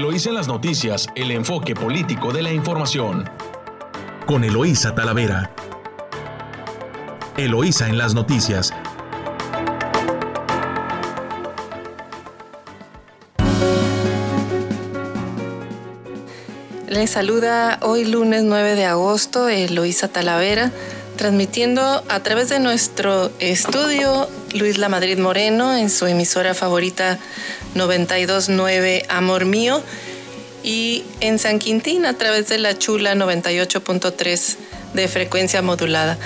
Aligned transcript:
Eloísa 0.00 0.30
en 0.30 0.34
las 0.36 0.48
noticias, 0.48 1.08
el 1.14 1.30
enfoque 1.30 1.74
político 1.74 2.32
de 2.32 2.40
la 2.40 2.50
información. 2.50 3.28
Con 4.26 4.44
Eloísa 4.44 4.94
Talavera. 4.94 5.54
Eloísa 7.36 7.86
en 7.86 7.98
las 7.98 8.14
noticias. 8.14 8.72
Les 16.88 17.10
saluda 17.10 17.78
hoy 17.82 18.06
lunes 18.06 18.42
9 18.44 18.76
de 18.76 18.86
agosto 18.86 19.50
Eloísa 19.50 20.08
Talavera, 20.08 20.72
transmitiendo 21.18 22.02
a 22.08 22.20
través 22.20 22.48
de 22.48 22.58
nuestro 22.58 23.30
estudio 23.38 24.30
Luis 24.54 24.78
La 24.78 24.88
Madrid 24.88 25.18
Moreno 25.18 25.76
en 25.76 25.90
su 25.90 26.06
emisora 26.06 26.54
favorita 26.54 27.18
929 27.74 29.06
Amor 29.08 29.44
Mío 29.44 29.82
y 30.62 31.04
en 31.20 31.38
San 31.38 31.58
Quintín 31.58 32.04
a 32.06 32.14
través 32.14 32.48
de 32.48 32.58
la 32.58 32.78
Chula 32.78 33.14
98.3 33.14 34.56
de 34.94 35.08
frecuencia 35.08 35.62
modulada. 35.62 36.18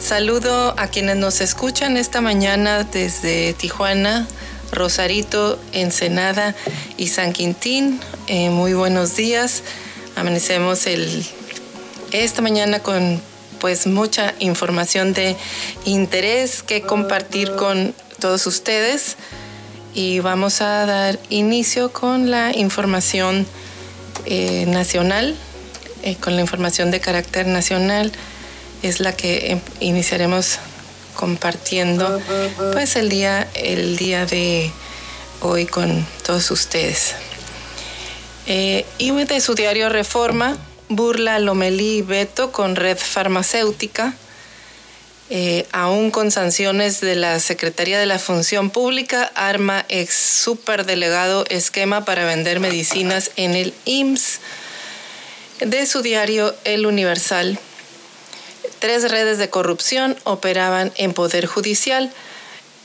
Saludo 0.00 0.74
a 0.78 0.88
quienes 0.88 1.16
nos 1.16 1.40
escuchan 1.40 1.96
esta 1.96 2.20
mañana 2.20 2.84
desde 2.84 3.54
Tijuana, 3.54 4.26
Rosarito, 4.72 5.58
Ensenada 5.72 6.54
y 6.96 7.08
San 7.08 7.32
Quintín. 7.32 8.00
Eh, 8.26 8.50
muy 8.50 8.74
buenos 8.74 9.16
días. 9.16 9.62
Amanecemos 10.16 10.86
el, 10.86 11.24
esta 12.12 12.42
mañana 12.42 12.80
con 12.80 13.20
pues 13.60 13.86
mucha 13.86 14.34
información 14.38 15.12
de 15.12 15.36
interés 15.84 16.62
que 16.62 16.82
compartir 16.82 17.52
con 17.52 17.94
todos 18.18 18.46
ustedes 18.46 19.16
y 19.96 20.20
vamos 20.20 20.60
a 20.60 20.84
dar 20.84 21.18
inicio 21.30 21.90
con 21.90 22.30
la 22.30 22.54
información 22.54 23.46
eh, 24.26 24.66
nacional, 24.66 25.34
eh, 26.02 26.16
con 26.16 26.36
la 26.36 26.42
información 26.42 26.90
de 26.90 27.00
carácter 27.00 27.46
nacional, 27.46 28.12
es 28.82 29.00
la 29.00 29.16
que 29.16 29.52
em, 29.52 29.60
iniciaremos 29.80 30.58
compartiendo 31.14 32.20
pues 32.74 32.96
el 32.96 33.08
día, 33.08 33.48
el 33.54 33.96
día 33.96 34.26
de 34.26 34.70
hoy 35.40 35.64
con 35.64 36.06
todos 36.26 36.50
ustedes. 36.50 37.14
Eh, 38.46 38.84
y 38.98 39.12
de 39.12 39.40
su 39.40 39.54
diario 39.54 39.88
Reforma, 39.88 40.58
burla 40.90 41.38
Lomelí 41.38 42.02
Beto 42.02 42.52
con 42.52 42.76
red 42.76 42.98
farmacéutica 42.98 44.14
eh, 45.28 45.66
aún 45.72 46.12
con 46.12 46.30
sanciones 46.30 47.00
de 47.00 47.16
la 47.16 47.40
Secretaría 47.40 47.98
de 47.98 48.06
la 48.06 48.20
Función 48.20 48.70
Pública, 48.70 49.32
arma 49.34 49.84
ex 49.88 50.14
superdelegado 50.14 51.44
esquema 51.48 52.04
para 52.04 52.24
vender 52.24 52.60
medicinas 52.60 53.32
en 53.34 53.56
el 53.56 53.74
IMSS. 53.86 54.38
De 55.60 55.86
su 55.86 56.02
diario 56.02 56.54
El 56.64 56.86
Universal, 56.86 57.58
tres 58.78 59.10
redes 59.10 59.38
de 59.38 59.50
corrupción 59.50 60.16
operaban 60.22 60.92
en 60.96 61.12
Poder 61.12 61.46
Judicial. 61.46 62.12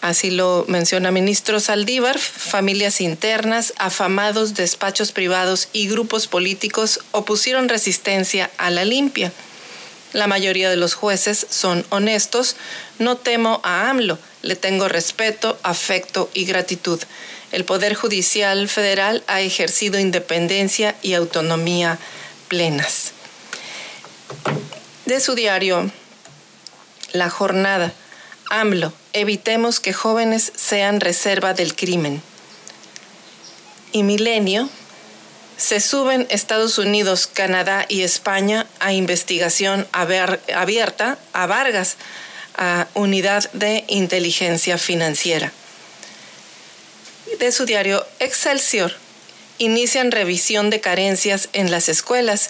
Así 0.02 0.32
lo 0.32 0.66
menciona 0.68 1.12
ministro 1.12 1.60
Saldívar, 1.60 2.18
familias 2.18 3.02
internas, 3.02 3.74
afamados 3.78 4.56
despachos 4.56 5.12
privados 5.12 5.70
y 5.74 5.88
grupos 5.90 6.26
políticos 6.26 7.02
opusieron 7.12 7.70
resistencia 7.70 8.50
a 8.58 8.72
la 8.72 8.84
limpia. 8.84 9.32
La 10.14 10.28
mayoría 10.28 10.70
de 10.70 10.76
los 10.76 10.94
jueces 10.94 11.48
son 11.50 11.86
honestos. 11.90 12.56
No 13.00 13.18
temo 13.18 13.62
a 13.64 13.90
AMLO, 13.90 14.20
le 14.42 14.56
tengo 14.56 14.88
respeto, 14.90 15.58
afecto 15.64 16.30
y 16.34 16.46
gratitud. 16.46 17.00
El 17.52 17.66
Poder 17.66 17.96
Judicial 17.96 18.68
Federal 18.68 19.24
ha 19.28 19.42
ejercido 19.42 20.00
independencia 20.00 20.96
y 21.02 21.14
autonomía 21.14 21.98
plenas. 22.48 23.12
De 25.06 25.20
su 25.20 25.36
diario, 25.36 25.92
La 27.14 27.30
Jornada, 27.30 27.94
AMLO, 28.50 28.94
evitemos 29.14 29.80
que 29.80 29.94
jóvenes 29.94 30.52
sean 30.56 31.00
reserva 31.00 31.54
del 31.54 31.76
crimen. 31.76 32.22
Y 33.92 34.04
Milenio, 34.04 34.70
se 35.62 35.80
suben 35.80 36.26
Estados 36.32 36.80
Unidos, 36.80 37.28
Canadá 37.28 37.86
y 37.88 38.02
España 38.02 38.66
a 38.80 38.94
investigación 38.94 39.88
abierta 39.92 41.20
a 41.34 41.46
Vargas, 41.46 41.98
a 42.58 42.88
Unidad 42.96 43.48
de 43.54 43.86
Inteligencia 43.88 44.80
Financiera. 44.80 45.54
De 47.38 47.52
su 47.52 47.66
diario 47.66 48.04
Excelsior, 48.20 48.96
inician 49.60 50.12
revisión 50.12 50.72
de 50.72 50.82
carencias 50.82 51.48
en 51.54 51.70
las 51.70 51.90
escuelas 51.90 52.50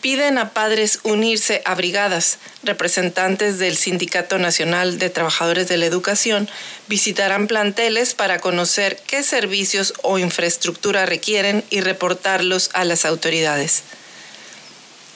piden 0.00 0.38
a 0.38 0.50
padres 0.50 1.00
unirse 1.02 1.62
a 1.64 1.74
brigadas. 1.74 2.38
Representantes 2.62 3.58
del 3.58 3.76
Sindicato 3.76 4.38
Nacional 4.38 4.98
de 4.98 5.10
Trabajadores 5.10 5.68
de 5.68 5.76
la 5.76 5.86
Educación 5.86 6.48
visitarán 6.86 7.46
planteles 7.46 8.14
para 8.14 8.38
conocer 8.38 9.00
qué 9.06 9.22
servicios 9.22 9.94
o 10.02 10.18
infraestructura 10.18 11.06
requieren 11.06 11.64
y 11.70 11.80
reportarlos 11.80 12.70
a 12.74 12.84
las 12.84 13.04
autoridades. 13.04 13.82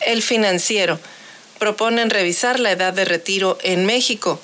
El 0.01 0.23
financiero 0.23 0.99
proponen 1.59 2.11
revisar 2.11 2.59
la 2.59 2.73
edad 2.73 2.93
de 2.93 3.05
retiro 3.05 3.57
en 3.63 3.87
México. 3.87 4.41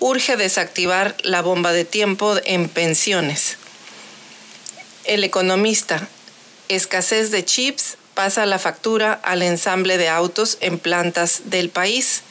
Urge 0.00 0.36
desactivar 0.36 1.16
la 1.22 1.40
bomba 1.40 1.72
de 1.72 1.84
tiempo 1.84 2.36
en 2.44 2.68
pensiones. 2.68 3.56
El 5.04 5.24
economista, 5.24 6.08
escasez 6.68 7.30
de 7.30 7.44
chips 7.44 7.96
pasa 8.14 8.46
la 8.46 8.58
factura 8.58 9.12
al 9.12 9.42
ensamble 9.42 9.98
de 9.98 10.08
autos 10.08 10.58
en 10.60 10.78
plantas 10.78 11.42
del 11.46 11.70
país. 11.70 12.22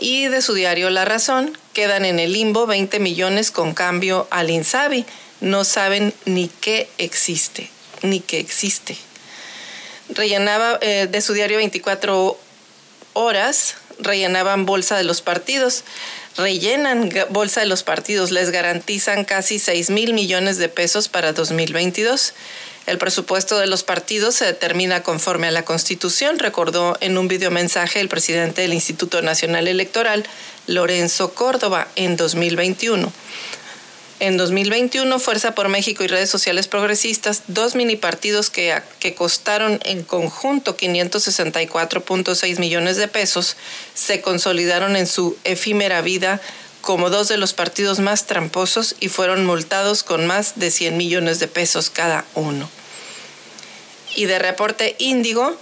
Y 0.00 0.26
de 0.26 0.42
su 0.42 0.54
diario 0.54 0.90
La 0.90 1.04
Razón 1.04 1.56
quedan 1.72 2.04
en 2.04 2.18
el 2.18 2.32
limbo 2.32 2.66
20 2.66 2.98
millones 2.98 3.50
con 3.50 3.74
cambio 3.74 4.26
al 4.30 4.50
Insabi. 4.50 5.06
No 5.40 5.64
saben 5.64 6.12
ni 6.24 6.48
qué 6.48 6.88
existe, 6.98 7.70
ni 8.02 8.20
qué 8.20 8.40
existe. 8.40 8.96
Rellenaba 10.08 10.78
eh, 10.80 11.08
de 11.10 11.20
su 11.20 11.32
diario 11.32 11.58
24 11.58 12.38
horas, 13.14 13.76
rellenaban 13.98 14.66
bolsa 14.66 14.96
de 14.96 15.04
los 15.04 15.22
partidos 15.22 15.84
rellenan 16.36 17.10
bolsa 17.30 17.60
de 17.60 17.66
los 17.66 17.82
partidos, 17.82 18.30
les 18.30 18.50
garantizan 18.50 19.24
casi 19.24 19.58
6 19.58 19.90
mil 19.90 20.14
millones 20.14 20.58
de 20.58 20.68
pesos 20.68 21.08
para 21.08 21.32
2022. 21.32 22.34
El 22.86 22.98
presupuesto 22.98 23.58
de 23.58 23.66
los 23.66 23.82
partidos 23.82 24.34
se 24.34 24.44
determina 24.44 25.02
conforme 25.02 25.46
a 25.46 25.50
la 25.50 25.64
Constitución, 25.64 26.38
recordó 26.38 26.98
en 27.00 27.16
un 27.16 27.28
videomensaje 27.28 28.00
el 28.00 28.08
presidente 28.08 28.60
del 28.60 28.74
Instituto 28.74 29.22
Nacional 29.22 29.68
Electoral, 29.68 30.24
Lorenzo 30.66 31.32
Córdoba, 31.32 31.88
en 31.96 32.16
2021. 32.16 33.10
En 34.20 34.36
2021, 34.36 35.18
Fuerza 35.18 35.54
por 35.54 35.68
México 35.68 36.04
y 36.04 36.06
redes 36.06 36.30
sociales 36.30 36.68
progresistas, 36.68 37.42
dos 37.48 37.74
mini 37.74 37.96
partidos 37.96 38.48
que, 38.48 38.80
que 39.00 39.14
costaron 39.14 39.80
en 39.84 40.02
conjunto 40.02 40.76
564.6 40.76 42.58
millones 42.58 42.96
de 42.96 43.08
pesos, 43.08 43.56
se 43.94 44.20
consolidaron 44.20 44.94
en 44.96 45.06
su 45.06 45.36
efímera 45.44 46.00
vida 46.00 46.40
como 46.84 47.10
dos 47.10 47.28
de 47.28 47.38
los 47.38 47.54
partidos 47.54 47.98
más 47.98 48.26
tramposos 48.26 48.94
y 49.00 49.08
fueron 49.08 49.44
multados 49.44 50.02
con 50.02 50.26
más 50.26 50.52
de 50.56 50.70
100 50.70 50.96
millones 50.96 51.40
de 51.40 51.48
pesos 51.48 51.90
cada 51.90 52.24
uno. 52.34 52.68
Y 54.14 54.26
de 54.26 54.38
reporte 54.38 54.94
Índigo, 54.98 55.56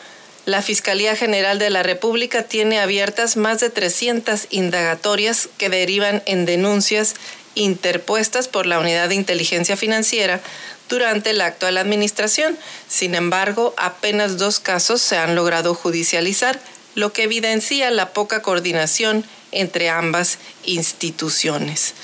la 0.44 0.60
Fiscalía 0.60 1.14
General 1.14 1.58
de 1.58 1.70
la 1.70 1.84
República 1.84 2.42
tiene 2.42 2.80
abiertas 2.80 3.36
más 3.36 3.60
de 3.60 3.70
300 3.70 4.48
indagatorias 4.50 5.48
que 5.56 5.68
derivan 5.68 6.22
en 6.26 6.44
denuncias 6.44 7.14
interpuestas 7.54 8.48
por 8.48 8.66
la 8.66 8.80
Unidad 8.80 9.08
de 9.08 9.14
Inteligencia 9.14 9.76
Financiera 9.76 10.40
durante 10.88 11.32
la 11.32 11.46
actual 11.46 11.78
administración. 11.78 12.58
Sin 12.88 13.14
embargo, 13.14 13.74
apenas 13.76 14.38
dos 14.38 14.58
casos 14.58 15.00
se 15.00 15.16
han 15.16 15.36
logrado 15.36 15.74
judicializar, 15.74 16.60
lo 16.94 17.12
que 17.12 17.24
evidencia 17.24 17.90
la 17.90 18.12
poca 18.12 18.42
coordinación 18.42 19.24
entre 19.50 19.88
ambas 19.88 20.38
instituciones. 20.64 21.94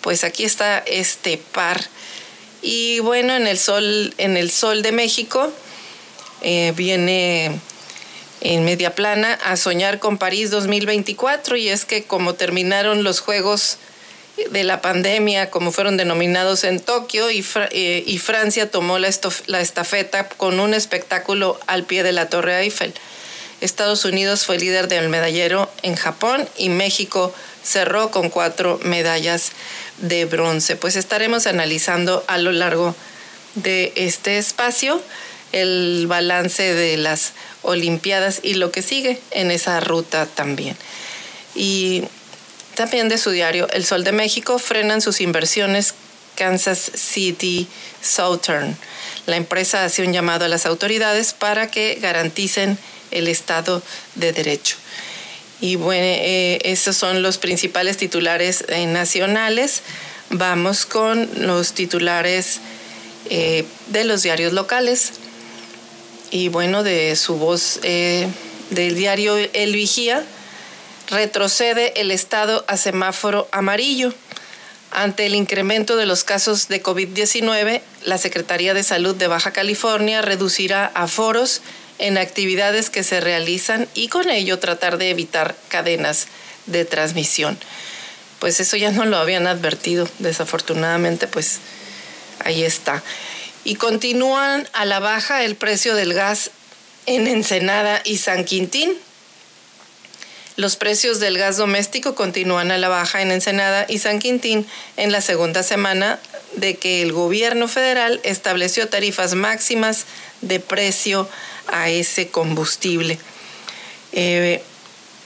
Pues 0.00 0.24
aquí 0.24 0.44
está 0.44 0.78
este 0.78 1.38
par. 1.38 1.84
Y 2.62 3.00
bueno, 3.00 3.34
en 3.34 3.46
el 3.46 3.58
sol, 3.58 4.14
en 4.18 4.36
el 4.36 4.50
sol 4.50 4.82
de 4.82 4.92
México 4.92 5.52
eh, 6.42 6.72
viene 6.76 7.58
en 8.40 8.64
media 8.64 8.94
plana 8.94 9.34
a 9.44 9.56
soñar 9.56 9.98
con 9.98 10.18
París 10.18 10.50
2024 10.50 11.56
y 11.56 11.68
es 11.68 11.84
que 11.84 12.04
como 12.04 12.34
terminaron 12.34 13.04
los 13.04 13.20
Juegos 13.20 13.78
de 14.50 14.64
la 14.64 14.80
pandemia, 14.80 15.50
como 15.50 15.72
fueron 15.72 15.96
denominados 15.96 16.64
en 16.64 16.80
Tokio, 16.80 17.30
y, 17.30 17.44
eh, 17.72 18.02
y 18.06 18.18
Francia 18.18 18.70
tomó 18.70 18.98
la, 18.98 19.10
la 19.46 19.60
estafeta 19.60 20.28
con 20.28 20.60
un 20.60 20.72
espectáculo 20.72 21.60
al 21.66 21.84
pie 21.84 22.02
de 22.02 22.12
la 22.12 22.28
Torre 22.28 22.60
Eiffel. 22.60 22.94
Estados 23.60 24.04
Unidos 24.04 24.46
fue 24.46 24.58
líder 24.58 24.88
del 24.88 25.08
medallero 25.08 25.70
en 25.82 25.94
Japón 25.94 26.48
y 26.56 26.68
México 26.68 27.34
cerró 27.62 28.10
con 28.10 28.30
cuatro 28.30 28.80
medallas 28.82 29.52
de 29.98 30.24
bronce. 30.24 30.76
Pues 30.76 30.96
estaremos 30.96 31.46
analizando 31.46 32.24
a 32.26 32.38
lo 32.38 32.52
largo 32.52 32.94
de 33.54 33.92
este 33.96 34.38
espacio 34.38 35.02
el 35.52 36.06
balance 36.06 36.74
de 36.74 36.96
las 36.96 37.32
Olimpiadas 37.62 38.40
y 38.42 38.54
lo 38.54 38.70
que 38.72 38.80
sigue 38.80 39.20
en 39.32 39.50
esa 39.50 39.80
ruta 39.80 40.24
también. 40.24 40.76
Y 41.54 42.04
también 42.74 43.10
de 43.10 43.18
su 43.18 43.30
diario 43.30 43.68
El 43.72 43.84
Sol 43.84 44.04
de 44.04 44.12
México 44.12 44.58
frenan 44.58 45.02
sus 45.02 45.20
inversiones 45.20 45.92
Kansas 46.36 46.90
City 46.94 47.68
Southern. 48.00 48.74
La 49.26 49.36
empresa 49.36 49.84
hace 49.84 50.02
un 50.06 50.14
llamado 50.14 50.46
a 50.46 50.48
las 50.48 50.64
autoridades 50.64 51.34
para 51.34 51.70
que 51.70 51.98
garanticen 52.00 52.78
el 53.10 53.28
Estado 53.28 53.82
de 54.14 54.32
Derecho. 54.32 54.76
Y 55.60 55.76
bueno, 55.76 56.04
eh, 56.04 56.58
esos 56.64 56.96
son 56.96 57.22
los 57.22 57.36
principales 57.36 57.98
titulares 57.98 58.64
eh, 58.68 58.86
nacionales. 58.86 59.82
Vamos 60.30 60.86
con 60.86 61.28
los 61.36 61.74
titulares 61.74 62.60
eh, 63.28 63.64
de 63.88 64.04
los 64.04 64.22
diarios 64.22 64.54
locales. 64.54 65.12
Y 66.30 66.48
bueno, 66.48 66.82
de 66.82 67.14
su 67.16 67.36
voz 67.36 67.80
del 67.82 68.94
diario 68.94 69.36
El 69.36 69.74
Vigía, 69.74 70.24
retrocede 71.08 72.00
el 72.00 72.10
Estado 72.10 72.64
a 72.68 72.76
semáforo 72.76 73.48
amarillo. 73.50 74.14
Ante 74.92 75.26
el 75.26 75.34
incremento 75.34 75.96
de 75.96 76.06
los 76.06 76.24
casos 76.24 76.68
de 76.68 76.82
COVID-19, 76.82 77.80
la 78.04 78.18
Secretaría 78.18 78.74
de 78.74 78.82
Salud 78.82 79.14
de 79.14 79.26
Baja 79.26 79.52
California 79.52 80.22
reducirá 80.22 80.86
aforos 80.94 81.62
en 82.00 82.18
actividades 82.18 82.90
que 82.90 83.04
se 83.04 83.20
realizan 83.20 83.88
y 83.94 84.08
con 84.08 84.30
ello 84.30 84.58
tratar 84.58 84.98
de 84.98 85.10
evitar 85.10 85.54
cadenas 85.68 86.26
de 86.66 86.84
transmisión. 86.84 87.58
Pues 88.38 88.58
eso 88.58 88.76
ya 88.76 88.90
no 88.90 89.04
lo 89.04 89.18
habían 89.18 89.46
advertido, 89.46 90.08
desafortunadamente, 90.18 91.26
pues 91.26 91.58
ahí 92.42 92.64
está. 92.64 93.02
Y 93.64 93.74
continúan 93.74 94.66
a 94.72 94.86
la 94.86 94.98
baja 94.98 95.44
el 95.44 95.56
precio 95.56 95.94
del 95.94 96.14
gas 96.14 96.50
en 97.04 97.26
Ensenada 97.26 98.00
y 98.04 98.16
San 98.16 98.44
Quintín. 98.44 98.96
Los 100.56 100.76
precios 100.76 101.20
del 101.20 101.38
gas 101.38 101.58
doméstico 101.58 102.14
continúan 102.14 102.70
a 102.70 102.78
la 102.78 102.88
baja 102.88 103.20
en 103.22 103.30
Ensenada 103.30 103.84
y 103.88 103.98
San 103.98 104.18
Quintín 104.18 104.66
en 104.96 105.12
la 105.12 105.20
segunda 105.20 105.62
semana 105.62 106.18
de 106.56 106.76
que 106.76 107.02
el 107.02 107.12
gobierno 107.12 107.68
federal 107.68 108.20
estableció 108.24 108.88
tarifas 108.88 109.34
máximas 109.34 110.06
de 110.40 110.60
precio 110.60 111.28
a 111.72 111.88
ese 111.88 112.28
combustible. 112.28 113.18
Eh, 114.12 114.62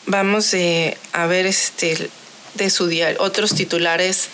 vamos 0.07 0.53
eh, 0.55 0.99
a 1.13 1.27
ver 1.27 1.47
este, 1.47 2.11
de 2.55 2.71
su 2.71 2.87
diario, 2.87 3.21
otros 3.23 3.55
titulares 3.55 4.29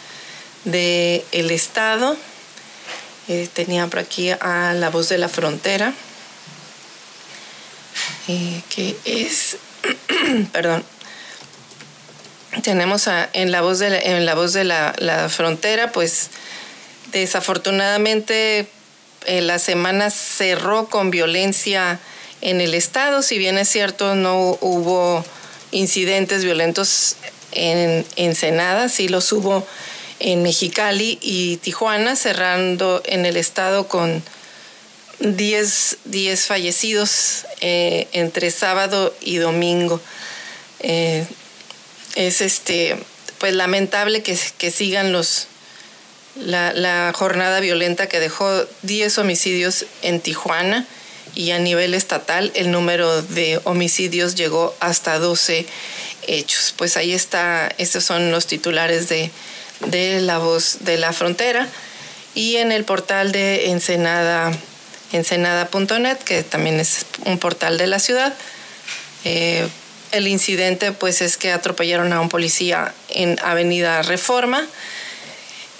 del 0.64 1.22
el 1.32 1.50
Estado. 1.50 2.16
Eh, 3.28 3.48
tenía 3.52 3.86
por 3.86 4.00
aquí 4.00 4.30
a 4.30 4.74
La 4.74 4.90
Voz 4.90 5.08
de 5.08 5.18
la 5.18 5.28
Frontera, 5.28 5.92
que 8.26 8.96
es 9.04 9.56
perdón, 10.52 10.84
tenemos 12.62 13.08
en 13.32 13.52
la 13.52 13.60
voz 13.62 13.78
de 13.78 13.90
la, 13.90 13.98
en 13.98 14.26
la 14.26 14.34
voz 14.34 14.52
de 14.52 14.64
la, 14.64 15.28
frontera, 15.28 15.92
pues 15.92 16.30
desafortunadamente 17.12 18.68
eh, 19.26 19.40
la 19.40 19.58
semana 19.58 20.10
cerró 20.10 20.88
con 20.88 21.10
violencia 21.10 22.00
en 22.40 22.60
el 22.60 22.74
estado, 22.74 23.22
si 23.22 23.38
bien 23.38 23.58
es 23.58 23.68
cierto 23.68 24.14
no 24.14 24.58
hubo 24.60 25.24
incidentes 25.72 26.44
violentos 26.44 27.16
en 27.52 28.06
Ensenada, 28.16 28.88
sí 28.88 29.08
los 29.08 29.30
hubo 29.32 29.66
en 30.20 30.42
Mexicali 30.42 31.18
y 31.20 31.56
Tijuana, 31.58 32.16
cerrando 32.16 33.02
en 33.06 33.26
el 33.26 33.36
estado 33.36 33.88
con 33.88 34.22
10, 35.20 35.98
fallecidos 36.46 37.46
eh, 37.60 38.08
entre 38.12 38.50
sábado 38.50 39.14
y 39.20 39.36
domingo. 39.36 40.00
Eh, 40.80 41.26
es 42.14 42.40
este, 42.40 42.96
pues 43.38 43.54
lamentable 43.54 44.22
que, 44.22 44.36
sigan 44.70 45.12
los, 45.12 45.46
la, 46.36 47.12
jornada 47.14 47.60
violenta 47.60 48.08
que 48.08 48.20
dejó 48.20 48.64
10 48.82 49.18
homicidios 49.18 49.86
en 50.02 50.20
Tijuana 50.20 50.86
y 51.34 51.50
a 51.52 51.58
nivel 51.58 51.94
estatal 51.94 52.50
el 52.54 52.70
número 52.70 53.22
de 53.22 53.60
homicidios 53.64 54.34
llegó 54.34 54.74
hasta 54.80 55.18
12 55.18 55.66
hechos. 56.26 56.74
Pues 56.76 56.96
ahí 56.96 57.12
está, 57.12 57.72
estos 57.78 58.04
son 58.04 58.30
los 58.30 58.46
titulares 58.46 59.08
de, 59.08 59.30
de 59.86 60.20
La 60.20 60.38
Voz 60.38 60.78
de 60.80 60.98
la 60.98 61.12
Frontera 61.12 61.68
y 62.34 62.56
en 62.56 62.72
el 62.72 62.84
portal 62.84 63.32
de 63.32 63.70
Ensenada 63.70 64.52
ensenada.net, 65.12 66.18
que 66.18 66.42
también 66.42 66.78
es 66.80 67.06
un 67.24 67.38
portal 67.38 67.78
de 67.78 67.86
la 67.86 67.98
ciudad. 67.98 68.34
Eh, 69.24 69.66
el 70.12 70.28
incidente 70.28 70.92
pues 70.92 71.20
es 71.22 71.36
que 71.36 71.52
atropellaron 71.52 72.12
a 72.12 72.20
un 72.20 72.28
policía 72.28 72.94
en 73.08 73.38
Avenida 73.42 74.02
Reforma. 74.02 74.66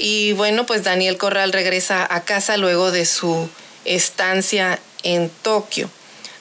Y 0.01 0.33
bueno, 0.33 0.67
pues 0.67 0.83
Daniel 0.83 1.19
Corral 1.19 1.53
regresa 1.53 2.07
a 2.13 2.25
casa 2.25 2.57
luego 2.57 2.91
de 2.91 3.05
su 3.05 3.49
estancia 3.85 4.81
en 5.03 5.31
Tokio. 5.43 5.91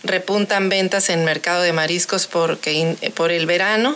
Repuntan 0.04 0.70
ventas 0.70 1.10
en 1.10 1.26
mercado 1.26 1.62
de 1.62 1.74
mariscos 1.74 2.26
porque, 2.26 2.96
por 3.16 3.32
el 3.32 3.46
verano 3.46 3.96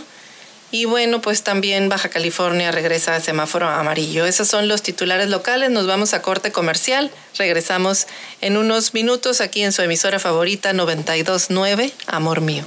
y 0.74 0.86
bueno, 0.86 1.22
pues 1.22 1.44
también 1.44 1.88
Baja 1.88 2.10
California 2.10 2.72
regresa 2.72 3.16
a 3.16 3.20
semáforo 3.20 3.70
amarillo. 3.70 4.26
Esos 4.26 4.48
son 4.48 4.68
los 4.68 4.82
titulares 4.82 5.30
locales. 5.30 5.70
Nos 5.70 5.86
vamos 5.86 6.16
a 6.16 6.24
corte 6.24 6.52
comercial. 6.52 7.12
Regresamos 7.38 8.08
en 8.42 8.58
unos 8.58 8.96
minutos 8.96 9.40
aquí 9.40 9.62
en 9.62 9.72
su 9.72 9.84
emisora 9.84 10.18
favorita 10.18 10.74
929, 10.74 11.94
Amor 12.08 12.42
Mío. 12.42 12.64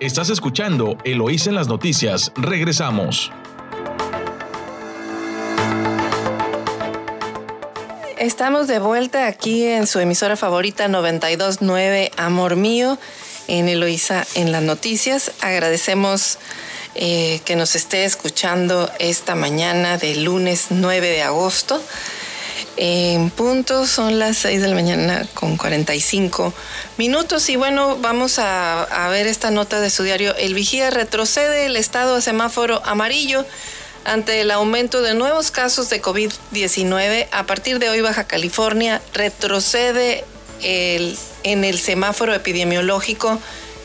Estás 0.00 0.30
escuchando 0.30 0.96
Eloís 1.04 1.46
en 1.46 1.54
las 1.54 1.68
noticias. 1.68 2.32
Regresamos. 2.36 3.30
Estamos 8.26 8.66
de 8.66 8.80
vuelta 8.80 9.28
aquí 9.28 9.64
en 9.64 9.86
su 9.86 10.00
emisora 10.00 10.36
favorita 10.36 10.88
929 10.88 12.10
Amor 12.16 12.56
Mío 12.56 12.98
en 13.46 13.68
Eloísa 13.68 14.26
en 14.34 14.50
las 14.50 14.64
noticias. 14.64 15.30
Agradecemos 15.42 16.38
eh, 16.96 17.40
que 17.44 17.54
nos 17.54 17.76
esté 17.76 18.04
escuchando 18.04 18.90
esta 18.98 19.36
mañana 19.36 19.96
de 19.96 20.16
lunes 20.16 20.66
9 20.70 21.08
de 21.08 21.22
agosto. 21.22 21.80
En 22.76 23.30
punto 23.30 23.86
son 23.86 24.18
las 24.18 24.38
6 24.38 24.60
de 24.60 24.68
la 24.68 24.74
mañana 24.74 25.24
con 25.34 25.56
45 25.56 26.52
minutos 26.98 27.48
y 27.48 27.54
bueno, 27.54 27.96
vamos 27.98 28.40
a, 28.40 28.82
a 28.82 29.08
ver 29.08 29.28
esta 29.28 29.52
nota 29.52 29.78
de 29.78 29.88
su 29.88 30.02
diario. 30.02 30.34
El 30.34 30.54
vigía 30.54 30.90
retrocede 30.90 31.66
el 31.66 31.76
estado 31.76 32.16
a 32.16 32.20
semáforo 32.20 32.82
amarillo 32.84 33.46
ante 34.06 34.40
el 34.40 34.50
aumento 34.50 35.02
de 35.02 35.14
nuevos 35.14 35.50
casos 35.50 35.90
de 35.90 36.00
COVID-19. 36.00 37.26
A 37.32 37.44
partir 37.44 37.78
de 37.78 37.90
hoy 37.90 38.00
Baja 38.00 38.24
California 38.24 39.02
retrocede 39.12 40.24
en 40.62 41.64
el 41.64 41.78
semáforo 41.78 42.32
epidemiológico 42.32 43.38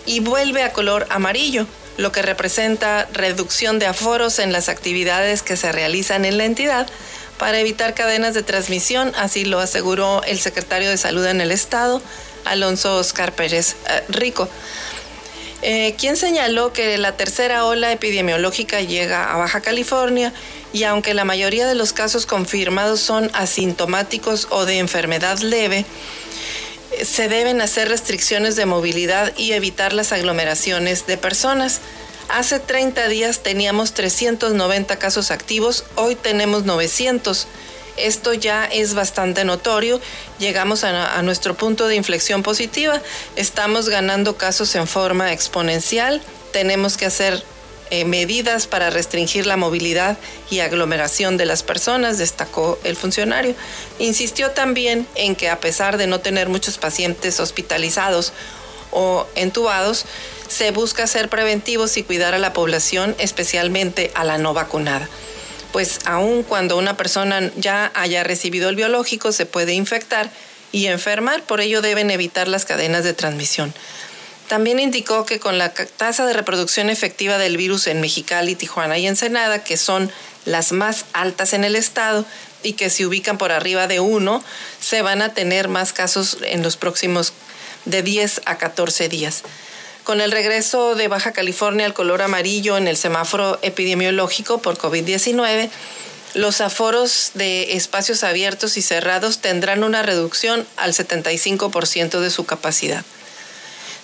y 0.06 0.20
vuelve 0.20 0.64
a 0.64 0.72
color 0.72 1.08
amarillo, 1.10 1.66
lo 1.98 2.12
que 2.12 2.22
representa 2.22 3.08
reducción 3.12 3.80
de 3.80 3.88
aforos 3.88 4.40
en 4.40 4.52
las 4.52 4.70
actividades 4.70 5.42
que 5.42 5.58
se 5.58 5.72
realizan 5.72 6.24
en 6.24 6.38
la 6.38 6.46
entidad 6.46 6.88
para 7.38 7.60
evitar 7.60 7.96
cadenas 7.96 8.36
de 8.36 8.44
transmisión, 8.44 9.14
así 9.18 9.46
lo 9.46 9.60
aseguró 9.60 10.24
el 10.24 10.40
secretario 10.40 10.92
de 10.92 10.98
Salud 10.98 11.26
en 11.26 11.42
el 11.42 11.52
Estado, 11.52 12.00
Alonso 12.46 12.98
Oscar 12.98 13.34
Pérez 13.34 13.76
eh, 13.90 14.04
Rico, 14.10 14.48
eh, 15.62 15.96
quien 15.98 16.18
señaló 16.18 16.74
que 16.74 16.98
la 16.98 17.18
tercera 17.18 17.66
ola 17.66 17.92
epidemiológica 17.92 18.82
llega 18.82 19.32
a 19.32 19.38
Baja 19.38 19.62
California 19.62 20.34
y 20.74 20.84
aunque 20.84 21.14
la 21.14 21.26
mayoría 21.26 21.68
de 21.68 21.76
los 21.76 21.94
casos 21.94 22.26
confirmados 22.26 23.00
son 23.00 23.30
asintomáticos 23.34 24.48
o 24.50 24.66
de 24.66 24.80
enfermedad 24.80 25.40
leve, 25.40 25.86
se 27.04 27.28
deben 27.28 27.62
hacer 27.62 27.90
restricciones 27.90 28.56
de 28.56 28.66
movilidad 28.66 29.34
y 29.38 29.54
evitar 29.54 29.94
las 29.94 30.12
aglomeraciones 30.12 31.08
de 31.08 31.18
personas. 31.18 31.80
Hace 32.30 32.60
30 32.60 33.08
días 33.08 33.44
teníamos 33.44 33.94
390 33.94 34.98
casos 34.98 35.32
activos, 35.32 35.86
hoy 35.96 36.16
tenemos 36.16 36.64
900. 36.66 37.48
Esto 37.98 38.34
ya 38.34 38.66
es 38.66 38.94
bastante 38.94 39.46
notorio. 39.46 40.00
Llegamos 40.40 40.84
a, 40.84 41.22
nuestro 41.22 41.56
punto 41.56 41.88
de 41.88 41.96
inflexión 41.96 42.44
positiva. 42.44 43.02
Estamos 43.36 43.90
ganando 43.90 44.38
casos 44.38 44.76
en 44.76 44.88
forma 44.88 45.34
exponencial. 45.34 46.22
Tenemos 46.52 46.98
que 46.98 47.06
hacer 47.06 47.44
eh, 47.90 48.06
medidas 48.06 48.68
para 48.68 48.90
restringir 48.90 49.46
la 49.46 49.58
movilidad 49.58 50.18
y 50.50 50.60
aglomeración 50.60 51.38
de 51.38 51.46
las 51.46 51.62
personas, 51.62 52.18
destacó 52.18 52.80
el 52.84 52.96
funcionario. 52.96 53.54
Insistió 54.00 54.52
también 54.52 55.06
en 55.16 55.36
que 55.36 55.50
a 55.50 55.60
pesar 55.60 55.98
de 55.98 56.08
no 56.08 56.22
tener 56.22 56.48
muchos 56.48 56.78
pacientes 56.78 57.40
hospitalizados 57.40 58.32
o 58.92 59.28
entubados, 59.36 60.06
se 60.48 60.72
busca 60.72 61.08
ser 61.08 61.30
preventivos 61.30 61.98
y 61.98 62.04
cuidar 62.04 62.34
a 62.34 62.40
la 62.40 62.54
población, 62.54 63.16
especialmente 63.20 64.12
a 64.16 64.24
la 64.24 64.38
no 64.38 64.54
vacunada. 64.54 65.10
Pues 65.72 66.00
aun 66.06 66.44
cuando 66.44 66.78
una 66.78 66.98
persona 66.98 67.52
ya 67.56 67.92
haya 67.96 68.24
recibido 68.24 68.70
el 68.70 68.76
biológico 68.76 69.32
se 69.32 69.46
puede 69.46 69.74
infectar 69.74 70.30
y 70.72 70.88
enfermar, 70.88 71.44
por 71.44 71.62
ello 71.62 71.82
deben 71.82 72.12
evitar 72.12 72.48
las 72.48 72.66
cadenas 72.66 73.04
de 73.04 73.14
transmisión. 73.14 73.74
También 74.48 74.80
indicó 74.80 75.26
que 75.26 75.40
con 75.40 75.58
la 75.58 75.74
tasa 75.74 76.26
de 76.26 76.34
reproducción 76.34 76.90
efectiva 76.90 77.38
del 77.38 77.56
virus 77.56 77.88
en 77.88 78.02
Mexicali, 78.02 78.56
Tijuana 78.56 78.98
y 78.98 79.08
Ensenada, 79.08 79.64
que 79.64 79.78
son 79.78 80.12
las 80.46 80.74
más 80.74 81.06
altas 81.14 81.54
en 81.54 81.64
el 81.64 81.76
estado 81.76 82.26
y 82.64 82.74
que 82.74 82.90
se 82.90 83.06
ubican 83.06 83.38
por 83.38 83.52
arriba 83.52 83.88
de 83.88 84.00
uno, 84.00 84.44
se 84.80 85.02
van 85.02 85.22
a 85.22 85.34
tener 85.34 85.68
más 85.68 85.94
casos 85.94 86.38
en 86.44 86.64
los 86.64 86.76
próximos 86.76 87.34
de 87.86 88.04
10 88.04 88.42
a 88.46 88.58
14 88.58 89.08
días. 89.08 89.44
Con 90.04 90.20
el 90.20 90.32
regreso 90.32 90.96
de 90.96 91.08
Baja 91.08 91.32
California 91.32 91.86
al 91.86 91.94
color 91.94 92.24
amarillo 92.24 92.76
en 92.76 92.88
el 92.88 92.98
semáforo 92.98 93.60
epidemiológico 93.62 94.60
por 94.60 94.78
COVID-19, 94.78 95.70
los 96.34 96.62
aforos 96.62 97.32
de 97.36 97.74
espacios 97.74 98.24
abiertos 98.24 98.78
y 98.78 98.82
cerrados 98.82 99.40
tendrán 99.40 99.84
una 99.84 100.02
reducción 100.02 100.66
al 100.78 100.94
75% 100.94 102.20
de 102.20 102.30
su 102.32 102.46
capacidad. 102.46 103.04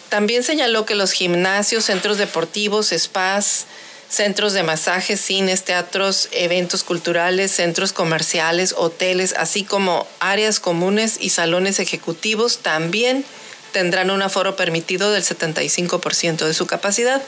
También 0.09 0.43
señaló 0.43 0.85
que 0.85 0.95
los 0.95 1.13
gimnasios, 1.13 1.85
centros 1.85 2.17
deportivos, 2.17 2.93
spas, 2.95 3.65
centros 4.09 4.53
de 4.53 4.63
masajes, 4.63 5.19
cines, 5.19 5.63
teatros, 5.63 6.29
eventos 6.31 6.83
culturales, 6.83 7.51
centros 7.51 7.91
comerciales, 7.91 8.73
hoteles, 8.77 9.33
así 9.37 9.63
como 9.63 10.07
áreas 10.19 10.59
comunes 10.59 11.17
y 11.19 11.29
salones 11.29 11.79
ejecutivos 11.79 12.59
también 12.59 13.25
tendrán 13.71 14.11
un 14.11 14.21
aforo 14.21 14.55
permitido 14.55 15.11
del 15.11 15.23
75% 15.23 16.45
de 16.45 16.53
su 16.53 16.67
capacidad. 16.67 17.21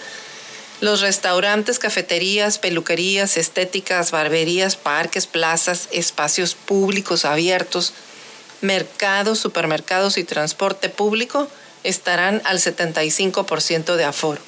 Los 0.82 1.02
restaurantes, 1.02 1.78
cafeterías, 1.78 2.58
peluquerías, 2.58 3.36
estéticas, 3.38 4.12
barberías, 4.12 4.76
parques, 4.78 5.28
plazas, 5.28 5.90
espacios 5.92 6.56
públicos 6.56 7.26
abiertos, 7.26 7.94
mercados, 8.62 9.40
supermercados 9.40 10.18
y 10.18 10.24
transporte 10.24 10.90
público 10.90 11.50
estarán 11.84 12.42
al 12.46 12.60
75% 12.60 13.96
de 13.96 14.04
aforo. 14.06 14.42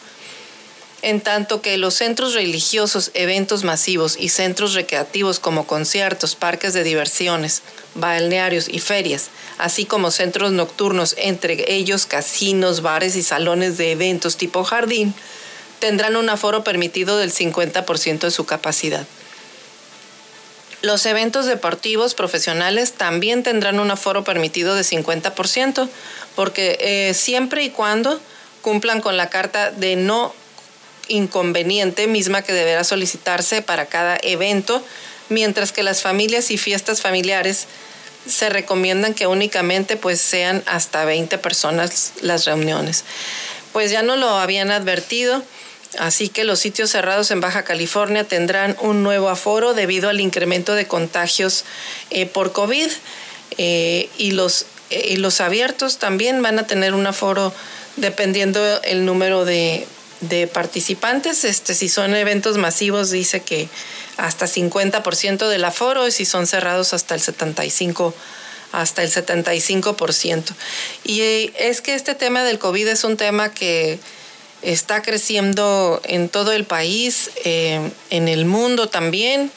En 1.01 1.21
tanto 1.21 1.61
que 1.61 1.77
los 1.77 1.95
centros 1.95 2.33
religiosos, 2.33 3.09
eventos 3.15 3.63
masivos 3.63 4.17
y 4.19 4.29
centros 4.29 4.75
recreativos 4.75 5.39
como 5.39 5.65
conciertos, 5.65 6.35
parques 6.35 6.73
de 6.73 6.83
diversiones, 6.83 7.63
balnearios 7.95 8.69
y 8.69 8.79
ferias 8.79 9.29
así 9.61 9.85
como 9.85 10.09
centros 10.09 10.51
nocturnos, 10.51 11.13
entre 11.19 11.71
ellos 11.71 12.07
casinos, 12.07 12.81
bares 12.81 13.15
y 13.15 13.21
salones 13.21 13.77
de 13.77 13.91
eventos 13.91 14.35
tipo 14.35 14.63
jardín, 14.63 15.13
tendrán 15.79 16.15
un 16.15 16.29
aforo 16.29 16.63
permitido 16.63 17.17
del 17.17 17.31
50% 17.31 18.19
de 18.21 18.31
su 18.31 18.45
capacidad. 18.47 19.05
Los 20.81 21.05
eventos 21.05 21.45
deportivos 21.45 22.15
profesionales 22.15 22.93
también 22.93 23.43
tendrán 23.43 23.79
un 23.79 23.91
aforo 23.91 24.23
permitido 24.23 24.73
de 24.73 24.81
50%, 24.81 25.87
porque 26.35 26.77
eh, 26.81 27.13
siempre 27.13 27.63
y 27.63 27.69
cuando 27.69 28.19
cumplan 28.63 28.99
con 28.99 29.15
la 29.15 29.29
carta 29.29 29.69
de 29.69 29.95
no 29.95 30.33
inconveniente 31.11 32.07
misma 32.07 32.41
que 32.41 32.53
deberá 32.53 32.83
solicitarse 32.83 33.61
para 33.61 33.85
cada 33.85 34.17
evento, 34.23 34.83
mientras 35.29 35.71
que 35.71 35.83
las 35.83 36.01
familias 36.01 36.51
y 36.51 36.57
fiestas 36.57 37.01
familiares 37.01 37.67
se 38.27 38.49
recomiendan 38.49 39.13
que 39.13 39.27
únicamente 39.27 39.97
pues 39.97 40.21
sean 40.21 40.63
hasta 40.65 41.05
20 41.05 41.37
personas 41.37 42.13
las 42.21 42.45
reuniones. 42.45 43.03
Pues 43.73 43.91
ya 43.91 44.03
no 44.03 44.15
lo 44.15 44.29
habían 44.29 44.71
advertido, 44.71 45.43
así 45.97 46.29
que 46.29 46.43
los 46.43 46.59
sitios 46.59 46.91
cerrados 46.91 47.31
en 47.31 47.41
Baja 47.41 47.63
California 47.63 48.23
tendrán 48.23 48.75
un 48.79 49.03
nuevo 49.03 49.29
aforo 49.29 49.73
debido 49.73 50.09
al 50.09 50.19
incremento 50.19 50.75
de 50.75 50.87
contagios 50.87 51.65
eh, 52.09 52.25
por 52.25 52.51
COVID 52.51 52.89
eh, 53.57 54.09
y, 54.17 54.31
los, 54.31 54.65
eh, 54.89 55.13
y 55.13 55.15
los 55.17 55.41
abiertos 55.41 55.97
también 55.97 56.41
van 56.41 56.59
a 56.59 56.67
tener 56.67 56.93
un 56.93 57.07
aforo 57.07 57.53
dependiendo 57.97 58.81
el 58.83 59.05
número 59.05 59.45
de, 59.45 59.87
de 60.21 60.47
participantes. 60.47 61.43
Este, 61.43 61.73
si 61.73 61.89
son 61.89 62.15
eventos 62.15 62.57
masivos, 62.57 63.11
dice 63.11 63.41
que 63.41 63.67
hasta 64.17 64.45
50% 64.45 65.47
del 65.47 65.65
aforo 65.65 66.07
y 66.07 66.11
si 66.11 66.25
son 66.25 66.47
cerrados 66.47 66.93
hasta 66.93 67.15
el 67.15 67.21
75% 67.21 68.13
hasta 68.71 69.03
el 69.03 69.11
75%. 69.11 70.53
Y 71.03 71.21
eh, 71.21 71.53
es 71.59 71.81
que 71.81 71.93
este 71.93 72.15
tema 72.15 72.43
del 72.43 72.59
COVID 72.59 72.87
es 72.87 73.03
un 73.03 73.17
tema 73.17 73.53
que 73.53 73.99
está 74.61 75.01
creciendo 75.01 76.01
en 76.03 76.29
todo 76.29 76.51
el 76.51 76.65
país, 76.65 77.31
eh, 77.43 77.91
en 78.09 78.27
el 78.27 78.45
mundo 78.45 78.87
también. 78.87 79.51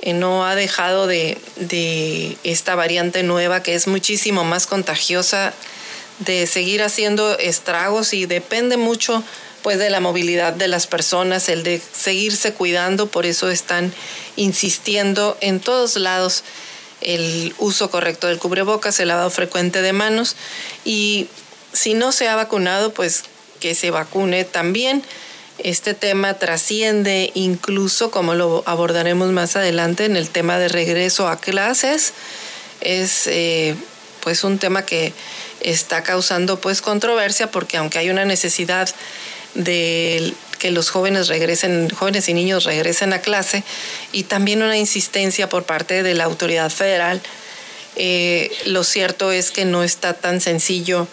Eh, 0.00 0.12
no 0.12 0.46
ha 0.46 0.54
dejado 0.54 1.06
de, 1.06 1.38
de 1.56 2.36
esta 2.44 2.74
variante 2.74 3.22
nueva 3.22 3.62
que 3.62 3.74
es 3.74 3.86
muchísimo 3.86 4.44
más 4.44 4.66
contagiosa 4.66 5.52
de 6.18 6.46
seguir 6.46 6.82
haciendo 6.82 7.38
estragos 7.38 8.12
y 8.12 8.26
depende 8.26 8.76
mucho 8.76 9.24
pues 9.62 9.78
de 9.78 9.90
la 9.90 10.00
movilidad 10.00 10.52
de 10.52 10.68
las 10.68 10.86
personas, 10.86 11.48
el 11.48 11.62
de 11.62 11.80
seguirse 11.92 12.52
cuidando, 12.52 13.06
por 13.06 13.26
eso 13.26 13.50
están 13.50 13.92
insistiendo 14.36 15.36
en 15.40 15.60
todos 15.60 15.96
lados 15.96 16.44
el 17.00 17.54
uso 17.58 17.90
correcto 17.90 18.28
del 18.28 18.38
cubrebocas, 18.38 19.00
el 19.00 19.08
lavado 19.08 19.30
frecuente 19.30 19.82
de 19.82 19.92
manos 19.92 20.36
y 20.84 21.28
si 21.72 21.94
no 21.94 22.12
se 22.12 22.28
ha 22.28 22.36
vacunado, 22.36 22.92
pues 22.92 23.24
que 23.60 23.74
se 23.74 23.90
vacune 23.90 24.44
también. 24.44 25.02
Este 25.58 25.94
tema 25.94 26.34
trasciende 26.34 27.30
incluso, 27.34 28.10
como 28.10 28.34
lo 28.34 28.62
abordaremos 28.66 29.30
más 29.30 29.56
adelante, 29.56 30.04
en 30.04 30.16
el 30.16 30.28
tema 30.30 30.58
de 30.58 30.68
regreso 30.68 31.28
a 31.28 31.38
clases. 31.38 32.12
Es 32.80 33.26
eh, 33.26 33.76
pues 34.20 34.44
un 34.44 34.58
tema 34.58 34.84
que 34.84 35.12
está 35.60 36.02
causando 36.02 36.60
pues 36.60 36.82
controversia 36.82 37.50
porque 37.50 37.76
aunque 37.76 37.98
hay 37.98 38.10
una 38.10 38.24
necesidad 38.24 38.88
de 39.54 40.32
que 40.58 40.70
los 40.70 40.90
jóvenes 40.90 41.28
regresen, 41.28 41.90
jóvenes 41.90 42.28
y 42.28 42.34
niños 42.34 42.64
regresen 42.64 43.12
a 43.12 43.20
clase 43.20 43.64
y 44.12 44.24
también 44.24 44.62
una 44.62 44.78
insistencia 44.78 45.48
por 45.48 45.64
parte 45.64 46.02
de 46.02 46.14
la 46.14 46.24
autoridad 46.24 46.70
federal. 46.70 47.20
Eh, 47.96 48.50
lo 48.66 48.84
cierto 48.84 49.32
es 49.32 49.50
que 49.50 49.64
no 49.64 49.82
está 49.82 50.14
tan 50.14 50.40
sencillo 50.40 51.08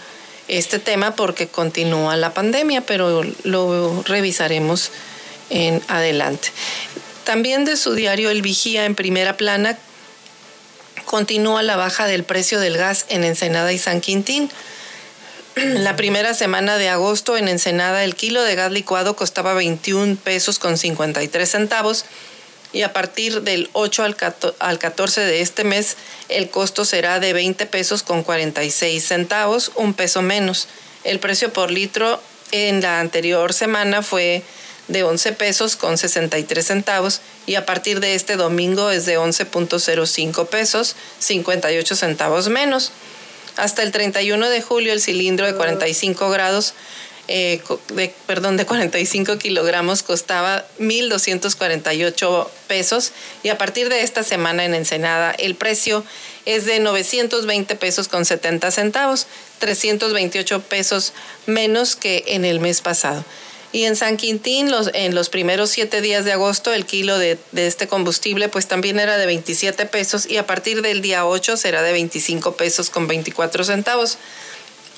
este 0.47 0.79
tema 0.79 1.15
porque 1.15 1.47
continúa 1.47 2.15
la 2.15 2.33
pandemia, 2.33 2.81
pero 2.81 3.23
lo 3.43 4.03
revisaremos 4.03 4.91
en 5.49 5.81
adelante. 5.87 6.49
También 7.23 7.65
de 7.65 7.77
su 7.77 7.93
diario 7.93 8.29
El 8.29 8.41
Vigía 8.41 8.85
en 8.85 8.95
primera 8.95 9.37
plana 9.37 9.77
continúa 11.05 11.63
la 11.63 11.75
baja 11.75 12.05
del 12.07 12.23
precio 12.23 12.59
del 12.59 12.77
gas 12.77 13.05
en 13.09 13.23
Ensenada 13.23 13.73
y 13.73 13.79
San 13.79 13.99
Quintín. 13.99 14.49
La 15.55 15.95
primera 15.95 16.33
semana 16.33 16.77
de 16.77 16.89
agosto 16.89 17.37
en 17.37 17.47
Ensenada 17.47 18.03
el 18.03 18.15
kilo 18.15 18.43
de 18.43 18.55
gas 18.55 18.71
licuado 18.71 19.15
costaba 19.15 19.53
21 19.53 20.17
pesos 20.17 20.59
con 20.59 20.77
53 20.77 21.49
centavos 21.49 22.05
y 22.71 22.83
a 22.83 22.93
partir 22.93 23.41
del 23.41 23.69
8 23.73 24.03
al 24.59 24.79
14 24.79 25.21
de 25.21 25.41
este 25.41 25.63
mes 25.63 25.97
el 26.27 26.49
costo 26.49 26.85
será 26.85 27.19
de 27.19 27.33
20 27.33 27.65
pesos 27.65 28.03
con 28.03 28.23
46 28.23 29.03
centavos, 29.03 29.71
un 29.75 29.93
peso 29.93 30.21
menos. 30.21 30.67
El 31.03 31.19
precio 31.19 31.51
por 31.51 31.71
litro 31.71 32.21
en 32.51 32.81
la 32.81 32.99
anterior 32.99 33.53
semana 33.53 34.03
fue 34.03 34.43
de 34.87 35.03
11 35.03 35.33
pesos 35.33 35.75
con 35.75 35.97
63 35.97 36.65
centavos 36.65 37.21
y 37.47 37.55
a 37.55 37.65
partir 37.65 37.99
de 37.99 38.15
este 38.15 38.35
domingo 38.35 38.91
es 38.91 39.05
de 39.05 39.17
11.05 39.17 40.47
pesos, 40.47 40.95
58 41.19 41.95
centavos 41.95 42.49
menos. 42.49 42.91
Hasta 43.55 43.83
el 43.83 43.91
31 43.91 44.49
de 44.49 44.61
julio 44.61 44.93
el 44.93 45.01
cilindro 45.01 45.45
de 45.45 45.55
45 45.55 46.29
grados, 46.29 46.73
eh, 47.27 47.61
perdón, 48.25 48.57
de 48.57 48.65
45 48.65 49.37
kilogramos 49.37 50.01
costaba 50.01 50.65
1.248 50.79 52.47
pesos 52.67 53.11
y 53.43 53.49
a 53.49 53.57
partir 53.57 53.89
de 53.89 54.01
esta 54.01 54.23
semana 54.23 54.65
en 54.65 54.73
Ensenada 54.73 55.31
el 55.31 55.53
precio 55.53 56.03
es 56.45 56.65
de 56.65 56.79
920 56.79 57.75
pesos 57.75 58.07
con 58.07 58.25
70 58.25 58.71
centavos, 58.71 59.27
328 59.59 60.61
pesos 60.63 61.13
menos 61.45 61.95
que 61.95 62.23
en 62.29 62.45
el 62.45 62.59
mes 62.59 62.81
pasado. 62.81 63.23
Y 63.71 63.85
en 63.85 63.95
San 63.95 64.17
Quintín, 64.17 64.71
los, 64.71 64.89
en 64.93 65.13
los 65.13 65.29
primeros 65.29 65.69
siete 65.69 66.01
días 66.01 66.25
de 66.25 66.31
agosto, 66.31 66.73
el 66.73 66.85
kilo 66.85 67.19
de, 67.19 67.37
este 67.55 67.87
combustible 67.87 68.49
pues 68.49 68.67
también 68.67 68.99
era 68.99 69.17
de 69.17 69.27
27 69.27 69.85
pesos 69.85 70.25
y 70.25 70.37
a 70.37 70.47
partir 70.47 70.81
del 70.81 71.01
día 71.01 71.25
8 71.25 71.55
será 71.55 71.83
de 71.83 71.91
25 71.91 72.53
pesos 72.53 72.89
con 72.89 73.07
24 73.07 73.63
centavos. 73.63 74.17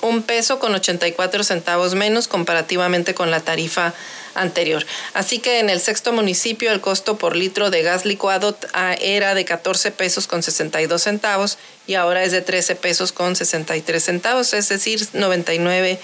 Un 0.00 0.22
peso 0.22 0.58
con 0.58 0.74
84 0.74 1.44
centavos 1.44 1.94
menos 1.94 2.28
comparativamente 2.28 3.14
con 3.14 3.30
la 3.30 3.40
tarifa 3.40 3.94
anterior. 4.34 4.84
Así 5.12 5.38
que 5.38 5.60
en 5.60 5.68
el 5.68 5.78
sexto 5.78 6.12
municipio 6.12 6.72
el 6.72 6.80
costo 6.80 7.18
por 7.18 7.36
litro 7.36 7.70
de 7.70 7.82
gas 7.82 8.06
licuado 8.06 8.56
era 9.00 9.34
de 9.34 9.44
14 9.44 9.90
pesos 9.90 10.26
con 10.26 10.42
62 10.42 11.02
centavos 11.02 11.58
y 11.86 11.94
ahora 11.94 12.24
es 12.24 12.32
de 12.32 12.40
13 12.40 12.74
pesos 12.76 13.12
con 13.12 13.36
63 13.36 14.02
centavos, 14.02 14.54
es 14.54 14.70
decir, 14.70 15.06
99 15.12 16.00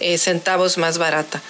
eh, 0.00 0.18
centavos 0.18 0.78
más 0.78 0.98
barata. 0.98 1.42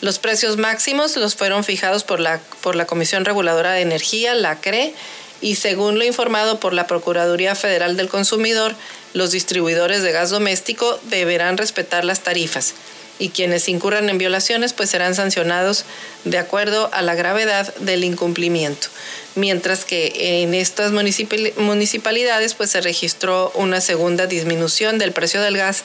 Los 0.00 0.18
precios 0.18 0.56
máximos 0.56 1.16
los 1.16 1.36
fueron 1.36 1.64
fijados 1.64 2.04
por 2.04 2.20
la, 2.20 2.40
por 2.60 2.76
la 2.76 2.86
Comisión 2.86 3.24
Reguladora 3.24 3.72
de 3.72 3.80
Energía, 3.80 4.34
la 4.34 4.60
CRE, 4.60 4.92
y 5.40 5.56
según 5.56 5.98
lo 5.98 6.04
informado 6.04 6.60
por 6.60 6.72
la 6.72 6.86
Procuraduría 6.86 7.54
Federal 7.54 7.96
del 7.96 8.08
Consumidor, 8.08 8.74
los 9.14 9.30
distribuidores 9.30 10.02
de 10.02 10.12
gas 10.12 10.30
doméstico 10.30 10.98
deberán 11.04 11.56
respetar 11.56 12.04
las 12.04 12.20
tarifas 12.20 12.74
y 13.18 13.30
quienes 13.30 13.68
incurran 13.68 14.10
en 14.10 14.18
violaciones 14.18 14.72
pues 14.72 14.90
serán 14.90 15.14
sancionados 15.14 15.84
de 16.24 16.38
acuerdo 16.38 16.90
a 16.92 17.02
la 17.02 17.14
gravedad 17.14 17.74
del 17.76 18.04
incumplimiento. 18.04 18.88
Mientras 19.34 19.84
que 19.84 20.42
en 20.42 20.54
estas 20.54 20.92
municipalidades 20.92 22.54
pues 22.54 22.70
se 22.70 22.80
registró 22.80 23.52
una 23.54 23.80
segunda 23.80 24.26
disminución 24.26 24.98
del 24.98 25.12
precio 25.12 25.40
del 25.40 25.56
gas 25.56 25.84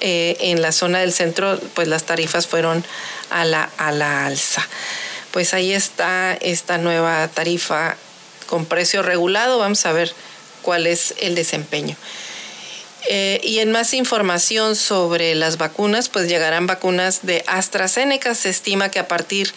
eh, 0.00 0.36
en 0.40 0.62
la 0.62 0.72
zona 0.72 1.00
del 1.00 1.12
centro 1.12 1.60
pues 1.74 1.88
las 1.88 2.04
tarifas 2.04 2.46
fueron 2.46 2.84
a 3.30 3.44
la, 3.44 3.70
a 3.78 3.92
la 3.92 4.26
alza. 4.26 4.66
Pues 5.30 5.54
ahí 5.54 5.72
está 5.72 6.34
esta 6.34 6.78
nueva 6.78 7.28
tarifa 7.28 7.96
con 8.46 8.64
precio 8.64 9.02
regulado. 9.02 9.58
Vamos 9.58 9.84
a 9.86 9.92
ver 9.92 10.12
cuál 10.62 10.86
es 10.86 11.14
el 11.20 11.34
desempeño. 11.34 11.96
Eh, 13.08 13.40
y 13.44 13.60
en 13.60 13.70
más 13.70 13.94
información 13.94 14.74
sobre 14.74 15.34
las 15.34 15.58
vacunas, 15.58 16.08
pues 16.08 16.28
llegarán 16.28 16.66
vacunas 16.66 17.20
de 17.24 17.44
AstraZeneca. 17.46 18.34
Se 18.34 18.50
estima 18.50 18.90
que 18.90 18.98
a 18.98 19.06
partir 19.06 19.52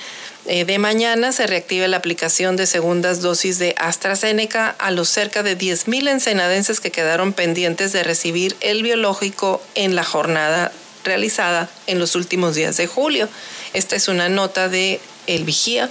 eh, 0.46 0.66
de 0.66 0.78
mañana 0.80 1.32
se 1.32 1.48
reactive 1.48 1.88
la 1.88 1.98
aplicación 1.98 2.56
de 2.56 2.66
segundas 2.66 3.22
dosis 3.22 3.60
de 3.60 3.76
AstraZeneca 3.78 4.76
a 4.80 4.92
los 4.92 5.10
cerca 5.10 5.44
de 5.44 5.58
10.000 5.58 6.10
ensenadenses 6.10 6.80
que 6.80 6.92
quedaron 6.92 7.34
pendientes 7.34 7.92
de 7.92 8.04
recibir 8.04 8.56
el 8.62 8.84
biológico 8.84 9.62
en 9.76 9.96
la 9.96 10.04
jornada 10.04 10.72
realizada 11.04 11.70
en 11.88 12.00
los 12.00 12.16
últimos 12.16 12.56
días 12.56 12.78
de 12.78 12.88
julio. 12.88 13.30
Esta 13.74 13.96
es 13.96 14.08
una 14.08 14.30
nota 14.30 14.70
de 14.70 15.00
El 15.28 15.44
Vigía 15.44 15.90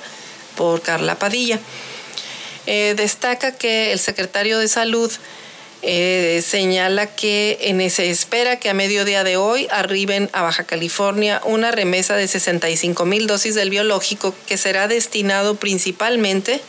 por 0.56 0.82
Carla 0.82 1.18
Padilla. 1.18 1.58
Eh, 2.66 2.94
destaca 2.96 3.52
que 3.52 3.92
el 3.92 3.98
secretario 3.98 4.58
de 4.58 4.68
Salud 4.68 5.10
eh, 5.82 6.42
señala 6.44 7.06
que 7.06 7.58
en, 7.62 7.88
se 7.90 8.10
espera 8.10 8.58
que 8.58 8.68
a 8.68 8.74
mediodía 8.74 9.22
de 9.22 9.36
hoy 9.36 9.68
arriben 9.70 10.28
a 10.32 10.42
Baja 10.42 10.64
California 10.64 11.40
una 11.44 11.70
remesa 11.70 12.16
de 12.16 12.26
65 12.26 13.04
mil 13.04 13.28
dosis 13.28 13.54
del 13.54 13.70
biológico 13.70 14.34
que 14.46 14.56
será 14.56 14.88
destinado 14.88 15.54
principalmente 15.54 16.60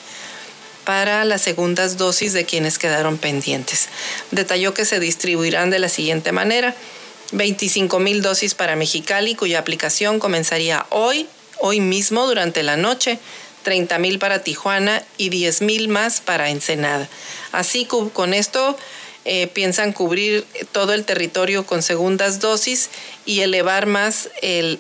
para 0.86 1.26
las 1.26 1.42
segundas 1.42 1.98
dosis 1.98 2.34
de 2.34 2.46
quienes 2.46 2.78
quedaron 2.78 3.18
pendientes. 3.18 3.90
Detalló 4.32 4.74
que 4.74 4.86
se 4.86 5.00
distribuirán 5.00 5.70
de 5.70 5.80
la 5.80 5.90
siguiente 5.90 6.32
manera. 6.32 6.76
25 7.32 8.00
mil 8.00 8.22
dosis 8.22 8.56
para 8.56 8.76
Mexicali, 8.76 9.36
cuya 9.36 9.60
aplicación 9.60 10.20
comenzaría 10.20 10.86
hoy, 10.90 11.28
hoy 11.60 11.80
mismo 11.80 12.26
durante 12.28 12.64
la 12.64 12.78
noche. 12.78 13.20
30 13.64 14.00
mil 14.00 14.20
para 14.20 14.42
Tijuana 14.42 15.04
y 15.18 15.30
10 15.30 15.62
mil 15.62 15.90
más 15.90 16.22
para 16.22 16.50
Ensenada. 16.50 17.08
Así 17.52 17.86
con 17.86 18.34
esto 18.34 18.78
eh, 19.32 19.46
piensan 19.46 19.94
cubrir 19.94 20.44
todo 20.72 20.94
el 20.94 21.06
territorio 21.06 21.64
con 21.64 21.84
segundas 21.84 22.40
dosis 22.40 22.90
y 23.28 23.42
elevar 23.42 23.86
más 23.86 24.28
el, 24.42 24.80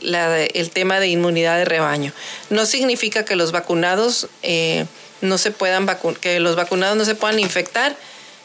tema 0.73 0.99
de 0.99 1.07
inmunidad 1.07 1.59
de 1.59 1.65
rebaño. 1.65 2.13
No 2.49 2.65
significa 2.65 3.25
que 3.25 3.35
los 3.35 3.51
vacunados 3.51 4.27
eh, 4.41 4.87
no 5.21 5.37
se 5.37 5.51
puedan 5.51 5.87
que 6.19 6.39
los 6.39 6.55
vacunados 6.55 6.97
no 6.97 7.05
se 7.05 7.13
puedan 7.13 7.39
infectar 7.39 7.95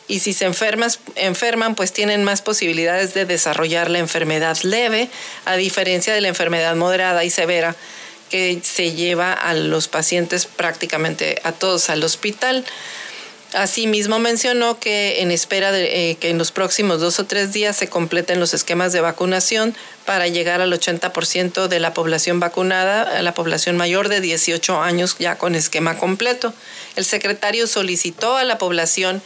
y 0.07 0.19
si 0.19 0.35
se 0.35 0.45
enferman, 0.45 1.75
pues 1.75 1.95
tienen 1.95 2.23
más 2.23 2.43
posibilidades 2.43 3.15
de 3.15 3.25
desarrollar 3.25 3.89
la 3.89 3.99
enfermedad 3.99 4.59
leve, 4.63 5.09
a 5.47 5.57
diferencia 5.57 6.13
de 6.13 6.21
la 6.21 6.29
enfermedad 6.29 6.77
moderada 6.77 7.25
y 7.25 7.31
severa 7.31 7.75
que 8.29 8.61
se 8.63 8.93
lleva 8.93 9.33
a 9.33 9.55
los 9.55 9.89
pacientes 9.89 10.45
prácticamente 10.45 11.41
a 11.45 11.53
todos 11.53 11.89
al 11.89 12.05
hospital. 12.05 12.67
Asimismo 13.55 14.19
mencionó 14.19 14.81
que 14.81 15.23
en 15.23 15.31
espera 15.31 15.71
de 15.71 16.11
eh, 16.11 16.17
que 16.17 16.31
en 16.31 16.39
los 16.39 16.51
próximos 16.51 17.01
dos 17.01 17.21
o 17.21 17.27
tres 17.27 17.53
días 17.53 17.77
se 17.77 17.89
completen 17.89 18.41
los 18.41 18.53
esquemas 18.53 18.93
de 18.93 19.01
vacunación 19.01 19.77
para 20.05 20.27
llegar 20.27 20.61
al 20.61 20.73
80% 20.73 21.69
de 21.69 21.79
la 21.79 21.95
población 21.95 22.41
vacunada, 22.41 23.03
a 23.03 23.23
la 23.23 23.33
población 23.33 23.77
mayor 23.77 24.09
de 24.09 24.21
18 24.21 24.83
años 24.83 25.17
ya 25.21 25.39
con 25.39 25.55
esquema 25.55 25.99
completo. 25.99 26.53
El 26.97 27.05
secretario 27.05 27.69
solicitó 27.69 28.37
a 28.37 28.43
la 28.43 28.59
población 28.59 29.23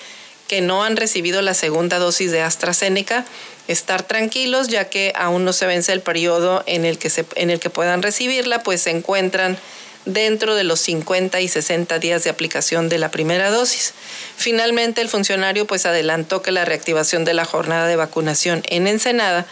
que 0.46 0.60
no 0.60 0.84
han 0.84 0.96
recibido 0.96 1.40
la 1.40 1.54
segunda 1.54 1.98
dosis 1.98 2.30
de 2.30 2.42
AstraZeneca 2.42 3.24
estar 3.66 4.02
tranquilos 4.02 4.68
ya 4.68 4.88
que 4.88 5.12
aún 5.14 5.44
no 5.44 5.52
se 5.52 5.66
vence 5.66 5.92
el 5.92 6.00
periodo 6.00 6.64
en 6.66 6.84
el 6.84 6.98
que, 6.98 7.10
se, 7.10 7.24
en 7.36 7.50
el 7.50 7.60
que 7.60 7.70
puedan 7.70 8.02
recibirla, 8.02 8.62
pues 8.62 8.82
se 8.82 8.90
encuentran 8.90 9.58
dentro 10.08 10.54
de 10.54 10.64
los 10.64 10.80
50 10.80 11.40
y 11.40 11.48
60 11.48 11.98
días 11.98 12.24
de 12.24 12.30
aplicación 12.30 12.88
de 12.88 12.98
la 12.98 13.10
primera 13.10 13.50
dosis. 13.50 13.92
Finalmente, 14.36 15.00
el 15.00 15.08
funcionario 15.08 15.66
pues 15.66 15.86
adelantó 15.86 16.42
que 16.42 16.50
la 16.50 16.64
reactivación 16.64 17.24
de 17.24 17.34
la 17.34 17.44
jornada 17.44 17.86
de 17.86 17.96
vacunación 17.96 18.62
en 18.68 18.86
Ensenada 18.86 19.46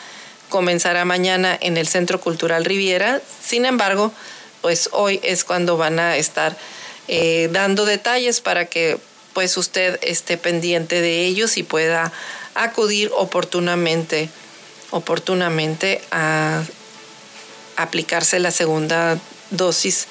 comenzará 0.48 1.04
mañana 1.04 1.56
en 1.60 1.76
el 1.76 1.86
Centro 1.86 2.20
Cultural 2.20 2.64
Riviera. 2.64 3.20
Sin 3.44 3.66
embargo, 3.66 4.12
pues 4.62 4.88
hoy 4.92 5.20
es 5.22 5.44
cuando 5.44 5.76
van 5.76 5.98
a 6.00 6.16
estar 6.16 6.56
eh, 7.08 7.48
dando 7.52 7.84
detalles 7.84 8.40
para 8.40 8.64
que 8.64 8.98
pues 9.34 9.56
usted 9.58 9.98
esté 10.02 10.38
pendiente 10.38 11.02
de 11.02 11.26
ellos 11.26 11.58
y 11.58 11.62
pueda 11.62 12.10
acudir 12.54 13.10
oportunamente, 13.14 14.30
oportunamente 14.90 16.00
a 16.10 16.62
aplicarse 17.76 18.38
la 18.38 18.50
segunda 18.50 19.18
dosis 19.50 20.06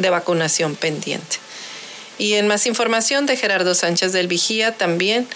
de 0.00 0.10
vacunación 0.10 0.76
pendiente. 0.76 1.36
Y 2.18 2.34
en 2.34 2.48
más 2.48 2.66
información 2.66 3.26
de 3.26 3.36
Gerardo 3.36 3.74
Sánchez 3.74 4.12
del 4.12 4.28
Vigía 4.28 4.76
también, 4.76 5.26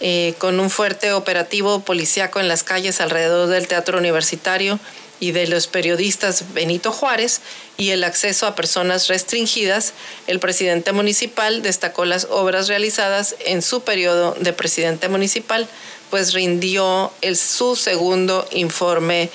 eh, 0.00 0.34
con 0.38 0.60
un 0.60 0.68
fuerte 0.68 1.12
operativo 1.12 1.80
policiaco 1.80 2.40
en 2.40 2.48
las 2.48 2.62
calles 2.62 3.00
alrededor 3.00 3.48
del 3.48 3.66
Teatro 3.66 3.96
Universitario 3.96 4.78
y 5.20 5.32
de 5.32 5.46
los 5.46 5.66
periodistas 5.66 6.52
Benito 6.52 6.92
Juárez 6.92 7.40
y 7.78 7.90
el 7.90 8.04
acceso 8.04 8.46
a 8.46 8.54
personas 8.54 9.08
restringidas, 9.08 9.94
el 10.26 10.38
presidente 10.38 10.92
municipal 10.92 11.62
destacó 11.62 12.04
las 12.04 12.26
obras 12.30 12.68
realizadas 12.68 13.36
en 13.46 13.62
su 13.62 13.80
periodo 13.80 14.36
de 14.38 14.52
presidente 14.52 15.08
municipal, 15.08 15.66
pues 16.10 16.34
rindió 16.34 17.10
el, 17.22 17.36
su 17.36 17.76
segundo 17.76 18.46
informe 18.52 19.30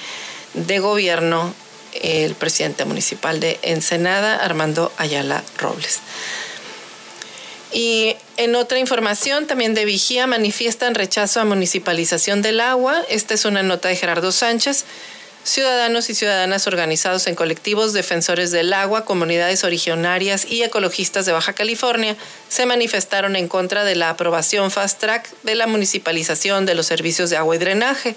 de 0.54 0.78
gobierno 0.78 1.56
el 1.94 2.36
presidente 2.36 2.86
municipal 2.86 3.40
de 3.40 3.60
Ensenada, 3.62 4.36
Armando 4.38 4.92
Ayala 4.98 5.44
Robles. 5.58 6.00
Y 7.72 8.16
en 8.38 8.56
otra 8.56 8.80
información, 8.80 9.48
también 9.48 9.74
de 9.74 9.86
Vigía, 9.86 10.28
manifiestan 10.28 10.94
rechazo 10.94 11.40
a 11.40 11.46
municipalización 11.46 12.42
del 12.42 12.60
agua. 12.60 13.02
Esta 13.10 13.34
es 13.34 13.46
una 13.46 13.64
nota 13.64 13.88
de 13.88 13.96
Gerardo 13.96 14.32
Sánchez. 14.32 14.86
Ciudadanos 15.44 16.10
y 16.12 16.14
ciudadanas 16.14 16.68
organizados 16.68 17.26
en 17.26 17.34
colectivos 17.34 17.94
defensores 17.94 18.52
del 18.52 18.74
agua, 18.74 19.06
comunidades 19.06 19.64
originarias 19.64 20.46
y 20.46 20.62
ecologistas 20.62 21.26
de 21.26 21.32
Baja 21.32 21.54
California 21.54 22.16
se 22.48 22.68
manifestaron 22.68 23.36
en 23.36 23.48
contra 23.48 23.84
de 23.84 23.96
la 23.96 24.12
aprobación 24.12 24.70
fast 24.70 25.00
track 25.00 25.28
de 25.42 25.56
la 25.56 25.66
municipalización 25.66 26.68
de 26.68 26.76
los 26.76 26.86
servicios 26.86 27.32
de 27.32 27.38
agua 27.38 27.56
y 27.56 27.60
drenaje. 27.60 28.16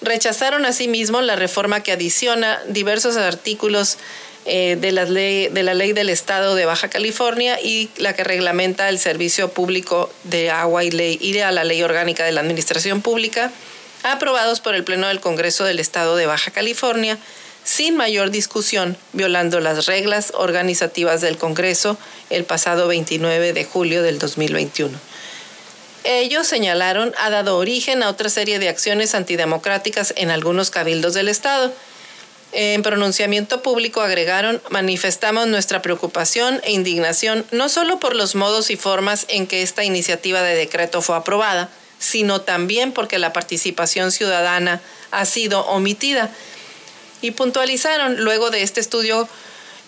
Rechazaron 0.00 0.64
asimismo 0.64 1.20
la 1.20 1.36
reforma 1.36 1.82
que 1.82 1.92
adiciona 1.92 2.60
diversos 2.68 3.16
artículos 3.16 3.98
eh, 4.44 4.76
de, 4.80 4.92
la 4.92 5.04
ley, 5.04 5.48
de 5.48 5.62
la 5.62 5.74
ley 5.74 5.92
del 5.92 6.08
Estado 6.08 6.54
de 6.54 6.64
Baja 6.64 6.88
California 6.88 7.58
y 7.60 7.90
la 7.96 8.14
que 8.14 8.24
reglamenta 8.24 8.88
el 8.88 8.98
servicio 8.98 9.50
público 9.50 10.10
de 10.24 10.50
agua 10.50 10.84
y, 10.84 10.90
ley, 10.90 11.18
y 11.20 11.36
a 11.38 11.50
la 11.50 11.64
ley 11.64 11.82
orgánica 11.82 12.24
de 12.24 12.32
la 12.32 12.40
Administración 12.40 13.02
Pública, 13.02 13.50
aprobados 14.04 14.60
por 14.60 14.74
el 14.74 14.84
Pleno 14.84 15.08
del 15.08 15.20
Congreso 15.20 15.64
del 15.64 15.80
Estado 15.80 16.16
de 16.16 16.26
Baja 16.26 16.52
California, 16.52 17.18
sin 17.64 17.96
mayor 17.96 18.30
discusión, 18.30 18.96
violando 19.12 19.60
las 19.60 19.86
reglas 19.86 20.32
organizativas 20.34 21.20
del 21.20 21.36
Congreso 21.36 21.98
el 22.30 22.44
pasado 22.44 22.88
29 22.88 23.52
de 23.52 23.64
julio 23.64 24.02
del 24.02 24.18
2021 24.18 24.98
ellos 26.08 26.46
señalaron 26.46 27.12
ha 27.18 27.28
dado 27.28 27.58
origen 27.58 28.02
a 28.02 28.08
otra 28.08 28.30
serie 28.30 28.58
de 28.58 28.70
acciones 28.70 29.14
antidemocráticas 29.14 30.14
en 30.16 30.30
algunos 30.30 30.70
cabildos 30.70 31.12
del 31.12 31.28
Estado. 31.28 31.70
En 32.52 32.82
pronunciamiento 32.82 33.62
público 33.62 34.00
agregaron, 34.00 34.62
manifestamos 34.70 35.46
nuestra 35.48 35.82
preocupación 35.82 36.62
e 36.64 36.72
indignación 36.72 37.44
no 37.50 37.68
solo 37.68 38.00
por 38.00 38.16
los 38.16 38.34
modos 38.34 38.70
y 38.70 38.76
formas 38.76 39.26
en 39.28 39.46
que 39.46 39.60
esta 39.60 39.84
iniciativa 39.84 40.40
de 40.40 40.54
decreto 40.54 41.02
fue 41.02 41.14
aprobada, 41.14 41.68
sino 41.98 42.40
también 42.40 42.92
porque 42.92 43.18
la 43.18 43.34
participación 43.34 44.10
ciudadana 44.10 44.80
ha 45.10 45.26
sido 45.26 45.66
omitida. 45.66 46.30
Y 47.20 47.32
puntualizaron, 47.32 48.24
luego 48.24 48.48
de 48.48 48.62
este 48.62 48.80
estudio 48.80 49.28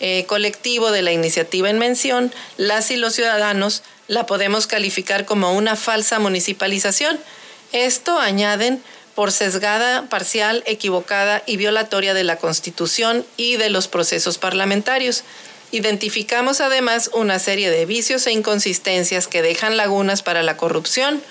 eh, 0.01 0.27
colectivo 0.27 0.91
de 0.91 1.01
la 1.01 1.13
iniciativa 1.13 1.71
en 1.71 1.79
mención, 1.79 2.31
las 2.59 2.91
y 2.91 2.97
los 2.97 3.15
ciudadanos 3.15 3.83
la 4.11 4.27
podemos 4.27 4.67
calificar 4.67 5.25
como 5.25 5.53
una 5.53 5.77
falsa 5.77 6.19
municipalización. 6.19 7.21
Esto, 7.71 8.19
añaden, 8.19 8.83
por 9.15 9.31
sesgada, 9.31 10.09
parcial, 10.09 10.65
equivocada 10.67 11.45
y 11.47 11.57
violatoria 11.57 12.13
de 12.13 12.25
la 12.25 12.35
Constitución 12.35 13.25
y 13.37 13.57
de 13.57 13.71
los 13.71 13.87
procesos 13.87 14.37
parlamentarios. 14.37 15.23
Identificamos 15.71 16.61
además 16.61 17.11
una 17.15 17.39
serie 17.39 17.71
de 17.71 17.87
vicios 17.87 18.27
e 18.27 18.33
inconsistencias 18.33 19.29
que 19.29 19.43
dejan 19.43 19.77
lagunas 19.77 20.23
para 20.23 20.43
la 20.43 20.57
corrupción, 20.57 21.23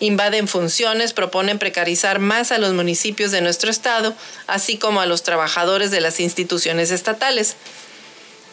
invaden 0.00 0.48
funciones, 0.48 1.12
proponen 1.12 1.60
precarizar 1.60 2.18
más 2.18 2.50
a 2.50 2.58
los 2.58 2.72
municipios 2.72 3.30
de 3.30 3.42
nuestro 3.42 3.70
Estado, 3.70 4.12
así 4.48 4.76
como 4.76 5.00
a 5.00 5.06
los 5.06 5.22
trabajadores 5.22 5.92
de 5.92 6.00
las 6.00 6.18
instituciones 6.18 6.90
estatales. 6.90 7.54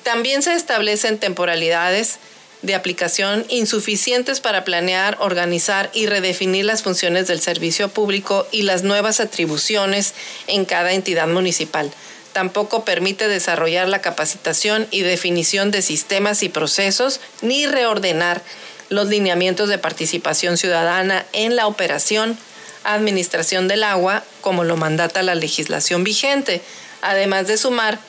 También 0.04 0.44
se 0.44 0.54
establecen 0.54 1.18
temporalidades 1.18 2.20
de 2.62 2.76
aplicación 2.76 3.46
insuficientes 3.50 4.40
para 4.40 4.64
planear, 4.64 5.18
organizar 5.20 5.90
y 5.94 6.06
redefinir 6.06 6.66
las 6.66 6.84
funciones 6.84 7.28
del 7.28 7.42
servicio 7.42 7.90
público 7.90 8.48
y 8.52 8.64
las 8.64 8.84
nuevas 8.84 9.20
atribuciones 9.20 10.14
en 10.48 10.66
cada 10.66 10.94
entidad 10.94 11.28
municipal. 11.28 11.92
Tampoco 12.34 12.86
permite 12.86 13.28
desarrollar 13.28 13.90
la 13.90 14.00
capacitación 14.00 14.88
y 14.92 15.02
definición 15.02 15.72
de 15.72 15.82
sistemas 15.82 16.44
y 16.44 16.50
procesos 16.50 17.20
ni 17.42 17.66
reordenar 17.66 18.42
los 18.90 19.08
lineamientos 19.08 19.70
de 19.70 19.78
participación 19.78 20.58
ciudadana 20.58 21.26
en 21.34 21.56
la 21.56 21.68
operación, 21.68 22.38
administración 22.84 23.68
del 23.68 23.84
agua, 23.84 24.24
como 24.42 24.64
lo 24.64 24.78
mandata 24.78 25.24
la 25.24 25.36
legislación 25.36 26.04
vigente, 26.04 26.62
además 27.02 27.48
de 27.48 27.58
sumar 27.58 28.00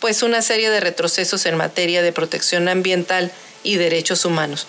pues 0.00 0.22
una 0.22 0.42
serie 0.42 0.70
de 0.70 0.80
retrocesos 0.80 1.44
en 1.46 1.56
materia 1.56 2.02
de 2.02 2.12
protección 2.12 2.68
ambiental 2.68 3.32
y 3.62 3.76
derechos 3.76 4.24
humanos. 4.24 4.66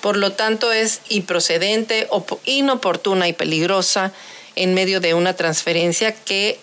Por 0.00 0.16
lo 0.16 0.32
tanto, 0.32 0.72
es 0.72 1.00
improcedente, 1.08 2.08
inoportuna 2.44 3.28
y 3.28 3.32
peligrosa 3.32 4.12
en 4.56 4.74
medio 4.74 5.00
de 5.00 5.14
una 5.14 5.34
transferencia 5.34 6.12
que 6.12 6.58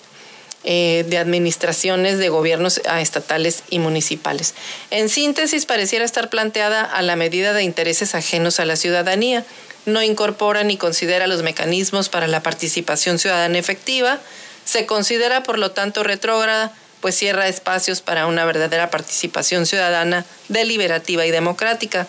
eh, 0.66 1.06
de 1.08 1.18
administraciones 1.18 2.18
de 2.18 2.28
gobiernos 2.28 2.82
estatales 3.00 3.64
y 3.70 3.80
municipales. 3.80 4.56
En 4.92 5.08
síntesis, 5.08 5.66
pareciera 5.66 6.04
estar 6.04 6.30
planteada 6.30 6.84
a 6.84 7.02
la 7.02 7.16
medida 7.16 7.54
de 7.54 7.64
intereses 7.64 8.14
ajenos 8.14 8.60
a 8.60 8.66
la 8.66 8.76
ciudadanía. 8.76 9.46
No 9.86 10.04
incorpora 10.04 10.66
ni 10.66 10.76
considera 10.76 11.28
los 11.28 11.44
mecanismos 11.44 12.10
para 12.10 12.28
la 12.28 12.44
participación 12.44 13.20
ciudadana 13.20 13.58
efectiva. 13.58 14.20
Se 14.66 14.86
considera, 14.86 15.44
por 15.44 15.58
lo 15.58 15.72
tanto, 15.72 16.04
retrógrada, 16.04 16.74
pues 17.02 17.16
cierra 17.16 17.48
espacios 17.48 18.02
para 18.02 18.28
una 18.28 18.46
verdadera 18.46 18.90
participación 18.90 19.66
ciudadana 19.66 20.26
deliberativa 20.48 21.26
y 21.26 21.32
democrática. 21.32 22.08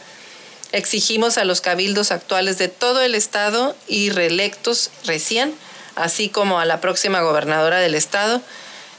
Exigimos 0.72 1.38
a 1.38 1.44
los 1.44 1.60
cabildos 1.60 2.10
actuales 2.12 2.58
de 2.58 2.68
todo 2.68 3.02
el 3.02 3.14
Estado 3.14 3.76
y 3.88 4.10
reelectos 4.10 4.90
recién 5.04 5.54
así 6.00 6.28
como 6.28 6.58
a 6.58 6.64
la 6.64 6.80
próxima 6.80 7.20
gobernadora 7.20 7.78
del 7.78 7.94
estado, 7.94 8.40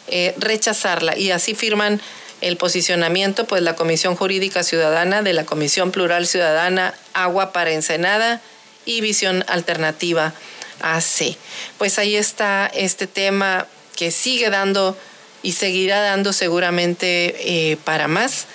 eh, 0.08 0.34
rechazarla. 0.38 1.18
Y 1.18 1.32
así 1.32 1.56
firman 1.56 2.02
el 2.42 2.58
posicionamiento, 2.58 3.46
pues 3.46 3.62
la 3.62 3.76
Comisión 3.76 4.16
Jurídica 4.16 4.64
Ciudadana 4.64 5.22
de 5.22 5.34
la 5.34 5.46
Comisión 5.46 5.92
Plural 5.92 6.28
Ciudadana 6.28 6.94
Agua 7.14 7.52
para 7.52 7.72
Ensenada 7.72 8.42
y 8.86 9.02
Visión 9.02 9.44
Alternativa 9.48 10.34
AC. 10.82 11.38
Pues 11.78 12.00
ahí 12.00 12.16
está 12.16 12.70
este 12.74 13.06
tema 13.08 13.68
que 13.96 14.12
sigue 14.12 14.50
dando 14.50 14.98
y 15.44 15.54
seguirá 15.54 16.02
dando 16.02 16.34
seguramente 16.34 17.72
eh, 17.72 17.78
para 17.84 18.08
más. 18.08 18.46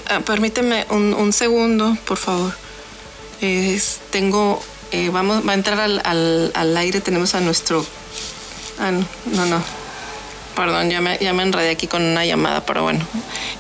ah, 0.09 0.21
permíteme 0.21 0.87
un, 0.91 1.33
segundo, 1.33 1.97
por 2.07 2.19
favor. 2.19 2.53
tengo, 4.11 4.63
vamos, 5.13 5.47
va 5.47 5.53
a 5.53 5.55
entrar 5.55 5.81
al, 5.81 6.53
al, 6.55 6.77
aire, 6.77 7.01
tenemos 7.01 7.35
a 7.35 7.41
nuestro... 7.41 7.85
Ah, 8.79 8.93
no, 8.93 9.47
no, 9.47 9.63
Perdón, 10.55 10.91
ya 10.91 11.01
me, 11.01 11.19
ya 11.21 11.33
me 11.33 11.45
enredé 11.45 11.71
aquí 11.71 11.87
con 11.87 12.03
una 12.03 12.25
llamada, 12.27 12.67
pero 12.67 12.83
bueno, 12.83 13.07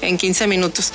en 0.01 0.19
15 0.19 0.49
minutos. 0.49 0.93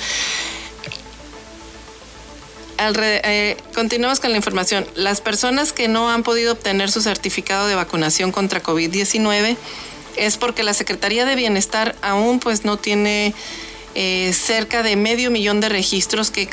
Eh, 2.86 3.56
continuamos 3.74 4.20
con 4.20 4.30
la 4.30 4.36
información. 4.36 4.86
Las 4.94 5.22
personas 5.22 5.72
que 5.72 5.88
no 5.88 6.10
han 6.10 6.22
podido 6.22 6.52
obtener 6.52 6.90
su 6.90 7.00
certificado 7.00 7.66
de 7.66 7.74
vacunación 7.74 8.30
contra 8.30 8.62
COVID-19 8.62 9.56
es 10.16 10.36
porque 10.36 10.62
la 10.62 10.74
Secretaría 10.74 11.24
de 11.24 11.34
Bienestar 11.34 11.96
aún 12.02 12.40
pues 12.40 12.66
no 12.66 12.76
tiene 12.76 13.34
eh, 13.94 14.34
cerca 14.34 14.82
de 14.82 14.96
medio 14.96 15.30
millón 15.30 15.60
de 15.60 15.70
registros 15.70 16.30
que, 16.30 16.46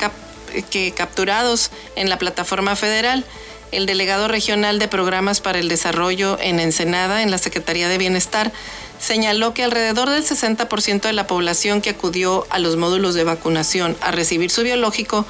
que 0.70 0.92
capturados 0.92 1.70
en 1.96 2.08
la 2.08 2.18
plataforma 2.18 2.76
federal. 2.76 3.26
El 3.70 3.84
delegado 3.84 4.26
regional 4.26 4.78
de 4.78 4.88
programas 4.88 5.42
para 5.42 5.58
el 5.58 5.68
desarrollo 5.68 6.38
en 6.40 6.60
Ensenada, 6.60 7.22
en 7.22 7.30
la 7.30 7.36
Secretaría 7.36 7.88
de 7.88 7.98
Bienestar, 7.98 8.52
señaló 8.98 9.52
que 9.52 9.64
alrededor 9.64 10.08
del 10.08 10.24
60% 10.24 11.02
de 11.02 11.12
la 11.12 11.26
población 11.26 11.82
que 11.82 11.90
acudió 11.90 12.46
a 12.48 12.58
los 12.58 12.76
módulos 12.76 13.14
de 13.14 13.24
vacunación 13.24 13.98
a 14.00 14.12
recibir 14.12 14.50
su 14.50 14.62
biológico 14.62 15.26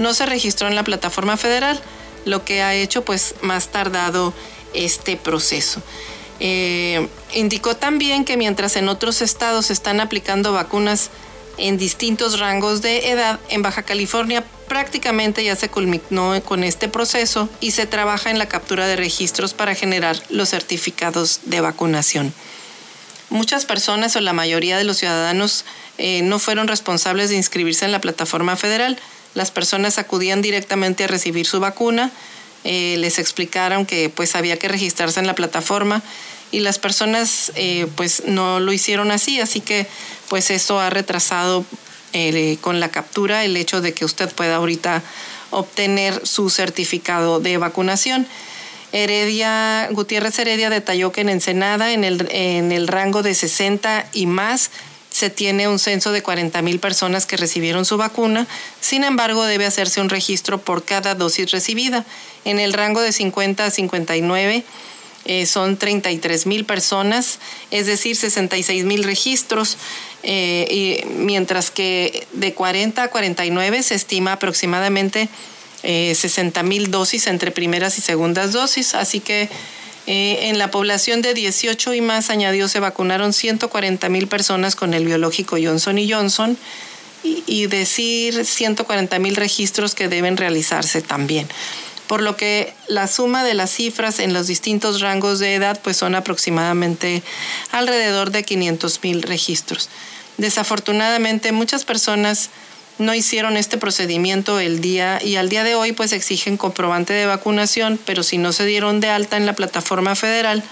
no 0.00 0.14
se 0.14 0.26
registró 0.26 0.66
en 0.66 0.74
la 0.74 0.82
plataforma 0.82 1.36
federal, 1.36 1.80
lo 2.24 2.44
que 2.44 2.62
ha 2.62 2.74
hecho 2.74 3.04
pues 3.04 3.34
más 3.42 3.68
tardado 3.68 4.34
este 4.74 5.16
proceso. 5.16 5.82
Eh, 6.40 7.08
indicó 7.34 7.76
también 7.76 8.24
que 8.24 8.36
mientras 8.36 8.76
en 8.76 8.88
otros 8.88 9.20
estados 9.20 9.70
están 9.70 10.00
aplicando 10.00 10.52
vacunas 10.52 11.10
en 11.58 11.76
distintos 11.76 12.38
rangos 12.38 12.80
de 12.80 13.10
edad, 13.10 13.38
en 13.50 13.60
Baja 13.62 13.82
California 13.82 14.44
prácticamente 14.66 15.44
ya 15.44 15.56
se 15.56 15.68
culminó 15.68 16.40
con 16.44 16.64
este 16.64 16.88
proceso 16.88 17.48
y 17.60 17.72
se 17.72 17.86
trabaja 17.86 18.30
en 18.30 18.38
la 18.38 18.46
captura 18.46 18.86
de 18.86 18.96
registros 18.96 19.52
para 19.52 19.74
generar 19.74 20.16
los 20.30 20.50
certificados 20.50 21.40
de 21.44 21.60
vacunación. 21.60 22.32
Muchas 23.28 23.66
personas 23.66 24.16
o 24.16 24.20
la 24.20 24.32
mayoría 24.32 24.78
de 24.78 24.84
los 24.84 24.96
ciudadanos 24.96 25.64
eh, 25.98 26.22
no 26.22 26.38
fueron 26.38 26.68
responsables 26.68 27.28
de 27.28 27.36
inscribirse 27.36 27.84
en 27.84 27.92
la 27.92 28.00
plataforma 28.00 28.56
federal, 28.56 28.98
las 29.34 29.50
personas 29.50 29.98
acudían 29.98 30.42
directamente 30.42 31.04
a 31.04 31.06
recibir 31.06 31.46
su 31.46 31.60
vacuna, 31.60 32.10
eh, 32.64 32.96
les 32.98 33.18
explicaron 33.18 33.86
que 33.86 34.10
pues 34.10 34.36
había 34.36 34.58
que 34.58 34.68
registrarse 34.68 35.18
en 35.18 35.26
la 35.26 35.34
plataforma 35.34 36.02
y 36.52 36.60
las 36.60 36.78
personas 36.78 37.52
eh, 37.54 37.86
pues 37.96 38.24
no 38.26 38.60
lo 38.60 38.72
hicieron 38.72 39.10
así, 39.10 39.40
así 39.40 39.60
que 39.60 39.86
pues 40.28 40.50
eso 40.50 40.78
ha 40.78 40.90
retrasado 40.90 41.64
eh, 42.12 42.58
con 42.60 42.80
la 42.80 42.90
captura 42.90 43.44
el 43.44 43.56
hecho 43.56 43.80
de 43.80 43.94
que 43.94 44.04
usted 44.04 44.30
pueda 44.32 44.56
ahorita 44.56 45.02
obtener 45.50 46.26
su 46.26 46.50
certificado 46.50 47.40
de 47.40 47.56
vacunación. 47.56 48.26
Heredia, 48.92 49.88
Gutiérrez 49.92 50.38
Heredia 50.38 50.68
detalló 50.68 51.12
que 51.12 51.20
en 51.20 51.28
Ensenada, 51.28 51.92
en 51.92 52.02
el, 52.02 52.26
en 52.30 52.72
el 52.72 52.88
rango 52.88 53.22
de 53.22 53.34
60 53.34 54.06
y 54.12 54.26
más, 54.26 54.70
se 55.20 55.28
tiene 55.28 55.68
un 55.68 55.78
censo 55.78 56.12
de 56.12 56.22
40 56.22 56.62
mil 56.62 56.80
personas 56.80 57.26
que 57.26 57.36
recibieron 57.36 57.84
su 57.84 57.98
vacuna. 57.98 58.46
Sin 58.80 59.04
embargo, 59.04 59.44
debe 59.44 59.66
hacerse 59.66 60.00
un 60.00 60.08
registro 60.08 60.62
por 60.62 60.82
cada 60.82 61.14
dosis 61.14 61.50
recibida. 61.50 62.06
En 62.46 62.58
el 62.58 62.72
rango 62.72 63.02
de 63.02 63.12
50 63.12 63.66
a 63.66 63.70
59 63.70 64.64
eh, 65.26 65.44
son 65.44 65.76
33 65.76 66.46
mil 66.46 66.64
personas, 66.64 67.38
es 67.70 67.84
decir, 67.84 68.16
66 68.16 68.84
mil 68.86 69.04
registros, 69.04 69.76
eh, 70.22 70.66
y 70.70 71.06
mientras 71.10 71.70
que 71.70 72.26
de 72.32 72.54
40 72.54 73.02
a 73.02 73.08
49 73.08 73.82
se 73.82 73.94
estima 73.96 74.32
aproximadamente 74.32 75.28
60 75.82 76.60
eh, 76.60 76.62
mil 76.62 76.90
dosis 76.90 77.26
entre 77.26 77.50
primeras 77.50 77.98
y 77.98 78.00
segundas 78.00 78.52
dosis. 78.52 78.94
Así 78.94 79.20
que 79.20 79.50
en 80.10 80.58
la 80.58 80.70
población 80.70 81.22
de 81.22 81.34
18 81.34 81.94
y 81.94 82.00
más 82.00 82.30
añadió 82.30 82.68
se 82.68 82.80
vacunaron 82.80 83.32
140 83.32 84.08
mil 84.08 84.26
personas 84.28 84.76
con 84.76 84.94
el 84.94 85.04
biológico 85.04 85.56
Johnson 85.62 85.98
y 85.98 86.10
Johnson 86.10 86.56
y, 87.22 87.44
y 87.46 87.66
decir 87.66 88.44
140 88.44 89.18
mil 89.18 89.36
registros 89.36 89.94
que 89.94 90.08
deben 90.08 90.36
realizarse 90.36 91.02
también 91.02 91.48
por 92.10 92.22
lo 92.22 92.36
que 92.36 92.74
la 92.88 93.06
suma 93.06 93.44
de 93.44 93.54
las 93.54 93.70
cifras 93.70 94.18
en 94.18 94.32
los 94.32 94.48
distintos 94.48 95.00
rangos 95.00 95.38
de 95.38 95.54
edad 95.54 95.80
pues 95.80 95.96
son 95.96 96.16
aproximadamente 96.16 97.22
alrededor 97.70 98.32
de 98.32 98.42
500 98.42 99.00
mil 99.04 99.22
registros. 99.22 99.88
Desafortunadamente 100.36 101.52
muchas 101.52 101.84
personas 101.84 102.50
no 103.00 103.14
hicieron 103.14 103.56
este 103.56 103.78
procedimiento 103.78 104.60
el 104.60 104.80
día 104.80 105.20
y 105.22 105.36
al 105.36 105.48
día 105.48 105.64
de 105.64 105.74
hoy 105.74 105.92
pues 105.92 106.12
exigen 106.12 106.56
comprobante 106.56 107.12
de 107.12 107.26
vacunación, 107.26 107.98
pero 108.04 108.22
si 108.22 108.38
no 108.38 108.52
se 108.52 108.66
dieron 108.66 109.00
de 109.00 109.08
alta 109.08 109.36
en 109.36 109.46
la 109.46 109.54
plataforma 109.54 110.14
federal, 110.14 110.62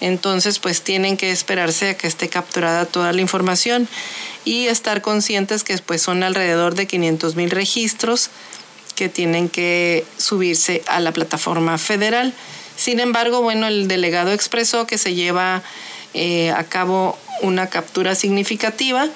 entonces 0.00 0.58
pues 0.58 0.82
tienen 0.82 1.16
que 1.16 1.30
esperarse 1.30 1.90
a 1.90 1.96
que 1.96 2.06
esté 2.06 2.28
capturada 2.28 2.86
toda 2.86 3.12
la 3.12 3.20
información 3.20 3.88
y 4.44 4.66
estar 4.66 5.00
conscientes 5.00 5.64
que 5.64 5.76
pues 5.78 6.02
son 6.02 6.22
alrededor 6.22 6.74
de 6.74 6.86
500 6.86 7.36
mil 7.36 7.50
registros 7.50 8.30
que 8.94 9.08
tienen 9.08 9.48
que 9.48 10.04
subirse 10.18 10.82
a 10.86 11.00
la 11.00 11.12
plataforma 11.12 11.78
federal. 11.78 12.34
Sin 12.76 13.00
embargo, 13.00 13.42
bueno, 13.42 13.66
el 13.66 13.88
delegado 13.88 14.32
expresó 14.32 14.86
que 14.86 14.98
se 14.98 15.14
lleva 15.14 15.62
eh, 16.14 16.50
a 16.50 16.64
cabo 16.64 17.18
una 17.40 17.68
captura 17.68 18.14
significativa 18.14 19.08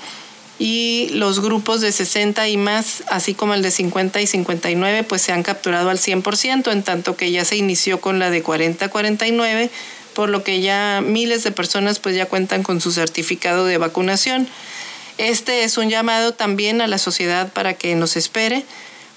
y 0.59 1.11
los 1.13 1.41
grupos 1.41 1.81
de 1.81 1.93
60 1.93 2.49
y 2.49 2.57
más, 2.57 3.03
así 3.09 3.35
como 3.35 3.55
el 3.55 3.63
de 3.63 3.71
50 3.71 4.21
y 4.21 4.27
59, 4.27 5.05
pues 5.05 5.23
se 5.23 5.33
han 5.33 5.43
capturado 5.43 5.91
al 5.91 5.99
100%, 5.99 6.73
en 6.73 6.83
tanto 6.83 7.17
que 7.17 7.31
ya 7.31 7.45
se 7.45 7.57
inició 7.57 8.01
con 8.01 8.19
la 8.19 8.31
de 8.31 8.43
40 8.43 8.89
49, 8.89 9.71
por 10.15 10.31
lo 10.31 10.43
que 10.43 10.63
ya 10.63 11.03
miles 11.05 11.45
de 11.45 11.51
personas 11.51 11.99
pues 11.99 12.17
ya 12.17 12.27
cuentan 12.27 12.63
con 12.63 12.81
su 12.81 12.91
certificado 12.91 13.67
de 13.67 13.77
vacunación. 13.77 14.49
Este 15.19 15.65
es 15.65 15.77
un 15.79 15.91
llamado 15.91 16.33
también 16.33 16.81
a 16.81 16.87
la 16.87 16.99
sociedad 16.99 17.53
para 17.53 17.75
que 17.75 17.95
nos 17.95 18.17
espere 18.17 18.65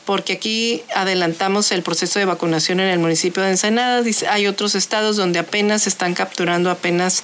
porque 0.09 0.33
aquí 0.33 0.81
adelantamos 0.95 1.71
el 1.71 1.83
proceso 1.83 2.17
de 2.17 2.25
vacunación 2.25 2.79
en 2.79 2.87
el 2.87 2.97
municipio 2.97 3.43
de 3.43 3.51
Ensenada. 3.51 4.03
Hay 4.31 4.47
otros 4.47 4.73
estados 4.73 5.17
donde 5.17 5.37
apenas 5.37 5.85
están 5.85 6.15
capturando 6.15 6.71
apenas 6.71 7.23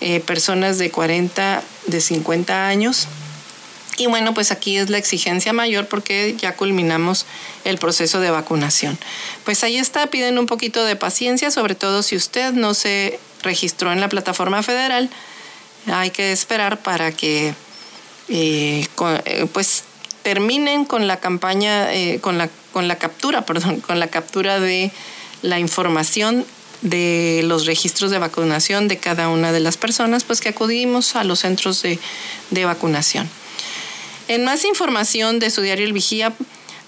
eh, 0.00 0.18
personas 0.18 0.78
de 0.78 0.90
40, 0.90 1.62
de 1.86 2.00
50 2.00 2.66
años. 2.66 3.06
Y 3.98 4.06
bueno, 4.06 4.34
pues 4.34 4.50
aquí 4.52 4.76
es 4.76 4.90
la 4.90 4.98
exigencia 4.98 5.52
mayor 5.52 5.86
porque 5.86 6.34
ya 6.38 6.54
culminamos 6.54 7.24
el 7.64 7.78
proceso 7.78 8.20
de 8.20 8.30
vacunación. 8.30 8.98
Pues 9.44 9.64
ahí 9.64 9.78
está, 9.78 10.08
piden 10.08 10.38
un 10.38 10.46
poquito 10.46 10.84
de 10.84 10.96
paciencia, 10.96 11.50
sobre 11.50 11.74
todo 11.74 12.02
si 12.02 12.16
usted 12.16 12.52
no 12.52 12.74
se 12.74 13.18
registró 13.42 13.92
en 13.92 14.00
la 14.00 14.08
plataforma 14.08 14.62
federal, 14.62 15.08
hay 15.86 16.10
que 16.10 16.32
esperar 16.32 16.82
para 16.82 17.12
que 17.12 17.54
eh, 18.28 18.86
eh, 19.24 19.46
pues 19.52 19.84
terminen 20.22 20.84
con 20.84 21.06
la 21.06 21.18
campaña, 21.20 21.94
eh, 21.94 22.18
con, 22.20 22.36
la, 22.36 22.50
con 22.72 22.88
la 22.88 22.96
captura, 22.96 23.46
perdón, 23.46 23.80
con 23.80 24.00
la 24.00 24.08
captura 24.08 24.60
de 24.60 24.90
la 25.42 25.58
información 25.58 26.44
de 26.82 27.42
los 27.44 27.66
registros 27.66 28.10
de 28.10 28.18
vacunación 28.18 28.88
de 28.88 28.98
cada 28.98 29.28
una 29.28 29.52
de 29.52 29.60
las 29.60 29.76
personas, 29.76 30.24
pues 30.24 30.40
que 30.40 30.50
acudimos 30.50 31.16
a 31.16 31.24
los 31.24 31.40
centros 31.40 31.82
de, 31.82 32.64
vacunación. 32.64 33.28
En 34.28 34.44
más 34.44 34.64
información 34.64 35.38
de 35.38 35.50
su 35.50 35.62
diario 35.62 35.86
El 35.86 35.92
Vigía, 35.92 36.32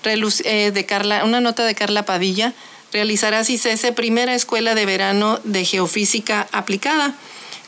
eh, 0.05 0.71
de 0.73 0.87
Carla, 0.87 1.25
una 1.25 1.41
nota 1.41 1.65
de 1.65 1.75
Carla 1.75 2.05
Padilla, 2.05 2.53
realizará 2.93 3.45
CICESE 3.45 3.93
primera 3.93 4.35
escuela 4.35 4.75
de 4.75 4.87
verano 4.87 5.39
de 5.45 5.65
geofísica 5.65 6.49
aplicada 6.53 7.15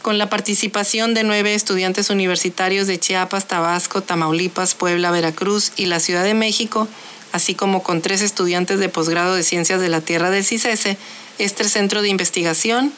con 0.03 0.17
la 0.19 0.31
participación 0.31 1.13
de 1.13 1.25
nueve 1.25 1.55
estudiantes 1.55 2.11
universitarios 2.11 2.87
de 2.87 2.99
Chiapas, 2.99 3.47
Tabasco, 3.47 4.03
Tamaulipas, 4.03 4.75
Puebla, 4.75 5.11
Veracruz 5.11 5.73
y 5.77 5.87
la 5.87 6.01
Ciudad 6.01 6.25
de 6.25 6.35
México, 6.35 6.89
así 7.33 7.55
como 7.55 7.83
con 7.83 8.01
tres 8.01 8.23
estudiantes 8.23 8.79
de 8.79 8.89
posgrado 8.89 9.35
de 9.35 9.43
Ciencias 9.43 9.81
de 9.81 9.91
la 9.91 10.01
Tierra 10.01 10.31
del 10.31 10.45
CICESE, 10.45 10.97
este 11.39 11.65
centro 11.65 12.03
de 12.03 12.09
investigación 12.09 12.93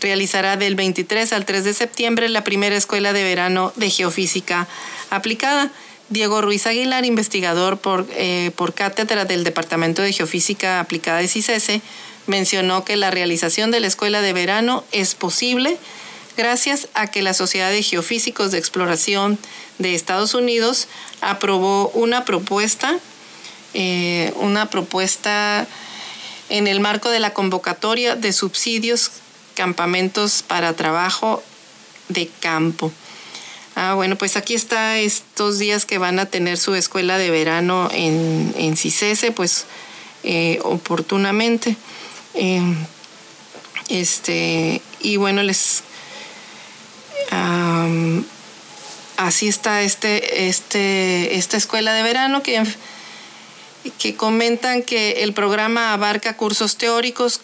realizará 0.00 0.56
del 0.56 0.74
23 0.74 1.32
al 1.32 1.46
3 1.46 1.64
de 1.64 1.74
septiembre 1.74 2.28
la 2.28 2.44
primera 2.44 2.76
escuela 2.76 3.12
de 3.14 3.24
verano 3.24 3.72
de 3.76 3.90
geofísica 3.90 4.68
aplicada. 5.10 5.70
Diego 6.14 6.40
Ruiz 6.40 6.66
Aguilar, 6.68 7.04
investigador 7.04 7.78
por, 7.78 8.06
eh, 8.12 8.52
por 8.54 8.72
cátedra 8.72 9.24
del 9.24 9.42
Departamento 9.42 10.00
de 10.00 10.12
Geofísica 10.12 10.78
Aplicada 10.78 11.18
de 11.18 11.26
CICESE, 11.26 11.82
mencionó 12.28 12.84
que 12.84 12.96
la 12.96 13.10
realización 13.10 13.72
de 13.72 13.80
la 13.80 13.88
escuela 13.88 14.22
de 14.22 14.32
verano 14.32 14.84
es 14.92 15.16
posible 15.16 15.76
gracias 16.36 16.88
a 16.94 17.08
que 17.08 17.20
la 17.20 17.34
Sociedad 17.34 17.70
de 17.70 17.82
Geofísicos 17.82 18.52
de 18.52 18.58
Exploración 18.58 19.38
de 19.78 19.96
Estados 19.96 20.34
Unidos 20.34 20.86
aprobó 21.20 21.88
una 21.90 22.24
propuesta, 22.24 22.96
eh, 23.74 24.32
una 24.36 24.70
propuesta 24.70 25.66
en 26.48 26.68
el 26.68 26.78
marco 26.78 27.10
de 27.10 27.18
la 27.18 27.34
convocatoria 27.34 28.14
de 28.14 28.32
subsidios 28.32 29.10
campamentos 29.54 30.44
para 30.46 30.74
trabajo 30.74 31.42
de 32.08 32.30
campo. 32.38 32.92
Ah, 33.76 33.94
bueno, 33.94 34.16
pues 34.16 34.36
aquí 34.36 34.54
está 34.54 34.98
estos 34.98 35.58
días 35.58 35.84
que 35.84 35.98
van 35.98 36.18
a 36.20 36.26
tener 36.26 36.58
su 36.58 36.74
escuela 36.74 37.18
de 37.18 37.30
verano 37.30 37.88
en, 37.92 38.54
en 38.56 38.76
pues 39.34 39.66
eh, 40.22 40.60
oportunamente. 40.62 41.76
Eh, 42.34 42.62
este, 43.88 44.80
y 45.00 45.16
bueno, 45.16 45.42
les 45.42 45.82
así 49.16 49.48
está 49.48 49.82
este, 49.82 50.48
este, 50.48 51.36
esta 51.36 51.56
escuela 51.56 51.92
de 51.94 52.02
verano 52.02 52.42
que, 52.42 52.62
que 53.98 54.14
comentan 54.16 54.82
que 54.82 55.22
el 55.22 55.32
programa 55.32 55.92
abarca 55.92 56.36
cursos 56.36 56.76
teóricos 56.76 57.40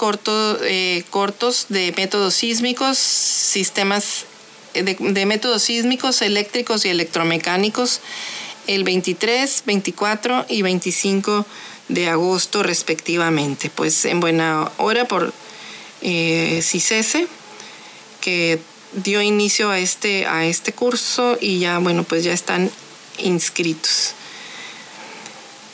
eh, 0.62 1.04
cortos 1.10 1.66
de 1.68 1.92
métodos 1.96 2.34
sísmicos, 2.34 2.98
sistemas 2.98 4.26
de, 4.74 5.26
métodos 5.26 5.62
sísmicos, 5.62 6.22
eléctricos 6.22 6.84
y 6.84 6.88
electromecánicos 6.88 8.00
el 8.66 8.84
23, 8.84 9.64
24 9.66 10.46
y 10.48 10.62
25 10.62 11.46
de 11.88 12.08
agosto 12.08 12.62
respectivamente. 12.62 13.70
Pues 13.70 14.04
en 14.04 14.20
buena 14.20 14.70
hora 14.76 15.06
por 15.06 15.32
eh, 16.02 16.60
CICESE, 16.62 17.26
que 18.20 18.60
dio 18.92 19.22
inicio 19.22 19.70
a 19.70 19.78
este, 19.78 20.26
a 20.26 20.46
este 20.46 20.72
curso 20.72 21.38
y 21.40 21.58
ya, 21.58 21.78
bueno, 21.78 22.04
pues 22.04 22.24
ya 22.24 22.32
están 22.32 22.70
inscritos. 23.18 24.14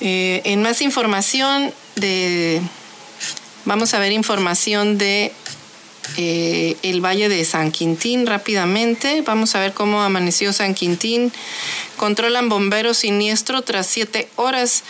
Eh, 0.01 0.43
en 0.45 0.63
más 0.63 0.83
información 0.83 1.73
de, 1.95 2.61
vamos 3.65 3.95
a 3.95 3.99
ver 3.99 4.13
información 4.13 4.99
de 4.99 5.33
eh, 6.17 6.77
el 6.83 7.05
Valle 7.05 7.29
de 7.29 7.45
San 7.45 7.73
Quintín 7.73 8.27
rápidamente. 8.27 9.23
Vamos 9.23 9.55
a 9.55 9.61
ver 9.61 9.73
cómo 9.73 10.03
amaneció 10.03 10.53
San 10.53 10.75
Quintín. 10.75 11.33
Controlan 11.97 12.49
bomberos 12.49 12.99
siniestro 12.99 13.63
tras 13.63 13.87
siete 13.87 14.29
horas 14.37 14.85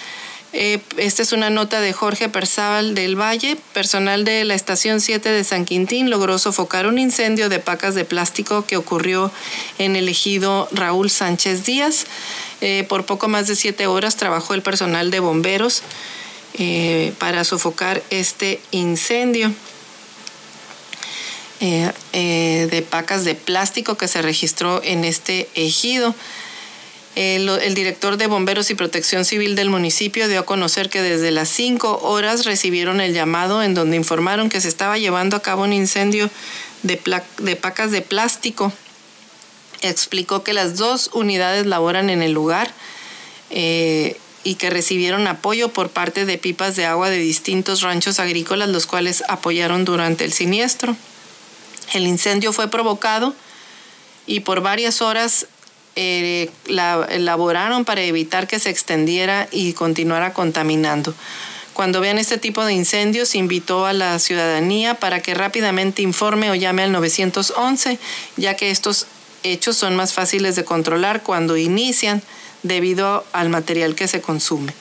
eh, 0.59 0.81
esta 0.97 1.21
es 1.21 1.33
una 1.33 1.51
nota 1.51 1.81
de 1.81 1.93
Jorge 1.93 2.31
Perzábal 2.31 2.95
del 2.95 3.21
Valle. 3.21 3.59
Personal 3.75 4.25
de 4.25 4.43
la 4.45 4.55
estación 4.55 5.03
7 5.03 5.29
de 5.29 5.45
San 5.45 5.67
Quintín 5.67 6.09
logró 6.09 6.39
sofocar 6.39 6.87
un 6.87 6.99
incendio 6.99 7.51
de 7.51 7.59
pacas 7.59 7.95
de 7.95 8.07
plástico 8.07 8.65
que 8.65 8.79
ocurrió 8.79 9.31
en 9.79 9.97
el 9.97 10.09
ejido 10.09 10.67
Raúl 10.73 11.11
Sánchez 11.11 11.67
Díaz. 11.67 12.07
Eh, 12.63 12.87
por 12.89 13.05
poco 13.05 13.29
más 13.29 13.49
de 13.49 13.57
siete 13.57 13.87
horas 13.87 14.17
trabajó 14.17 14.55
el 14.55 14.63
personal 14.63 15.11
de 15.11 15.21
bomberos 15.21 15.83
para 17.19 17.45
sofocar 17.45 18.03
este 18.09 18.61
incendio. 18.71 19.53
De 21.61 22.87
pacas 22.89 23.25
de 23.25 23.35
plástico 23.35 23.97
que 23.97 24.09
se 24.09 24.23
registró 24.23 24.83
en 24.83 25.05
este 25.05 25.49
ejido. 25.55 26.15
El, 27.17 27.75
director 27.75 28.19
de 28.19 28.27
Bomberos 28.27 28.71
y 28.71 28.75
Protección 28.75 29.25
Civil 29.25 29.57
del 29.57 29.71
municipio 29.71 30.29
dio 30.29 30.41
a 30.41 30.45
conocer 30.45 30.91
que 30.91 31.01
desde 31.01 31.31
las 31.31 31.49
5 31.49 32.01
horas 32.03 32.45
recibieron 32.45 33.01
el 33.01 33.15
llamado 33.15 33.63
en 33.63 33.73
donde 33.73 33.97
informaron 33.97 34.51
que 34.51 34.61
se 34.61 34.69
estaba 34.69 34.99
llevando 34.99 35.35
a 35.35 35.41
cabo 35.41 35.63
un 35.63 35.73
incendio 35.73 36.29
de, 36.83 37.01
de 37.39 37.57
pacas 37.57 37.91
de 37.91 38.03
plástico. 38.03 38.71
Explicó 39.81 40.43
que 40.43 40.53
las 40.53 40.77
dos 40.77 41.09
unidades 41.15 41.65
laboran 41.65 42.11
en 42.11 42.21
el 42.21 42.33
lugar 42.33 42.71
eh, 43.49 44.19
y 44.45 44.57
que 44.57 44.69
recibieron 44.69 45.27
apoyo 45.27 45.71
por 45.71 45.89
parte 45.89 46.27
de 46.27 46.37
pipas 46.37 46.77
de 46.77 46.85
agua 46.85 47.09
de 47.09 47.17
distintos 47.17 47.81
ranchos 47.81 48.21
agrícolas, 48.21 48.69
los 48.69 48.87
cuales 48.87 49.25
apoyaron 49.29 49.87
durante 49.87 50.27
el 50.27 50.35
siniestro. 50.35 50.95
El 51.93 52.07
incendio 52.07 52.53
fue 52.53 52.69
provocado 52.69 53.35
y 54.27 54.41
por 54.41 54.61
varias 54.61 55.03
horas 55.03 55.47
eh, 55.95 56.51
la, 56.67 57.07
elaboraron 57.11 57.85
para 57.85 58.03
evitar 58.03 58.47
que 58.47 58.59
se 58.59 58.71
extendiera 58.71 59.49
y 59.51 59.73
continuara 59.73 60.33
contaminando. 60.35 61.15
Cuando 61.73 62.01
vean 62.01 62.19
este 62.19 62.39
tipo 62.39 62.65
de 62.65 62.73
incendios, 62.73 63.35
invitó 63.35 63.87
a 63.87 63.93
la 63.93 64.19
ciudadanía 64.19 64.95
para 64.95 65.21
que 65.21 65.35
rápidamente 65.35 66.03
informe 66.03 66.51
o 66.51 66.55
llame 66.55 66.83
al 66.83 66.93
911, 66.93 67.99
ya 68.37 68.57
que 68.57 68.71
estos 68.71 69.07
hechos 69.43 69.77
son 69.77 69.95
más 69.95 70.15
fáciles 70.15 70.57
de 70.57 70.65
controlar 70.65 71.23
cuando 71.23 71.57
inician 71.57 72.23
debido 72.63 73.25
al 73.33 73.49
material 73.49 73.95
que 73.95 74.09
se 74.09 74.21
consume. 74.21 74.73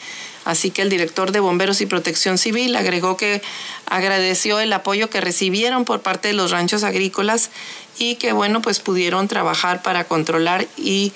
Así 0.45 0.69
que 0.69 0.83
el 0.83 0.89
director 0.89 1.31
de 1.31 1.39
Bomberos 1.39 1.81
y 1.81 1.87
Protección 1.87 2.37
Civil 2.37 2.75
agregó 2.75 3.17
que 3.17 3.41
agradeció 3.87 4.59
el 4.59 4.71
apoyo 4.71 5.09
que 5.09 5.19
recibieron 5.19 5.85
por 5.85 6.01
parte 6.01 6.29
de 6.29 6.35
los 6.35 6.51
ranchos 6.51 6.83
agrícolas 6.83 7.49
y 7.97 8.15
que 8.15 8.31
bueno, 8.31 8.61
pues 8.61 8.79
pudieron 8.79 9.27
trabajar 9.27 9.81
para 9.81 10.03
controlar 10.03 10.67
y 10.77 11.13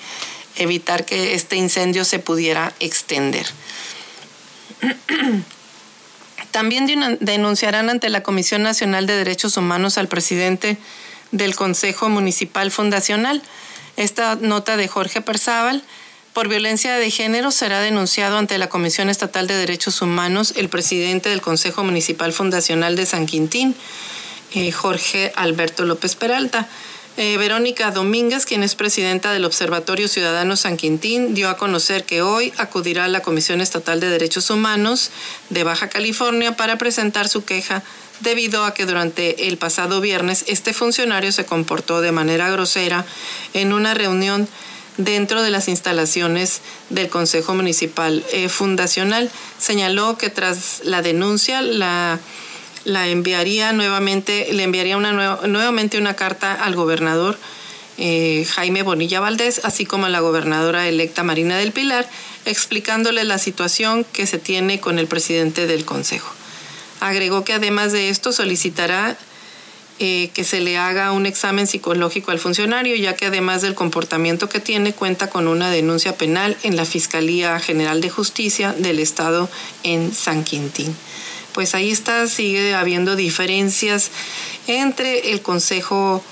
evitar 0.56 1.04
que 1.04 1.34
este 1.34 1.56
incendio 1.56 2.04
se 2.04 2.18
pudiera 2.18 2.74
extender. 2.80 3.46
También 6.50 7.18
denunciarán 7.20 7.88
ante 7.90 8.08
la 8.08 8.24
Comisión 8.24 8.64
Nacional 8.64 9.06
de 9.06 9.16
Derechos 9.16 9.56
Humanos 9.56 9.96
al 9.96 10.08
presidente 10.08 10.76
del 11.30 11.54
Consejo 11.54 12.08
Municipal 12.08 12.72
Fundacional. 12.72 13.42
Esta 13.96 14.34
nota 14.34 14.76
de 14.76 14.88
Jorge 14.88 15.20
Perzábal. 15.20 15.84
Por 16.32 16.46
violencia 16.46 16.94
de 16.94 17.10
género 17.10 17.50
será 17.50 17.80
denunciado 17.80 18.38
ante 18.38 18.56
la 18.56 18.68
Comisión 18.68 19.10
Estatal 19.10 19.48
de 19.48 19.56
Derechos 19.56 20.00
Humanos 20.00 20.54
el 20.56 20.68
presidente 20.68 21.28
del 21.28 21.40
Consejo 21.40 21.82
Municipal 21.82 22.32
Fundacional 22.32 22.94
de 22.94 23.04
San 23.04 23.26
Quintín, 23.26 23.74
eh, 24.54 24.70
Jorge 24.70 25.32
Alberto 25.34 25.84
López 25.84 26.14
Peralta. 26.14 26.68
Eh, 27.16 27.36
Verónica 27.36 27.90
Domínguez, 27.90 28.46
quien 28.46 28.62
es 28.62 28.76
presidenta 28.76 29.32
del 29.32 29.44
Observatorio 29.44 30.06
Ciudadano 30.06 30.54
San 30.54 30.76
Quintín, 30.76 31.34
dio 31.34 31.48
a 31.50 31.56
conocer 31.56 32.04
que 32.04 32.22
hoy 32.22 32.52
acudirá 32.56 33.06
a 33.06 33.08
la 33.08 33.22
Comisión 33.22 33.60
Estatal 33.60 33.98
de 33.98 34.08
Derechos 34.08 34.48
Humanos 34.50 35.10
de 35.50 35.64
Baja 35.64 35.88
California 35.88 36.56
para 36.56 36.78
presentar 36.78 37.28
su 37.28 37.44
queja 37.44 37.82
debido 38.20 38.64
a 38.64 38.72
que 38.72 38.86
durante 38.86 39.48
el 39.48 39.58
pasado 39.58 40.00
viernes 40.00 40.44
este 40.46 40.72
funcionario 40.72 41.32
se 41.32 41.44
comportó 41.44 42.00
de 42.00 42.12
manera 42.12 42.48
grosera 42.50 43.04
en 43.52 43.72
una 43.72 43.94
reunión 43.94 44.48
dentro 45.04 45.42
de 45.42 45.50
las 45.50 45.68
instalaciones 45.68 46.60
del 46.88 47.08
Consejo 47.08 47.54
Municipal 47.54 48.24
eh, 48.32 48.48
Fundacional. 48.48 49.30
Señaló 49.58 50.16
que 50.16 50.30
tras 50.30 50.82
la 50.84 51.02
denuncia, 51.02 51.62
la 51.62 52.18
la 52.84 53.08
enviaría 53.08 53.72
nuevamente, 53.74 54.48
le 54.52 54.62
enviaría 54.62 54.96
una 54.96 55.12
nuevamente 55.46 55.98
una 55.98 56.14
carta 56.14 56.54
al 56.54 56.74
gobernador 56.74 57.36
eh, 57.98 58.46
Jaime 58.54 58.82
Bonilla 58.82 59.20
Valdés, 59.20 59.60
así 59.64 59.84
como 59.84 60.06
a 60.06 60.08
la 60.08 60.20
gobernadora 60.20 60.88
electa 60.88 61.22
Marina 61.22 61.58
del 61.58 61.72
Pilar, 61.72 62.08
explicándole 62.46 63.24
la 63.24 63.36
situación 63.36 64.04
que 64.04 64.26
se 64.26 64.38
tiene 64.38 64.80
con 64.80 64.98
el 64.98 65.06
presidente 65.06 65.66
del 65.66 65.84
Consejo. 65.84 66.32
Agregó 67.00 67.44
que 67.44 67.52
además 67.52 67.92
de 67.92 68.08
esto 68.08 68.32
solicitará 68.32 69.18
eh, 70.00 70.30
que 70.34 70.42
se 70.42 70.60
le 70.60 70.78
haga 70.78 71.12
un 71.12 71.26
examen 71.26 71.66
psicológico 71.66 72.32
al 72.32 72.40
funcionario, 72.40 72.96
ya 72.96 73.14
que 73.14 73.26
además 73.26 73.62
del 73.62 73.74
comportamiento 73.74 74.48
que 74.48 74.58
tiene, 74.58 74.92
cuenta 74.92 75.30
con 75.30 75.46
una 75.46 75.70
denuncia 75.70 76.16
penal 76.16 76.56
en 76.62 76.74
la 76.74 76.84
Fiscalía 76.84 77.60
General 77.60 78.00
de 78.00 78.10
Justicia 78.10 78.72
del 78.72 78.98
Estado 78.98 79.48
en 79.84 80.12
San 80.12 80.42
Quintín 80.42 80.96
pues 81.52 81.74
ahí 81.74 81.90
está, 81.90 82.26
sigue 82.28 82.74
habiendo 82.74 83.16
diferencias 83.16 84.10
entre 84.66 85.32
el 85.32 85.42
Consejo 85.42 86.22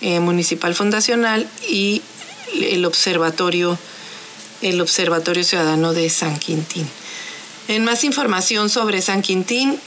eh, 0.00 0.20
Municipal 0.20 0.74
Fundacional 0.74 1.48
y 1.68 2.02
el 2.54 2.84
Observatorio, 2.84 3.78
el 4.62 4.80
Observatorio 4.80 5.44
Ciudadano 5.44 5.92
de 5.92 6.10
San 6.10 6.38
Quintín. 6.38 6.88
En 7.68 7.84
más 7.84 8.04
información 8.04 8.70
sobre 8.70 9.02
San 9.02 9.22
Quintín, 9.22 9.78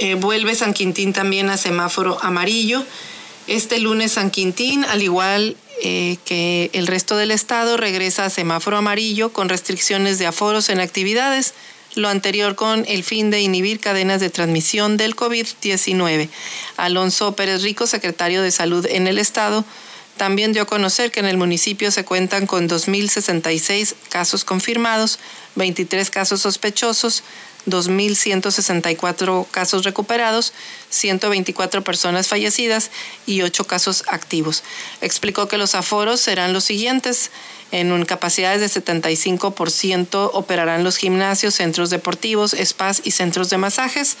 eh, 0.00 0.14
vuelve 0.14 0.54
San 0.54 0.74
Quintín 0.74 1.12
también 1.12 1.50
a 1.50 1.56
semáforo 1.56 2.18
amarillo. 2.22 2.84
Este 3.46 3.78
lunes 3.78 4.12
San 4.12 4.30
Quintín, 4.30 4.84
al 4.84 5.02
igual 5.02 5.56
eh, 5.82 6.16
que 6.24 6.70
el 6.72 6.86
resto 6.86 7.16
del 7.16 7.30
estado, 7.30 7.76
regresa 7.76 8.24
a 8.24 8.30
semáforo 8.30 8.76
amarillo 8.76 9.32
con 9.32 9.48
restricciones 9.48 10.18
de 10.18 10.26
aforos 10.26 10.68
en 10.68 10.80
actividades 10.80 11.54
lo 11.94 12.08
anterior 12.08 12.54
con 12.54 12.84
el 12.88 13.04
fin 13.04 13.30
de 13.30 13.40
inhibir 13.40 13.80
cadenas 13.80 14.20
de 14.20 14.30
transmisión 14.30 14.96
del 14.96 15.14
COVID-19. 15.14 16.28
Alonso 16.76 17.36
Pérez 17.36 17.62
Rico, 17.62 17.86
secretario 17.86 18.42
de 18.42 18.50
Salud 18.50 18.86
en 18.88 19.06
el 19.06 19.18
Estado, 19.18 19.64
también 20.16 20.52
dio 20.52 20.62
a 20.62 20.66
conocer 20.66 21.10
que 21.10 21.20
en 21.20 21.26
el 21.26 21.36
municipio 21.36 21.90
se 21.90 22.04
cuentan 22.04 22.46
con 22.46 22.68
2.066 22.68 23.94
casos 24.08 24.44
confirmados, 24.44 25.18
23 25.56 26.10
casos 26.10 26.40
sospechosos, 26.40 27.22
2.164 27.66 29.46
casos 29.50 29.84
recuperados, 29.84 30.52
124 30.90 31.84
personas 31.84 32.28
fallecidas 32.28 32.90
y 33.26 33.42
8 33.42 33.64
casos 33.64 34.04
activos. 34.08 34.62
Explicó 35.00 35.48
que 35.48 35.58
los 35.58 35.74
aforos 35.74 36.20
serán 36.20 36.52
los 36.52 36.64
siguientes. 36.64 37.30
En 37.70 38.04
capacidades 38.04 38.60
de 38.60 38.82
75% 38.82 40.30
operarán 40.34 40.84
los 40.84 40.96
gimnasios, 40.96 41.54
centros 41.54 41.90
deportivos, 41.90 42.54
spas 42.62 43.00
y 43.04 43.12
centros 43.12 43.48
de 43.48 43.58
masajes 43.58 44.16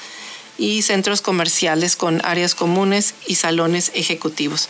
y 0.58 0.82
centros 0.82 1.20
comerciales 1.20 1.96
con 1.96 2.24
áreas 2.24 2.54
comunes 2.54 3.14
y 3.26 3.34
salones 3.36 3.90
ejecutivos. 3.94 4.68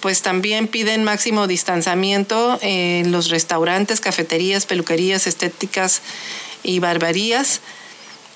Pues 0.00 0.20
también 0.20 0.66
piden 0.66 1.04
máximo 1.04 1.46
distanciamiento 1.46 2.58
en 2.60 3.12
los 3.12 3.30
restaurantes, 3.30 4.00
cafeterías, 4.00 4.66
peluquerías, 4.66 5.26
estéticas 5.28 6.02
y 6.64 6.80
barberías. 6.80 7.60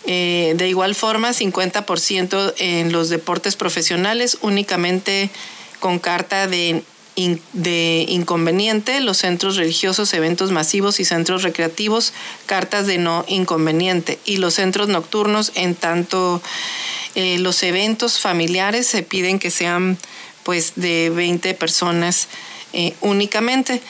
Eh, 0.07 0.55
de 0.57 0.69
igual 0.69 0.95
forma, 0.95 1.31
50% 1.31 2.55
en 2.59 2.93
los 2.93 3.09
deportes 3.09 3.57
profesionales, 3.57 4.39
únicamente 4.41 5.31
con 5.81 5.99
carta 5.99 6.47
de 6.47 6.83
de 7.55 8.05
inconveniente, 8.09 9.01
los 9.01 9.17
centros 9.17 9.57
religiosos, 9.57 10.13
eventos 10.13 10.51
masivos 10.51 11.01
y 11.01 11.07
centros 11.07 11.43
recreativos, 11.43 12.13
cartas 12.45 12.87
de 12.87 12.99
no 12.99 13.25
inconveniente. 13.27 14.19
Y 14.27 14.37
los 14.37 14.53
centros 14.55 14.89
nocturnos, 14.89 15.53
en 15.55 15.75
tanto 15.75 16.43
eh, 17.15 17.39
los 17.39 17.63
eventos 17.63 18.21
familiares 18.21 18.87
se 18.87 19.03
piden 19.03 19.39
que 19.39 19.51
sean 19.51 19.97
pues 20.43 20.75
de 20.77 21.09
20 21.09 21.55
personas 21.55 22.29
eh, 22.75 22.93
únicamente. 23.01 23.81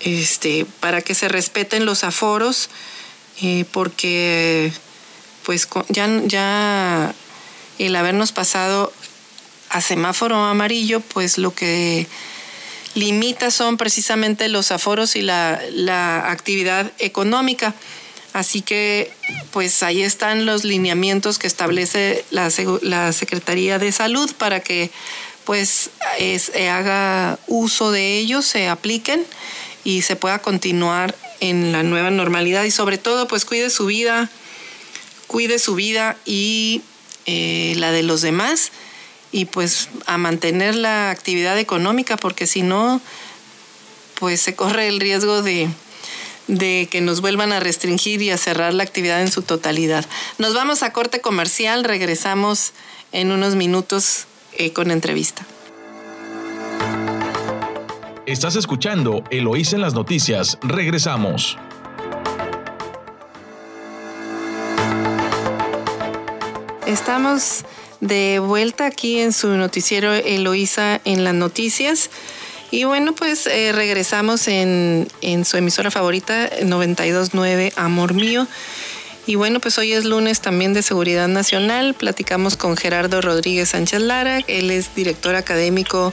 Este, 0.00 0.66
para 0.80 1.00
que 1.00 1.14
se 1.14 1.28
respeten 1.28 1.86
los 1.86 2.04
aforos, 2.04 2.68
porque 3.72 4.72
pues 5.44 5.68
ya, 5.88 6.08
ya 6.24 7.14
el 7.78 7.96
habernos 7.96 8.32
pasado 8.32 8.92
a 9.70 9.80
semáforo 9.80 10.36
amarillo, 10.36 11.00
pues 11.00 11.38
lo 11.38 11.54
que 11.54 12.06
limita 12.94 13.50
son 13.50 13.76
precisamente 13.76 14.48
los 14.48 14.72
aforos 14.72 15.16
y 15.16 15.22
la, 15.22 16.30
actividad 16.30 16.90
económica. 16.98 17.74
Así 18.32 18.60
que, 18.60 19.12
pues 19.50 19.82
ahí 19.82 20.02
están 20.02 20.44
los 20.44 20.64
lineamientos 20.64 21.38
que 21.38 21.46
establece 21.46 22.24
la, 22.30 22.50
la 22.82 23.12
Secretaría 23.12 23.78
de 23.78 23.92
Salud 23.92 24.30
para 24.36 24.60
que, 24.60 24.90
pues, 25.44 25.90
haga 26.70 27.38
uso 27.46 27.92
de 27.92 28.18
ellos, 28.18 28.44
se 28.44 28.68
apliquen 28.68 29.24
y 29.84 30.02
se 30.02 30.16
pueda 30.16 30.40
continuar 30.40 31.14
en 31.40 31.72
la 31.72 31.82
nueva 31.82 32.10
normalidad 32.10 32.64
y 32.64 32.70
sobre 32.70 32.98
todo, 32.98 33.28
pues, 33.28 33.44
cuide 33.44 33.70
su 33.70 33.86
vida, 33.86 34.30
cuide 35.26 35.58
su 35.58 35.74
vida 35.74 36.16
y 36.24 36.82
eh, 37.26 37.74
la 37.76 37.90
de 37.92 38.02
los 38.02 38.22
demás 38.22 38.70
y 39.32 39.46
pues 39.46 39.88
a 40.06 40.16
mantener 40.16 40.74
la 40.74 41.10
actividad 41.10 41.58
económica, 41.58 42.16
porque 42.16 42.46
si 42.46 42.62
no, 42.62 43.00
pues 44.14 44.40
se 44.40 44.54
corre 44.54 44.88
el 44.88 45.00
riesgo 45.00 45.42
de, 45.42 45.68
que 46.46 47.00
nos 47.02 47.20
vuelvan 47.20 47.52
a 47.52 47.60
restringir 47.60 48.22
y 48.22 48.30
a 48.30 48.38
cerrar 48.38 48.72
la 48.72 48.84
actividad 48.84 49.20
en 49.20 49.30
su 49.30 49.42
totalidad. 49.42 50.06
Nos 50.38 50.54
vamos 50.54 50.82
a 50.82 50.92
corte 50.92 51.20
comercial, 51.20 51.84
regresamos 51.84 52.72
en 53.12 53.32
unos 53.32 53.56
minutos 53.56 54.26
eh, 54.52 54.72
con 54.72 54.90
entrevista. 54.90 55.46
Estás 58.26 58.56
escuchando 58.56 59.22
Eloísa 59.30 59.76
en 59.76 59.82
las 59.82 59.94
noticias. 59.94 60.58
Regresamos. 60.60 61.56
Estamos 66.84 67.64
de 68.00 68.40
vuelta 68.40 68.86
aquí 68.86 69.20
en 69.20 69.32
su 69.32 69.50
noticiero 69.50 70.12
Eloísa 70.12 71.00
en 71.04 71.22
las 71.22 71.34
noticias. 71.34 72.10
Y 72.72 72.82
bueno, 72.82 73.14
pues 73.14 73.46
eh, 73.46 73.70
regresamos 73.72 74.48
en, 74.48 75.06
en, 75.20 75.44
su 75.44 75.56
emisora 75.56 75.92
favorita, 75.92 76.50
929 76.64 77.74
Amor 77.76 78.14
Mío. 78.14 78.48
Y 79.28 79.36
bueno, 79.36 79.60
pues 79.60 79.78
hoy 79.78 79.92
es 79.92 80.04
lunes 80.04 80.40
también 80.40 80.74
de 80.74 80.82
Seguridad 80.82 81.28
Nacional. 81.28 81.94
Platicamos 81.94 82.56
con 82.56 82.76
Gerardo 82.76 83.20
Rodríguez 83.20 83.68
Sánchez 83.68 84.00
Lara. 84.00 84.40
Él 84.48 84.72
es 84.72 84.96
director 84.96 85.36
académico 85.36 86.12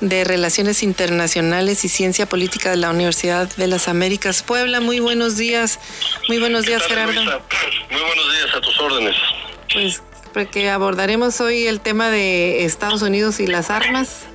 de 0.00 0.24
Relaciones 0.24 0.82
Internacionales 0.82 1.84
y 1.84 1.88
Ciencia 1.88 2.26
Política 2.26 2.70
de 2.70 2.76
la 2.76 2.90
Universidad 2.90 3.48
de 3.56 3.66
las 3.66 3.88
Américas 3.88 4.42
Puebla. 4.42 4.80
Muy 4.80 5.00
buenos 5.00 5.36
días. 5.36 5.78
Muy 6.28 6.38
buenos 6.38 6.66
días, 6.66 6.82
Gerardo. 6.86 7.12
Muy 7.12 8.00
buenos 8.00 8.32
días 8.32 8.54
a 8.54 8.60
tus 8.60 8.78
órdenes. 8.80 9.16
Pues 9.72 10.02
porque 10.32 10.68
abordaremos 10.68 11.40
hoy 11.40 11.66
el 11.66 11.80
tema 11.80 12.10
de 12.10 12.66
Estados 12.66 13.00
Unidos 13.00 13.40
y 13.40 13.46
las 13.46 13.70
armas. 13.70 14.26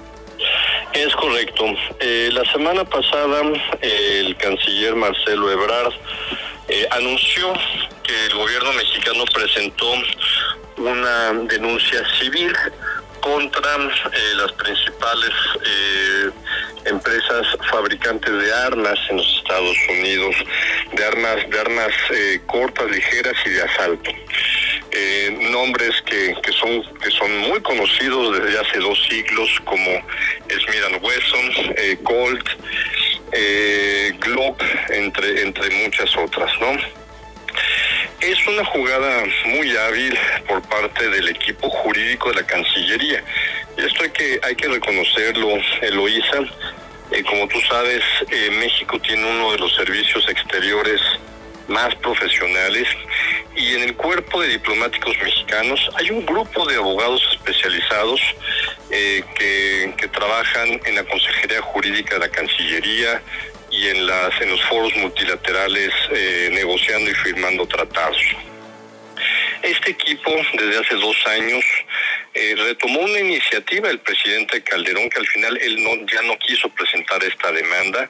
Es 0.93 1.15
correcto. 1.15 1.65
Eh, 1.99 2.29
la 2.33 2.43
semana 2.51 2.83
pasada 2.85 3.41
el 3.81 4.35
canciller 4.37 4.95
Marcelo 4.95 5.51
Ebrard 5.51 5.93
eh, 6.67 6.87
anunció 6.89 7.53
que 8.03 8.25
el 8.25 8.33
gobierno 8.33 8.73
mexicano 8.73 9.25
presentó 9.31 9.93
una 10.77 11.33
denuncia 11.47 12.03
civil 12.19 12.51
contra 13.21 13.75
eh, 13.75 14.33
las 14.35 14.51
principales 14.53 15.31
empresas 16.85 17.47
fabricantes 17.69 18.31
de 18.31 18.53
armas 18.53 18.99
en 19.09 19.17
los 19.17 19.37
Estados 19.37 19.77
Unidos, 19.89 20.35
de 20.93 21.05
armas, 21.05 21.49
de 21.49 21.59
armas 21.59 21.93
cortas, 22.47 22.89
ligeras 22.89 23.35
y 23.45 23.49
de 23.49 23.61
asalto. 23.61 24.11
Eh, 24.93 25.47
nombres 25.51 26.01
que, 26.01 26.35
que, 26.43 26.51
son 26.51 26.83
que 26.99 27.09
son 27.11 27.37
muy 27.47 27.61
conocidos 27.61 28.37
desde 28.37 28.59
hace 28.59 28.79
dos 28.79 29.01
siglos 29.09 29.49
como 29.63 29.89
Smith 30.49 31.01
Wesson, 31.01 31.73
eh, 31.77 31.97
Colt, 32.03 32.45
eh, 33.31 34.11
Glock, 34.19 34.61
entre 34.89 35.43
entre 35.43 35.69
muchas 35.85 36.13
otras, 36.17 36.51
¿no? 36.59 36.77
Es 38.21 38.47
una 38.47 38.63
jugada 38.65 39.23
muy 39.45 39.75
hábil 39.75 40.17
por 40.47 40.61
parte 40.61 41.09
del 41.09 41.27
equipo 41.29 41.67
jurídico 41.69 42.29
de 42.29 42.35
la 42.35 42.45
Cancillería. 42.45 43.23
Esto 43.77 44.03
hay 44.03 44.09
que 44.11 44.39
hay 44.43 44.55
que 44.55 44.67
reconocerlo, 44.67 45.57
Eloísa. 45.81 46.37
como 47.27 47.47
tú 47.47 47.59
sabes, 47.61 48.03
México 48.59 48.99
tiene 48.99 49.25
uno 49.25 49.51
de 49.53 49.57
los 49.57 49.73
servicios 49.75 50.27
exteriores 50.29 51.01
más 51.67 51.95
profesionales 51.95 52.87
y 53.55 53.73
en 53.73 53.83
el 53.83 53.95
cuerpo 53.95 54.41
de 54.41 54.49
diplomáticos 54.49 55.17
mexicanos 55.17 55.79
hay 55.95 56.11
un 56.11 56.25
grupo 56.25 56.65
de 56.67 56.75
abogados 56.75 57.21
especializados 57.31 58.21
eh, 58.91 59.23
que, 59.35 60.07
trabajan 60.11 60.79
en 60.85 60.95
la 60.95 61.03
Consejería 61.05 61.61
Jurídica 61.61 62.15
de 62.15 62.19
la 62.19 62.29
Cancillería 62.29 63.21
y 63.71 63.87
en, 63.87 64.05
las, 64.05 64.39
en 64.41 64.49
los 64.49 64.61
foros 64.65 64.95
multilaterales 64.97 65.93
eh, 66.11 66.49
negociando 66.51 67.09
y 67.09 67.13
firmando 67.15 67.67
tratados. 67.67 68.21
Este 69.61 69.91
equipo, 69.91 70.31
desde 70.53 70.79
hace 70.79 70.95
dos 70.95 71.15
años, 71.27 71.63
eh, 72.33 72.55
retomó 72.57 73.01
una 73.01 73.19
iniciativa 73.19 73.89
el 73.89 73.99
presidente 73.99 74.63
Calderón, 74.63 75.09
que 75.09 75.19
al 75.19 75.27
final 75.27 75.57
él 75.57 75.83
no, 75.83 76.05
ya 76.07 76.21
no 76.23 76.37
quiso 76.39 76.69
presentar 76.69 77.23
esta 77.23 77.51
demanda 77.51 78.09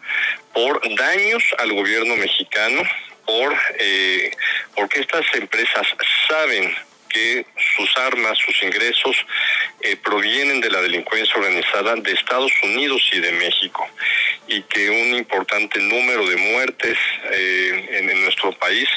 por 0.53 0.82
daños 0.95 1.43
al 1.57 1.74
gobierno 1.74 2.16
mexicano 2.16 2.84
por 3.26 3.55
eh, 3.80 4.32
porque 4.76 5.01
estas 5.01 5.26
empresas 5.34 5.88
saben 6.28 6.74
que 7.12 7.45
sus 7.76 7.97
armas, 7.97 8.38
sus 8.38 8.62
ingresos 8.64 9.16
eh, 9.82 9.95
provienen 9.97 10.62
de 10.62 10.70
la 10.70 10.82
delincuencia 10.82 11.36
organizada 11.36 11.95
de 11.95 12.12
Estados 12.12 12.51
Unidos 12.64 13.01
y 13.14 13.20
de 13.20 13.32
México 13.34 13.88
y 14.47 14.62
que 14.64 14.89
un 14.89 15.18
importante 15.18 15.80
número 15.80 16.28
de 16.28 16.36
muertes 16.36 16.97
eh, 17.32 17.99
en, 17.99 18.22
nuestro 18.22 18.51
país 18.53 18.89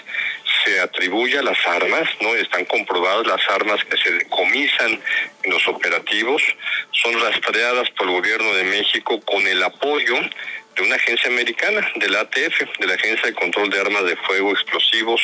se 0.64 0.80
atribuye 0.80 1.38
a 1.38 1.42
las 1.42 1.58
armas, 1.66 2.08
no 2.20 2.34
están 2.34 2.64
comprobadas 2.64 3.26
las 3.26 3.48
armas 3.48 3.84
que 3.84 3.96
se 3.96 4.12
decomisan 4.12 5.00
en 5.42 5.50
los 5.50 5.66
operativos 5.68 6.42
son 6.92 7.20
rastreadas 7.20 7.90
por 7.90 8.08
el 8.08 8.14
gobierno 8.14 8.52
de 8.54 8.64
México 8.64 9.20
con 9.20 9.46
el 9.46 9.62
apoyo 9.62 10.16
de 10.76 10.82
una 10.82 10.96
agencia 10.96 11.30
americana, 11.30 11.88
de 11.96 12.08
la 12.08 12.20
ATF, 12.20 12.78
de 12.78 12.86
la 12.86 12.94
Agencia 12.94 13.26
de 13.26 13.34
Control 13.34 13.70
de 13.70 13.80
Armas 13.80 14.04
de 14.04 14.16
Fuego, 14.16 14.52
Explosivos, 14.52 15.20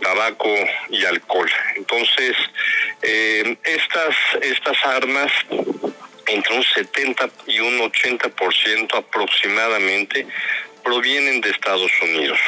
Tabaco 0.00 0.54
y 0.90 1.04
Alcohol. 1.04 1.50
Entonces, 1.76 2.36
eh, 3.02 3.56
estas, 3.64 4.16
estas 4.42 4.84
armas, 4.84 5.32
entre 6.26 6.54
un 6.54 6.62
70 6.62 7.30
y 7.46 7.60
un 7.60 7.78
80% 7.80 8.96
aproximadamente, 8.96 10.26
provienen 10.84 11.40
de 11.40 11.50
Estados 11.50 11.90
Unidos. 12.02 12.38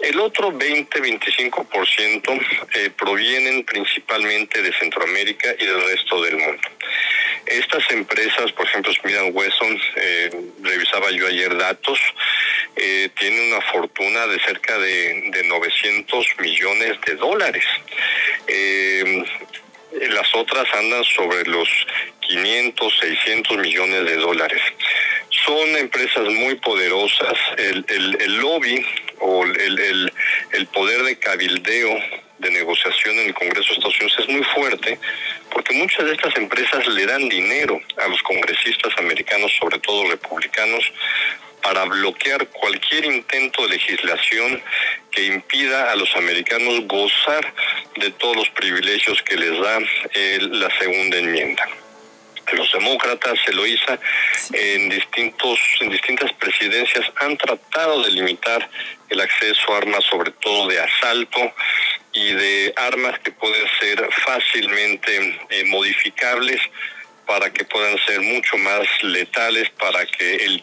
El 0.00 0.20
otro 0.20 0.52
20-25% 0.52 2.46
eh, 2.74 2.90
provienen 2.96 3.64
principalmente 3.64 4.62
de 4.62 4.72
Centroamérica 4.78 5.48
y 5.58 5.66
del 5.66 5.84
resto 5.84 6.22
del 6.22 6.36
mundo. 6.36 6.62
Estas 7.46 7.90
empresas, 7.90 8.52
por 8.52 8.66
ejemplo, 8.66 8.92
Smith 8.94 9.16
Wesson, 9.32 9.80
eh, 9.96 10.30
revisaba 10.62 11.10
yo 11.10 11.26
ayer 11.26 11.56
datos, 11.56 11.98
eh, 12.76 13.10
tiene 13.18 13.48
una 13.48 13.60
fortuna 13.60 14.26
de 14.26 14.38
cerca 14.40 14.78
de, 14.78 15.30
de 15.30 15.44
900 15.44 16.26
millones 16.38 17.00
de 17.06 17.14
dólares. 17.16 17.64
Eh, 18.46 19.24
las 20.10 20.34
otras 20.34 20.66
andan 20.74 21.04
sobre 21.04 21.44
los 21.44 21.68
500, 22.20 22.98
600 22.98 23.58
millones 23.58 24.04
de 24.06 24.16
dólares. 24.16 24.60
Son 25.44 25.76
empresas 25.76 26.24
muy 26.24 26.54
poderosas. 26.56 27.38
El, 27.58 27.84
lobby 28.38 28.84
o 29.20 29.44
el, 29.44 30.12
el 30.52 30.66
poder 30.68 31.02
de 31.02 31.18
cabildeo 31.18 32.23
de 32.38 32.50
negociación 32.50 33.18
en 33.18 33.26
el 33.28 33.34
Congreso 33.34 33.68
de 33.68 33.74
Estados 33.74 34.00
Unidos 34.00 34.18
es 34.18 34.28
muy 34.28 34.44
fuerte 34.44 34.98
porque 35.50 35.74
muchas 35.74 36.04
de 36.04 36.12
estas 36.12 36.36
empresas 36.36 36.86
le 36.88 37.06
dan 37.06 37.28
dinero 37.28 37.80
a 37.96 38.08
los 38.08 38.22
congresistas 38.22 38.92
americanos, 38.98 39.52
sobre 39.58 39.78
todo 39.78 40.10
republicanos, 40.10 40.92
para 41.62 41.84
bloquear 41.84 42.46
cualquier 42.48 43.06
intento 43.06 43.62
de 43.62 43.70
legislación 43.70 44.62
que 45.10 45.26
impida 45.26 45.90
a 45.90 45.96
los 45.96 46.14
americanos 46.16 46.86
gozar 46.86 47.54
de 47.96 48.10
todos 48.10 48.36
los 48.36 48.48
privilegios 48.50 49.22
que 49.22 49.36
les 49.36 49.58
da 49.58 49.78
eh, 50.12 50.38
la 50.40 50.68
segunda 50.78 51.16
enmienda. 51.16 51.66
Los 52.52 52.70
demócratas, 52.72 53.38
Eloísa, 53.46 53.98
en 54.52 54.90
distintos, 54.90 55.58
en 55.80 55.90
distintas 55.90 56.32
presidencias 56.34 57.10
han 57.16 57.36
tratado 57.38 58.02
de 58.02 58.10
limitar 58.10 58.68
el 59.14 59.20
acceso 59.20 59.72
a 59.72 59.78
armas, 59.78 60.04
sobre 60.04 60.30
todo 60.32 60.68
de 60.68 60.80
asalto 60.80 61.54
y 62.12 62.32
de 62.32 62.72
armas 62.76 63.18
que 63.20 63.32
pueden 63.32 63.66
ser 63.80 64.08
fácilmente 64.26 65.38
eh, 65.50 65.64
modificables 65.64 66.60
para 67.26 67.52
que 67.52 67.64
puedan 67.64 67.96
ser 68.06 68.20
mucho 68.20 68.56
más 68.58 68.86
letales, 69.02 69.70
para 69.70 70.04
que 70.06 70.62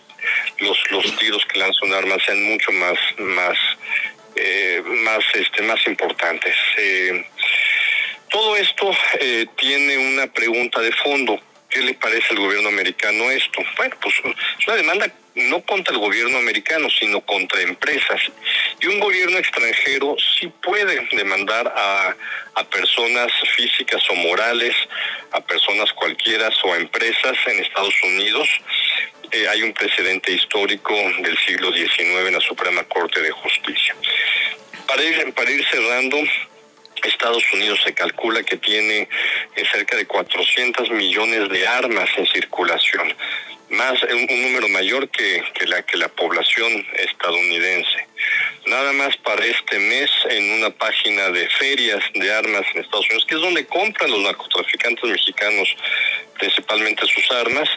los 0.60 1.18
tiros 1.18 1.44
que 1.48 1.60
lanza 1.60 1.80
un 1.84 1.94
arma 1.94 2.18
sean 2.24 2.44
mucho 2.44 2.72
más, 2.72 2.98
más, 3.18 3.58
eh, 4.36 4.84
más, 4.86 5.24
este, 5.34 5.64
más 5.64 5.86
importantes. 5.88 6.56
Eh, 6.78 7.26
todo 8.30 8.56
esto 8.56 8.96
tiene 9.58 9.98
una 9.98 10.28
pregunta 10.28 10.80
de 10.80 10.92
fondo 10.94 11.42
¿Qué 11.72 11.80
le 11.80 11.94
parece 11.94 12.28
al 12.32 12.40
gobierno 12.40 12.68
americano 12.68 13.32
esto? 13.32 13.64
Bueno, 13.78 13.96
pues 14.02 14.14
es 14.60 14.68
una 14.68 14.76
demanda 14.76 15.12
no 15.36 15.62
contra 15.62 15.94
el 15.94 16.00
gobierno 16.02 16.38
americano, 16.38 16.90
sino 16.90 17.22
contra 17.22 17.62
empresas. 17.62 18.22
Y 18.82 18.88
un 18.88 19.00
gobierno 19.00 19.38
extranjero 19.38 20.18
sí 20.38 20.52
puede 20.62 21.08
demandar 21.14 21.74
a, 21.74 22.16
a 22.56 22.64
personas 22.66 23.32
físicas 23.56 24.04
o 24.10 24.16
morales, 24.16 24.76
a 25.32 25.40
personas 25.40 25.94
cualquiera 25.94 26.50
o 26.64 26.74
a 26.74 26.78
empresas 26.78 27.38
en 27.48 27.60
Estados 27.60 27.96
Unidos. 28.04 28.50
Eh, 29.32 29.48
hay 29.48 29.64
un 29.64 29.74
precedente 29.74 30.34
histórico 30.34 30.94
del 30.94 31.38
siglo 31.46 31.72
XIX 31.72 32.28
en 32.28 32.34
la 32.34 32.42
Suprema 32.42 32.84
Corte 32.84 33.22
de 33.22 33.32
Justicia. 33.32 33.96
Para 34.86 35.04
ir, 35.04 35.34
para 35.34 35.50
ir 35.50 35.66
cerrando, 35.72 36.18
Estados 37.10 37.44
Unidos 37.54 37.80
se 37.84 37.94
calcula 37.94 38.44
que 38.44 38.58
tiene 38.58 39.08
eh, 39.56 39.64
cerca 39.72 39.96
de 39.96 40.06
400 40.06 40.90
millones 40.92 41.50
de 41.50 41.68
armas 41.68 42.10
en 42.18 42.26
circulación, 42.28 43.14
más 43.70 44.04
un, 44.04 44.42
número 44.42 44.68
mayor 44.70 45.10
que, 45.10 45.44
la 45.68 45.82
que 45.84 45.98
la 45.98 46.10
población 46.10 46.86
estadounidense. 46.94 48.08
Nada 48.68 48.92
más 48.94 49.16
para 49.18 49.46
este 49.46 49.80
mes 49.80 50.12
en 50.30 50.52
una 50.52 50.70
página 50.70 51.30
de 51.30 51.50
ferias 51.50 52.04
de 52.14 52.32
armas 52.32 52.66
en 52.74 52.82
Estados 52.82 53.06
Unidos, 53.08 53.26
que 53.26 53.36
es 53.36 53.42
donde 53.42 53.66
compran 53.66 54.12
los 54.12 54.20
narcotraficantes 54.20 55.04
mexicanos 55.10 55.76
principalmente 56.38 57.06
sus 57.06 57.32
armas. 57.32 57.70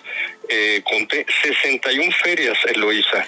Eh, 0.48 0.82
conté 0.84 1.26
61 1.42 2.10
ferias, 2.12 2.58
Eloísa, 2.66 3.26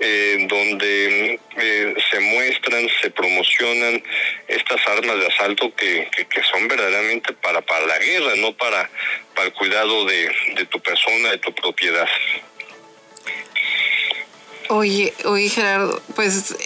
eh, 0.00 0.46
donde 0.48 1.38
eh, 1.58 1.94
se 2.10 2.20
muestran, 2.20 2.88
se 3.02 3.10
promocionan 3.10 4.02
estas 4.48 4.86
armas 4.86 5.18
de 5.18 5.26
asalto 5.26 5.74
que, 5.74 6.08
que, 6.10 6.42
son 6.50 6.66
verdaderamente 6.68 7.34
para, 7.34 7.60
para 7.60 7.86
la 7.86 7.98
guerra, 7.98 8.34
no 8.36 8.52
para, 8.56 8.88
para 9.34 9.48
el 9.48 9.52
cuidado 9.52 10.06
de, 10.06 10.34
de 10.56 10.64
tu 10.64 10.80
persona, 10.80 11.32
de 11.32 11.38
tu 11.38 11.54
propiedad. 11.54 12.08
Oye, 14.68 15.12
oye 15.24 15.48
Gerardo, 15.50 16.00
pues 16.14 16.56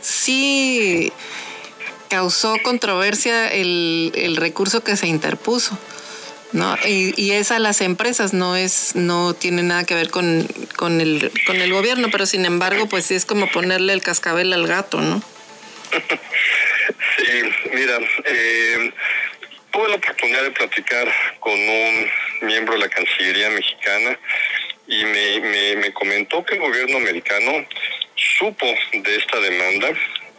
sí 0.00 1.12
causó 2.08 2.54
controversia 2.62 3.48
el, 3.48 4.12
el 4.14 4.36
recurso 4.36 4.84
que 4.84 4.96
se 4.96 5.08
interpuso. 5.08 5.76
¿No? 6.52 6.76
Y, 6.86 7.14
y, 7.16 7.32
es 7.32 7.50
a 7.50 7.58
las 7.58 7.80
empresas, 7.80 8.32
no 8.32 8.56
es, 8.56 8.94
no 8.94 9.34
tiene 9.34 9.62
nada 9.62 9.84
que 9.84 9.94
ver 9.94 10.10
con, 10.10 10.46
con, 10.76 11.00
el, 11.00 11.30
con 11.46 11.56
el 11.56 11.72
gobierno, 11.72 12.08
pero 12.10 12.26
sin 12.26 12.44
embargo, 12.44 12.88
pues 12.88 13.10
es 13.10 13.24
como 13.24 13.46
ponerle 13.48 13.92
el 13.92 14.02
cascabel 14.02 14.52
al 14.52 14.66
gato, 14.66 15.00
¿no? 15.00 15.22
Sí, 17.16 17.42
mira, 17.72 17.96
eh, 18.24 18.92
tuve 19.70 19.88
la 19.88 19.94
oportunidad 19.96 20.42
de 20.42 20.50
platicar 20.50 21.08
con 21.38 21.52
un 21.52 22.10
miembro 22.42 22.74
de 22.74 22.80
la 22.80 22.88
Cancillería 22.88 23.50
mexicana 23.50 24.18
y 24.88 25.04
me, 25.04 25.40
me, 25.40 25.76
me 25.76 25.92
comentó 25.92 26.44
que 26.44 26.54
el 26.54 26.60
gobierno 26.60 26.96
americano 26.96 27.66
supo 28.16 28.66
de 28.92 29.16
esta 29.16 29.38
demanda 29.40 29.92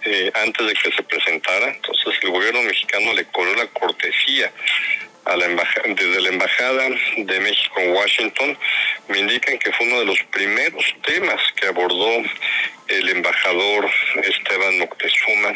eh, 0.05 0.31
antes 0.43 0.67
de 0.67 0.73
que 0.73 0.91
se 0.91 1.03
presentara. 1.03 1.69
Entonces 1.69 2.13
el 2.21 2.29
gobierno 2.31 2.61
mexicano 2.63 3.13
le 3.13 3.25
cobró 3.25 3.55
la 3.55 3.67
cortesía 3.67 4.51
a 5.25 5.35
la 5.37 5.47
desde 5.47 6.21
la 6.21 6.29
embajada 6.29 6.89
de 7.17 7.39
México 7.39 7.79
en 7.79 7.93
Washington 7.93 8.57
me 9.07 9.19
indican 9.19 9.57
que 9.57 9.71
fue 9.71 9.87
uno 9.87 9.99
de 9.99 10.05
los 10.05 10.21
primeros 10.31 10.83
temas 11.05 11.41
que 11.55 11.67
abordó 11.67 12.23
el 12.87 13.09
embajador 13.09 13.89
Esteban 14.23 14.79
Moctezuma 14.79 15.55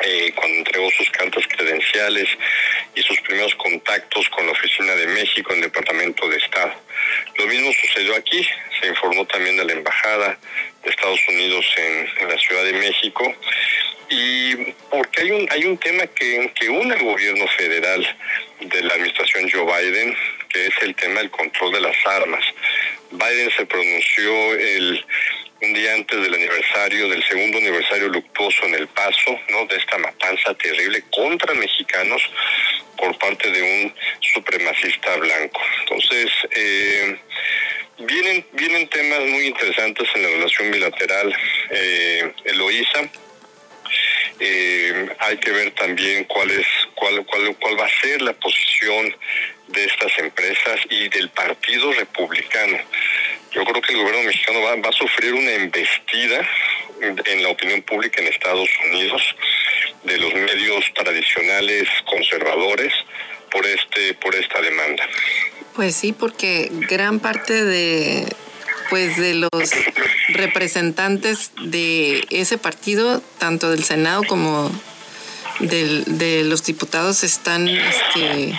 eh, 0.00 0.32
cuando 0.34 0.58
entregó 0.58 0.90
sus 0.90 1.08
cartas 1.10 1.44
credenciales 1.48 2.28
y 2.94 3.02
sus 3.02 3.20
primeros 3.20 3.54
contactos 3.54 4.28
con 4.30 4.44
la 4.44 4.52
Oficina 4.52 4.94
de 4.94 5.06
México 5.06 5.52
en 5.52 5.58
el 5.58 5.64
Departamento 5.64 6.28
de 6.28 6.36
Estado. 6.36 6.74
Lo 7.36 7.46
mismo 7.46 7.72
sucedió 7.72 8.16
aquí, 8.16 8.46
se 8.80 8.88
informó 8.88 9.24
también 9.26 9.56
de 9.56 9.64
la 9.64 9.72
Embajada 9.72 10.38
de 10.82 10.90
Estados 10.90 11.20
Unidos 11.28 11.64
en, 11.76 12.28
la 12.28 12.38
Ciudad 12.38 12.64
de 12.64 12.72
México 12.72 13.34
y 14.10 14.56
porque 14.90 15.22
hay 15.22 15.30
un 15.30 15.46
hay 15.50 15.64
un 15.64 15.78
tema 15.78 16.06
que, 16.08 16.52
que 16.54 16.68
une 16.68 16.94
al 16.94 17.02
gobierno 17.02 17.46
federal 17.48 18.16
de 18.68 18.82
la 18.82 18.94
administración 18.94 19.50
Joe 19.50 19.64
Biden, 19.64 20.16
que 20.48 20.66
es 20.66 20.74
el 20.82 20.94
tema 20.94 21.20
del 21.20 21.30
control 21.30 21.72
de 21.72 21.80
las 21.80 21.96
armas. 22.06 22.44
Biden 23.10 23.50
se 23.56 23.66
pronunció 23.66 24.54
el 24.54 25.04
un 25.64 25.72
día 25.72 25.94
antes 25.94 26.20
del 26.20 26.34
aniversario, 26.34 27.08
del 27.08 27.24
segundo 27.24 27.58
aniversario 27.58 28.08
luctuoso 28.08 28.66
en 28.66 28.74
El 28.74 28.88
Paso, 28.88 29.38
¿no? 29.48 29.64
De 29.66 29.76
esta 29.76 29.96
matanza 29.98 30.52
terrible 30.54 31.02
contra 31.10 31.54
mexicanos 31.54 32.22
por 32.98 33.16
parte 33.18 33.50
de 33.50 33.62
un 33.62 33.94
supremacista 34.20 35.16
blanco. 35.16 35.60
Entonces, 35.80 36.30
eh, 36.50 37.18
vienen, 37.98 38.46
vienen 38.52 38.88
temas 38.88 39.20
muy 39.20 39.46
interesantes 39.46 40.08
en 40.14 40.22
la 40.22 40.28
relación 40.28 40.70
bilateral, 40.70 41.34
eh, 41.70 42.32
Eloísa. 42.44 43.08
Eh, 44.40 45.08
hay 45.20 45.36
que 45.38 45.52
ver 45.52 45.70
también 45.72 46.24
cuál 46.24 46.50
es 46.50 46.66
cuál, 46.94 47.24
cuál 47.24 47.56
cuál 47.56 47.78
va 47.78 47.86
a 47.86 48.00
ser 48.00 48.20
la 48.22 48.32
posición 48.32 49.14
de 49.68 49.84
estas 49.84 50.18
empresas 50.18 50.80
y 50.90 51.08
del 51.08 51.28
Partido 51.30 51.92
Republicano. 51.92 52.78
Yo 53.52 53.64
creo 53.64 53.80
que 53.80 53.92
el 53.92 53.98
gobierno 53.98 54.24
mexicano 54.24 54.60
va, 54.62 54.74
va 54.76 54.88
a 54.88 54.92
sufrir 54.92 55.34
una 55.34 55.52
embestida 55.52 56.48
en 57.00 57.42
la 57.42 57.48
opinión 57.48 57.82
pública 57.82 58.20
en 58.20 58.28
Estados 58.28 58.68
Unidos 58.90 59.22
de 60.04 60.18
los 60.18 60.34
medios 60.34 60.84
tradicionales 60.94 61.88
conservadores 62.04 62.92
por 63.50 63.64
este 63.66 64.14
por 64.14 64.34
esta 64.34 64.60
demanda. 64.60 65.08
Pues 65.74 65.96
sí, 65.96 66.12
porque 66.12 66.68
gran 66.70 67.20
parte 67.20 67.64
de 67.64 68.26
pues 68.90 69.16
de 69.16 69.34
los 69.34 69.50
representantes 70.28 71.52
de 71.62 72.26
ese 72.30 72.58
partido, 72.58 73.22
tanto 73.38 73.70
del 73.70 73.84
Senado 73.84 74.22
como 74.26 74.70
de 75.60 76.42
los 76.44 76.64
diputados, 76.64 77.24
están 77.24 77.68
este, 77.68 78.58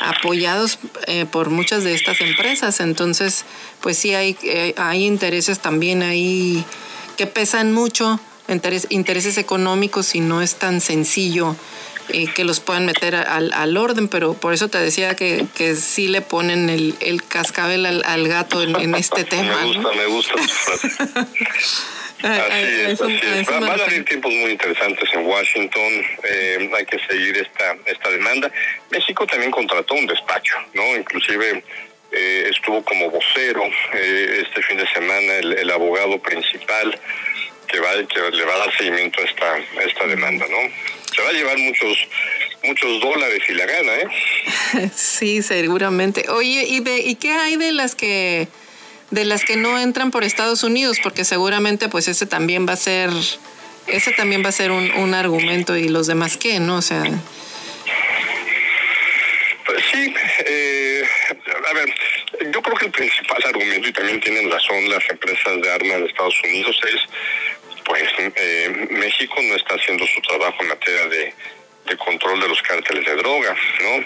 apoyados 0.00 0.78
eh, 1.06 1.26
por 1.26 1.50
muchas 1.50 1.84
de 1.84 1.94
estas 1.94 2.20
empresas. 2.20 2.80
Entonces, 2.80 3.44
pues 3.80 3.96
sí 3.96 4.14
hay, 4.14 4.36
eh, 4.42 4.74
hay 4.76 5.04
intereses 5.04 5.60
también 5.60 6.02
ahí 6.02 6.64
que 7.16 7.26
pesan 7.26 7.72
mucho, 7.72 8.20
intereses 8.90 9.38
económicos 9.38 10.14
y 10.14 10.20
no 10.20 10.42
es 10.42 10.56
tan 10.56 10.80
sencillo 10.80 11.56
eh, 12.08 12.26
que 12.34 12.44
los 12.44 12.60
puedan 12.60 12.86
meter 12.86 13.14
al, 13.14 13.52
al, 13.52 13.76
orden, 13.76 14.08
pero 14.08 14.34
por 14.34 14.52
eso 14.52 14.68
te 14.68 14.78
decía 14.78 15.14
que, 15.14 15.46
que 15.56 15.74
sí 15.74 16.08
le 16.08 16.20
ponen 16.20 16.68
el, 16.70 16.94
el 17.00 17.22
cascabel 17.22 17.86
al, 17.86 18.02
al 18.04 18.28
gato 18.28 18.62
en, 18.62 18.76
en, 18.76 18.94
este 18.94 19.24
tema. 19.24 19.56
me 19.56 19.66
gusta, 19.66 19.92
me 19.92 20.06
gusta. 20.06 20.34
Así 22.24 22.80
es, 22.86 23.00
así 23.02 23.20
es. 23.22 23.46
van 23.48 23.64
a 23.64 23.72
haber 23.74 24.02
tiempos 24.06 24.32
muy 24.32 24.52
interesantes 24.52 25.10
en 25.12 25.26
Washington. 25.26 26.06
Eh, 26.24 26.70
hay 26.74 26.86
que 26.86 26.98
seguir 27.06 27.36
esta 27.36 27.76
esta 27.84 28.08
demanda. 28.08 28.50
México 28.90 29.26
también 29.26 29.50
contrató 29.50 29.92
un 29.92 30.06
despacho, 30.06 30.54
¿no? 30.72 30.96
Inclusive 30.96 31.62
eh, 32.12 32.48
estuvo 32.50 32.82
como 32.82 33.10
vocero 33.10 33.62
eh, 33.92 34.42
este 34.42 34.62
fin 34.62 34.78
de 34.78 34.88
semana 34.88 35.34
el, 35.34 35.52
el 35.52 35.70
abogado 35.70 36.18
principal 36.18 36.98
que 37.68 37.80
va 37.80 37.90
que 38.08 38.30
le 38.30 38.44
va 38.44 38.54
a 38.54 38.58
dar 38.58 38.76
seguimiento 38.78 39.20
a 39.20 39.24
esta 39.24 39.52
a 39.54 39.82
esta 39.82 40.06
demanda, 40.06 40.46
¿no? 40.48 40.58
Va 41.24 41.28
a 41.28 41.32
llevar 41.32 41.58
muchos 41.58 41.98
muchos 42.64 43.00
dólares 43.00 43.42
y 43.48 43.52
la 43.52 43.66
gana, 43.66 43.92
¿eh? 43.96 44.90
Sí, 44.94 45.42
seguramente. 45.42 46.28
Oye, 46.30 46.64
¿y 46.66 46.80
de 46.80 46.98
y 46.98 47.14
qué 47.16 47.32
hay 47.32 47.56
de 47.56 47.72
las 47.72 47.94
que 47.94 48.48
de 49.10 49.24
las 49.24 49.44
que 49.44 49.56
no 49.56 49.78
entran 49.78 50.10
por 50.10 50.24
Estados 50.24 50.62
Unidos? 50.62 50.98
Porque 51.02 51.24
seguramente 51.24 51.88
pues 51.88 52.08
ese 52.08 52.26
también 52.26 52.66
va 52.68 52.72
a 52.72 52.76
ser 52.76 53.10
ese 53.86 54.12
también 54.12 54.44
va 54.44 54.48
a 54.48 54.52
ser 54.52 54.70
un, 54.70 54.90
un 54.92 55.14
argumento 55.14 55.76
y 55.76 55.88
los 55.88 56.06
demás 56.06 56.36
qué, 56.36 56.58
¿no? 56.58 56.76
O 56.76 56.82
sea, 56.82 57.04
pues 59.66 59.84
sí, 59.92 60.14
eh, 60.46 61.02
a 61.68 61.72
ver, 61.72 61.94
yo 62.52 62.62
creo 62.62 62.76
que 62.76 62.86
el 62.86 62.92
principal 62.92 63.42
argumento, 63.44 63.88
y 63.88 63.92
también 63.92 64.20
tienen 64.20 64.50
razón 64.50 64.88
las 64.88 65.08
empresas 65.08 65.60
de 65.62 65.70
armas 65.70 66.00
de 66.00 66.06
Estados 66.06 66.40
Unidos, 66.44 66.78
es 66.86 67.00
pues 67.84 68.04
eh, 68.18 68.86
México 68.90 69.34
no 69.42 69.54
está 69.54 69.74
haciendo 69.74 70.06
su 70.06 70.20
trabajo 70.22 70.56
en 70.60 70.68
materia 70.68 71.06
de, 71.06 71.34
control 71.98 72.40
de 72.40 72.48
los 72.48 72.60
cárteles 72.62 73.04
de 73.04 73.14
droga, 73.14 73.54
¿no? 73.82 74.04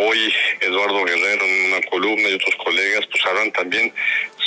Hoy 0.00 0.34
Eduardo 0.60 1.04
Guerrero 1.04 1.44
en 1.44 1.72
una 1.72 1.80
columna 1.82 2.28
y 2.28 2.34
otros 2.34 2.54
colegas 2.56 3.06
pues 3.06 3.24
hablan 3.24 3.52
también 3.52 3.94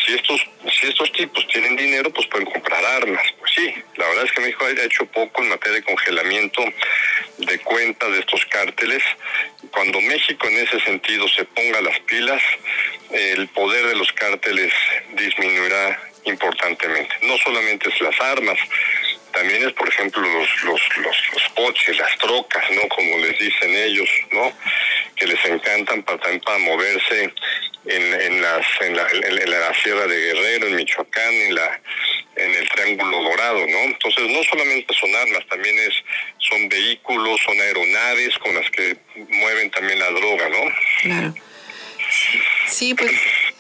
si 0.05 0.13
estos 0.13 0.41
si 0.69 0.87
estos 0.87 1.11
tipos 1.13 1.47
tienen 1.47 1.75
dinero 1.75 2.11
pues 2.11 2.27
pueden 2.27 2.45
comprar 2.45 2.83
armas, 2.85 3.23
pues 3.39 3.51
sí, 3.55 3.73
la 3.95 4.07
verdad 4.09 4.25
es 4.25 4.31
que 4.31 4.41
México 4.41 4.65
ha 4.65 4.83
hecho 4.83 5.05
poco 5.07 5.41
en 5.41 5.49
materia 5.49 5.77
de 5.77 5.83
congelamiento 5.83 6.63
de 7.37 7.59
cuentas 7.59 8.11
de 8.11 8.19
estos 8.19 8.45
cárteles. 8.45 9.03
Cuando 9.71 9.99
México 10.01 10.47
en 10.47 10.57
ese 10.57 10.79
sentido 10.81 11.27
se 11.29 11.45
ponga 11.45 11.81
las 11.81 11.99
pilas, 12.01 12.41
el 13.11 13.47
poder 13.49 13.87
de 13.87 13.95
los 13.95 14.11
cárteles 14.13 14.73
disminuirá 15.13 15.99
importantemente. 16.27 17.15
No 17.21 17.37
solamente 17.37 17.89
es 17.89 18.01
las 18.01 18.19
armas, 18.19 18.57
también 19.31 19.67
es, 19.67 19.73
por 19.73 19.87
ejemplo, 19.87 20.21
los, 20.21 20.63
los, 20.63 20.81
los, 20.97 21.43
coches, 21.55 21.97
las 21.97 22.17
trocas, 22.17 22.63
¿no? 22.71 22.87
Como 22.87 23.17
les 23.19 23.37
dicen 23.37 23.73
ellos, 23.73 24.09
¿no? 24.31 24.51
Que 25.15 25.27
les 25.27 25.43
encantan 25.45 26.03
para, 26.03 26.19
para 26.39 26.57
moverse 26.59 27.23
en, 27.23 27.33
en, 27.85 28.13
en, 28.13 28.41
la, 28.41 28.61
en 28.81 29.49
la 29.49 29.73
Sierra 29.83 30.07
de 30.07 30.19
Guerrero, 30.19 30.67
en 30.67 30.75
Michoacán, 30.75 31.33
en 31.33 31.55
la 31.55 31.81
en 32.37 32.53
el 32.53 32.69
Triángulo 32.69 33.23
Dorado, 33.23 33.65
¿no? 33.67 33.79
Entonces, 33.79 34.29
no 34.29 34.43
solamente 34.43 34.93
son 34.93 35.13
armas, 35.15 35.45
también 35.49 35.77
es 35.79 35.93
son 36.37 36.69
vehículos, 36.69 37.41
son 37.41 37.59
aeronaves 37.59 38.37
con 38.37 38.53
las 38.55 38.69
que 38.69 38.97
mueven 39.29 39.71
también 39.71 39.99
la 39.99 40.11
droga, 40.11 40.49
¿no? 40.49 40.73
Claro. 41.01 41.33
Sí, 42.67 42.93
pues 42.93 43.11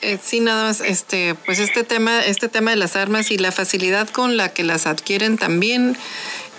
eh, 0.01 0.19
sí, 0.23 0.39
nada 0.39 0.65
más, 0.65 0.81
este, 0.81 1.35
pues 1.45 1.59
este 1.59 1.83
tema, 1.83 2.23
este 2.25 2.47
tema 2.49 2.71
de 2.71 2.77
las 2.77 2.95
armas 2.95 3.31
y 3.31 3.37
la 3.37 3.51
facilidad 3.51 4.07
con 4.09 4.37
la 4.37 4.49
que 4.49 4.63
las 4.63 4.85
adquieren 4.85 5.37
también, 5.37 5.97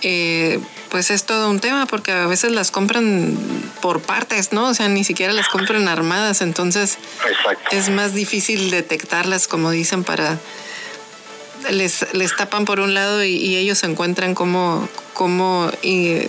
eh, 0.01 0.59
pues 0.89 1.09
es 1.09 1.23
todo 1.23 1.49
un 1.49 1.59
tema 1.59 1.85
porque 1.85 2.11
a 2.11 2.25
veces 2.25 2.51
las 2.51 2.71
compran 2.71 3.37
por 3.81 4.01
partes, 4.01 4.51
¿no? 4.51 4.67
O 4.67 4.73
sea, 4.73 4.89
ni 4.89 5.03
siquiera 5.03 5.31
las 5.33 5.47
compran 5.47 5.87
armadas, 5.87 6.41
entonces 6.41 6.97
Exacto. 7.27 7.75
es 7.75 7.89
más 7.89 8.13
difícil 8.13 8.71
detectarlas, 8.71 9.47
como 9.47 9.71
dicen, 9.71 10.03
para 10.03 10.37
les, 11.71 12.13
les 12.13 12.35
tapan 12.35 12.65
por 12.65 12.79
un 12.79 12.93
lado 12.93 13.23
y, 13.23 13.35
y 13.35 13.57
ellos 13.57 13.83
encuentran 13.83 14.35
cómo, 14.35 14.87
cómo 15.13 15.71
y 15.81 16.23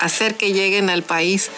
hacer 0.00 0.36
que 0.36 0.52
lleguen 0.52 0.90
al 0.90 1.02
país. 1.02 1.50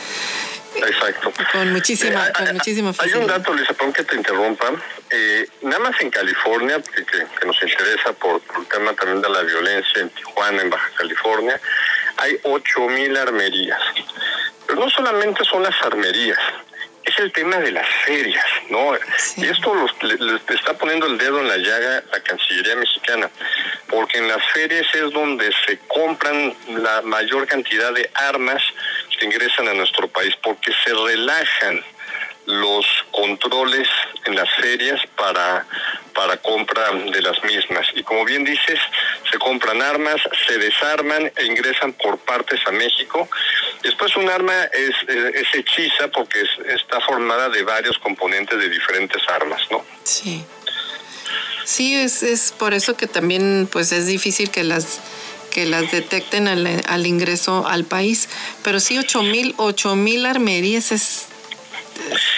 Exacto. 0.76 1.32
Con 1.52 1.72
muchísima, 1.72 2.28
eh, 2.28 2.32
con 2.32 2.52
muchísima 2.54 2.92
Hay 2.98 3.12
un 3.14 3.26
dato, 3.26 3.54
Lisa, 3.54 3.74
perdón 3.74 3.92
que 3.92 4.04
te 4.04 4.16
interrumpa. 4.16 4.72
Eh, 5.10 5.46
nada 5.62 5.78
más 5.78 6.00
en 6.00 6.10
California, 6.10 6.80
que, 6.82 7.04
que, 7.04 7.46
nos 7.46 7.62
interesa 7.62 8.12
por, 8.14 8.40
el 8.58 8.66
tema 8.66 8.92
también 8.94 9.20
de 9.20 9.28
la 9.28 9.42
violencia 9.42 10.02
en 10.02 10.10
Tijuana, 10.10 10.62
en 10.62 10.70
Baja 10.70 10.90
California, 10.96 11.60
hay 12.16 12.32
8.000 12.42 13.18
armerías. 13.18 13.80
Pero 14.66 14.80
no 14.80 14.90
solamente 14.90 15.44
son 15.44 15.62
las 15.62 15.74
armerías, 15.82 16.38
es 17.04 17.18
el 17.18 17.32
tema 17.32 17.56
de 17.56 17.72
las 17.72 17.86
ferias, 18.04 18.46
¿no? 18.70 18.94
Y 19.36 19.46
esto 19.46 19.86
le, 20.02 20.54
está 20.54 20.74
poniendo 20.74 21.06
el 21.06 21.18
dedo 21.18 21.40
en 21.40 21.48
la 21.48 21.56
llaga 21.56 22.02
la 22.12 22.20
Cancillería 22.20 22.76
mexicana, 22.76 23.30
porque 23.88 24.18
en 24.18 24.28
las 24.28 24.44
ferias 24.52 24.86
es 24.94 25.10
donde 25.10 25.50
se 25.66 25.78
compran 25.88 26.54
la 26.68 27.02
mayor 27.02 27.46
cantidad 27.46 27.92
de 27.92 28.08
armas 28.14 28.62
ingresan 29.24 29.68
a 29.68 29.74
nuestro 29.74 30.08
país, 30.08 30.34
porque 30.42 30.72
se 30.84 30.92
relajan 30.94 31.82
los 32.46 32.84
controles 33.12 33.88
en 34.24 34.34
las 34.34 34.48
ferias 34.54 35.00
para, 35.16 35.66
para 36.12 36.36
compra 36.38 36.90
de 36.90 37.22
las 37.22 37.42
mismas. 37.44 37.86
Y 37.94 38.02
como 38.02 38.24
bien 38.24 38.44
dices, 38.44 38.78
se 39.30 39.38
compran 39.38 39.80
armas, 39.80 40.16
se 40.46 40.58
desarman 40.58 41.30
e 41.36 41.44
ingresan 41.46 41.92
por 41.92 42.18
partes 42.18 42.60
a 42.66 42.72
México. 42.72 43.28
Después 43.82 44.16
un 44.16 44.28
arma 44.28 44.64
es, 44.64 44.94
es 45.08 45.54
hechiza 45.54 46.08
porque 46.08 46.42
está 46.74 47.00
formada 47.00 47.48
de 47.48 47.62
varios 47.62 47.98
componentes 47.98 48.58
de 48.58 48.68
diferentes 48.68 49.22
armas, 49.28 49.60
¿no? 49.70 49.84
Sí. 50.02 50.44
Sí, 51.64 51.94
es, 51.94 52.24
es 52.24 52.52
por 52.52 52.74
eso 52.74 52.96
que 52.96 53.06
también 53.06 53.68
pues 53.70 53.92
es 53.92 54.06
difícil 54.06 54.50
que 54.50 54.64
las 54.64 55.00
que 55.52 55.66
las 55.66 55.90
detecten 55.92 56.48
al, 56.48 56.82
al 56.86 57.06
ingreso 57.06 57.66
al 57.66 57.84
país. 57.84 58.28
Pero 58.64 58.80
sí, 58.80 58.98
ocho 58.98 59.22
mil, 59.22 59.54
ocho 59.58 59.94
mil 59.94 60.26
armerías 60.26 60.92
es 60.92 61.26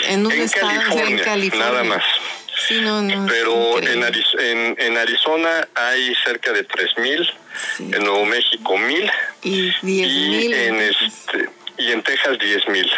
en 0.09 0.27
un 0.27 0.33
estado 0.33 0.71
en 0.71 1.19
California. 1.19 1.71
Nada 1.71 1.85
más. 1.85 2.05
Sí, 2.69 2.81
no, 2.81 3.03
no, 3.03 3.27
Pero 3.27 3.79
en, 3.79 4.77
en, 4.79 4.97
Arizona 4.97 5.69
hay 5.75 6.15
cerca 6.25 6.53
de 6.53 6.67
3.000, 6.67 7.33
en 7.81 8.05
Nuevo 8.05 8.25
México 8.25 8.75
1.000 8.75 9.13
y 9.43 9.71
10.000 9.83 10.55
en 10.55 10.81
este 10.81 11.51
y 11.77 11.91
en 11.91 12.03
Texas 12.03 12.39
10.000. 12.39 12.91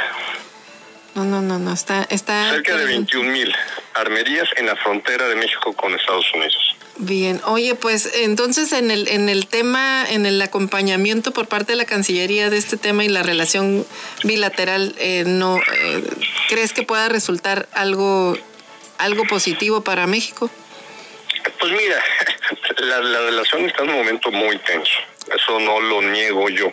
No, 1.14 1.25
no, 1.25 1.41
no, 1.41 1.59
no, 1.59 1.73
está 1.73 2.07
está 2.11 2.51
cerca 2.51 2.77
de 2.77 2.99
21.000 2.99 3.57
armerías 3.95 4.49
en 4.57 4.67
la 4.67 4.77
frontera 4.77 5.27
de 5.29 5.37
México 5.37 5.73
con 5.73 5.95
Estados 5.95 6.27
Unidos. 6.35 6.77
Bien, 6.99 7.42
oye, 7.44 7.74
pues 7.74 8.11
entonces 8.14 8.72
en 8.72 8.90
el, 8.90 9.09
en 9.09 9.28
el 9.28 9.47
tema, 9.47 10.07
en 10.09 10.24
el 10.24 10.40
acompañamiento 10.40 11.30
por 11.30 11.47
parte 11.47 11.72
de 11.72 11.76
la 11.76 11.84
Cancillería 11.84 12.49
de 12.49 12.57
este 12.57 12.78
tema 12.78 13.05
y 13.05 13.09
la 13.09 13.22
relación 13.22 13.86
bilateral, 14.22 14.94
eh, 14.99 15.24
no 15.26 15.59
eh, 15.59 16.05
¿crees 16.49 16.72
que 16.72 16.84
pueda 16.84 17.11
resultar 17.11 17.68
algo, 17.72 18.38
algo 18.97 19.24
positivo 19.24 19.82
para 19.82 20.07
México? 20.07 20.51
Pues 21.61 21.72
mira, 21.72 22.03
la, 22.78 23.01
la 23.01 23.20
relación 23.20 23.66
está 23.66 23.82
en 23.82 23.90
un 23.90 23.97
momento 23.97 24.30
muy 24.30 24.59
tenso, 24.61 24.99
eso 25.34 25.61
no 25.61 25.80
lo 25.80 26.01
niego 26.01 26.49
yo. 26.49 26.72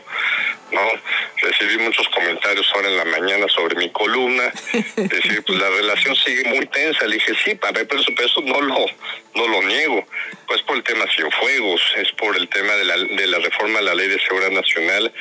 ¿No? 0.74 0.92
Recibí 1.38 1.78
muchos 1.78 2.08
comentarios 2.10 2.70
ahora 2.74 2.90
en 2.90 2.98
la 2.98 3.06
mañana 3.06 3.48
sobre 3.48 3.76
mi 3.76 3.90
columna, 3.92 4.52
decir, 4.96 5.44
pues 5.46 5.60
la 5.60 5.70
relación 5.70 6.16
sigue 6.16 6.44
muy 6.46 6.66
tensa. 6.68 7.06
Le 7.06 7.16
dije, 7.16 7.34
sí, 7.44 7.56
para 7.56 7.84
pero 7.86 8.02
eso 8.02 8.42
no 8.42 8.62
lo, 8.62 8.86
no 9.36 9.48
lo 9.48 9.62
niego. 9.64 10.06
Pues 10.48 10.62
por 10.64 10.78
el 10.78 10.84
tema 10.84 11.06
Cienfuegos, 11.16 11.82
es 11.98 12.12
por 12.14 12.36
el 12.36 12.48
tema 12.50 12.74
de 12.74 12.86
la, 12.86 12.98
de 12.98 13.28
la 13.28 13.40
reforma 13.40 13.80
a 13.80 13.84
la 13.84 13.96
Ley 13.96 14.08
de 14.08 14.20
Seguridad 14.20 14.52
Nacional 14.52 15.14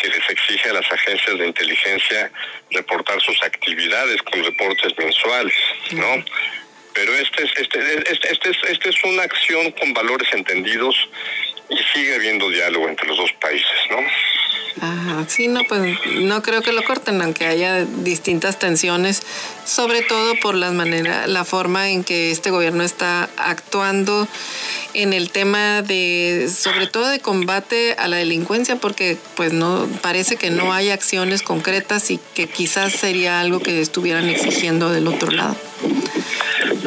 que 0.00 0.08
les 0.08 0.30
exige 0.30 0.70
a 0.70 0.72
las 0.72 0.90
agencias 0.90 1.38
de 1.38 1.46
inteligencia 1.46 2.32
reportar 2.70 3.20
sus 3.20 3.42
actividades 3.42 4.22
con 4.22 4.42
reportes 4.42 4.96
mensuales, 4.96 5.54
¿no? 5.92 6.24
Pero 6.94 7.14
este 7.14 7.44
es, 7.44 7.52
este, 7.56 7.78
este, 8.10 8.32
este, 8.32 8.50
es, 8.50 8.58
este 8.68 8.88
es 8.88 9.04
una 9.04 9.22
acción 9.22 9.70
con 9.72 9.92
valores 9.92 10.28
entendidos 10.32 10.96
y 11.68 11.78
sigue 11.94 12.14
habiendo 12.14 12.48
diálogo 12.50 12.88
entre 12.88 13.06
los 13.06 13.16
dos 13.16 13.32
países, 13.34 13.78
¿no? 13.90 13.98
Ajá, 14.80 15.26
sí, 15.28 15.48
no, 15.48 15.64
pues 15.64 15.98
no 16.20 16.42
creo 16.42 16.62
que 16.62 16.72
lo 16.72 16.82
corten, 16.84 17.20
aunque 17.20 17.46
haya 17.46 17.84
distintas 17.84 18.58
tensiones, 18.58 19.22
sobre 19.66 20.00
todo 20.02 20.34
por 20.36 20.54
la 20.54 20.70
manera, 20.70 21.26
la 21.26 21.44
forma 21.44 21.90
en 21.90 22.02
que 22.02 22.30
este 22.30 22.50
gobierno 22.50 22.82
está 22.82 23.28
actuando 23.36 24.26
en 24.94 25.12
el 25.12 25.30
tema 25.30 25.82
de, 25.82 26.48
sobre 26.54 26.86
todo 26.86 27.08
de 27.08 27.20
combate 27.20 27.94
a 27.98 28.08
la 28.08 28.16
delincuencia, 28.16 28.76
porque 28.76 29.18
pues 29.36 29.52
no 29.52 29.86
parece 30.02 30.36
que 30.36 30.50
no 30.50 30.72
hay 30.72 30.90
acciones 30.90 31.42
concretas 31.42 32.10
y 32.10 32.18
que 32.34 32.48
quizás 32.48 32.92
sería 32.92 33.40
algo 33.40 33.60
que 33.60 33.80
estuvieran 33.80 34.28
exigiendo 34.28 34.90
del 34.90 35.08
otro 35.08 35.30
lado. 35.30 35.56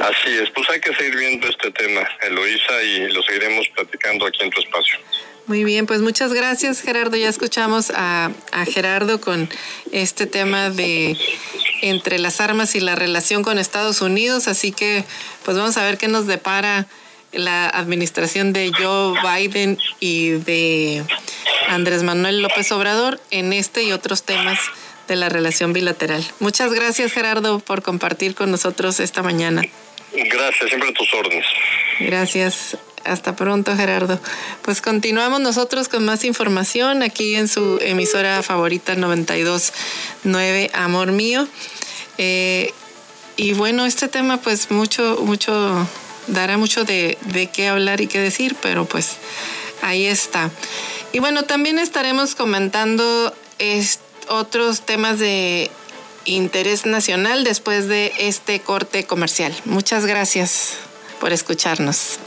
Así 0.01 0.35
es, 0.41 0.49
pues 0.49 0.67
hay 0.69 0.79
que 0.79 0.93
seguir 0.95 1.15
viendo 1.15 1.47
este 1.47 1.71
tema, 1.71 2.01
Eloisa, 2.23 2.83
y 2.83 3.11
lo 3.11 3.21
seguiremos 3.21 3.67
platicando 3.69 4.25
aquí 4.25 4.41
en 4.41 4.49
tu 4.49 4.59
espacio. 4.59 4.97
Muy 5.45 5.65
bien, 5.65 5.85
pues 5.85 6.01
muchas 6.01 6.33
gracias 6.33 6.81
Gerardo. 6.81 7.17
Ya 7.17 7.27
escuchamos 7.27 7.91
a, 7.95 8.31
Gerardo 8.71 9.19
con 9.19 9.49
este 9.91 10.25
tema 10.25 10.69
de 10.69 11.17
entre 11.81 12.17
las 12.17 12.39
armas 12.39 12.75
y 12.75 12.79
la 12.79 12.95
relación 12.95 13.43
con 13.43 13.59
Estados 13.59 14.01
Unidos, 14.01 14.47
así 14.47 14.71
que 14.71 15.03
pues 15.43 15.57
vamos 15.57 15.75
a 15.75 15.83
ver 15.83 15.97
qué 15.97 16.07
nos 16.07 16.27
depara 16.27 16.87
la 17.33 17.67
administración 17.67 18.53
de 18.53 18.71
Joe 18.71 19.19
Biden 19.21 19.77
y 19.99 20.29
de 20.29 21.03
Andrés 21.67 22.03
Manuel 22.03 22.41
López 22.41 22.71
Obrador 22.71 23.19
en 23.29 23.51
este 23.51 23.83
y 23.83 23.91
otros 23.91 24.23
temas 24.23 24.59
de 25.09 25.17
la 25.17 25.27
relación 25.27 25.73
bilateral. 25.73 26.23
Muchas 26.39 26.71
gracias 26.73 27.11
Gerardo 27.11 27.59
por 27.59 27.81
compartir 27.81 28.33
con 28.33 28.49
nosotros 28.49 29.01
esta 29.01 29.23
mañana. 29.23 29.61
Gracias, 30.13 30.69
siempre 30.69 30.89
a 30.89 30.93
tus 30.93 31.13
órdenes. 31.13 31.45
Gracias. 31.99 32.77
Hasta 33.03 33.35
pronto, 33.35 33.75
Gerardo. 33.75 34.19
Pues 34.61 34.81
continuamos 34.81 35.41
nosotros 35.41 35.89
con 35.89 36.05
más 36.05 36.23
información 36.23 37.03
aquí 37.03 37.35
en 37.35 37.47
su 37.47 37.79
emisora 37.81 38.41
favorita 38.43 38.95
929 38.95 40.71
Amor 40.73 41.11
Mío. 41.11 41.47
Eh, 42.17 42.73
y 43.35 43.53
bueno, 43.53 43.85
este 43.85 44.07
tema 44.07 44.37
pues 44.37 44.71
mucho, 44.71 45.19
mucho, 45.23 45.87
dará 46.27 46.57
mucho 46.57 46.85
de, 46.85 47.17
de 47.21 47.47
qué 47.47 47.67
hablar 47.67 47.99
y 47.99 48.07
qué 48.07 48.19
decir, 48.19 48.55
pero 48.61 48.85
pues 48.85 49.17
ahí 49.81 50.05
está. 50.05 50.49
Y 51.11 51.19
bueno, 51.19 51.43
también 51.43 51.79
estaremos 51.79 52.35
comentando 52.35 53.33
otros 54.29 54.81
temas 54.81 55.19
de 55.19 55.69
interés 56.25 56.85
nacional 56.85 57.43
después 57.43 57.87
de 57.87 58.13
este 58.17 58.59
corte 58.59 59.05
comercial. 59.05 59.53
Muchas 59.65 60.05
gracias 60.05 60.75
por 61.19 61.33
escucharnos. 61.33 62.19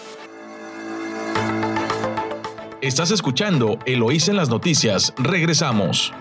Estás 2.86 3.10
escuchando 3.10 3.80
Eloís 3.84 4.28
en 4.28 4.36
las 4.36 4.48
noticias. 4.48 5.12
Regresamos. 5.18 6.12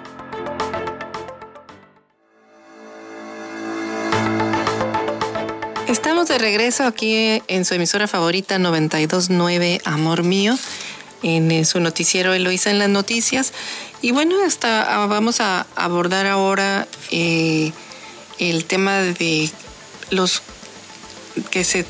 Estamos 5.87 6.27
de 6.27 6.39
regreso 6.39 6.85
aquí 6.85 7.43
en 7.47 7.65
su 7.65 7.75
emisora 7.75 8.07
favorita 8.07 8.57
929 8.57 9.81
Amor 9.85 10.23
Mío, 10.23 10.57
en 11.21 11.65
su 11.65 11.79
noticiero 11.79 12.33
Eloísa 12.33 12.71
en 12.71 12.79
las 12.79 12.89
noticias. 12.89 13.53
Y 14.01 14.09
bueno, 14.09 14.35
hasta 14.43 15.03
ah, 15.03 15.05
vamos 15.05 15.41
a 15.41 15.67
abordar 15.75 16.25
ahora 16.25 16.87
eh, 17.11 17.73
el 18.39 18.65
tema 18.65 19.01
de 19.01 19.51
los 20.09 20.41
que 21.49 21.63
se 21.63 21.85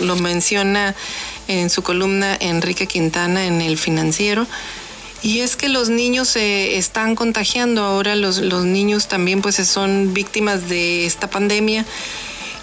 lo 0.00 0.16
menciona 0.16 0.94
en 1.48 1.70
su 1.70 1.82
columna 1.82 2.36
Enrique 2.40 2.86
Quintana 2.86 3.46
en 3.46 3.60
El 3.60 3.78
Financiero. 3.78 4.46
Y 5.22 5.40
es 5.40 5.56
que 5.56 5.70
los 5.70 5.88
niños 5.88 6.28
se 6.28 6.76
están 6.76 7.14
contagiando 7.14 7.82
ahora, 7.82 8.14
los, 8.14 8.38
los 8.38 8.66
niños 8.66 9.08
también 9.08 9.40
pues 9.40 9.56
son 9.56 10.12
víctimas 10.12 10.68
de 10.68 11.06
esta 11.06 11.30
pandemia. 11.30 11.86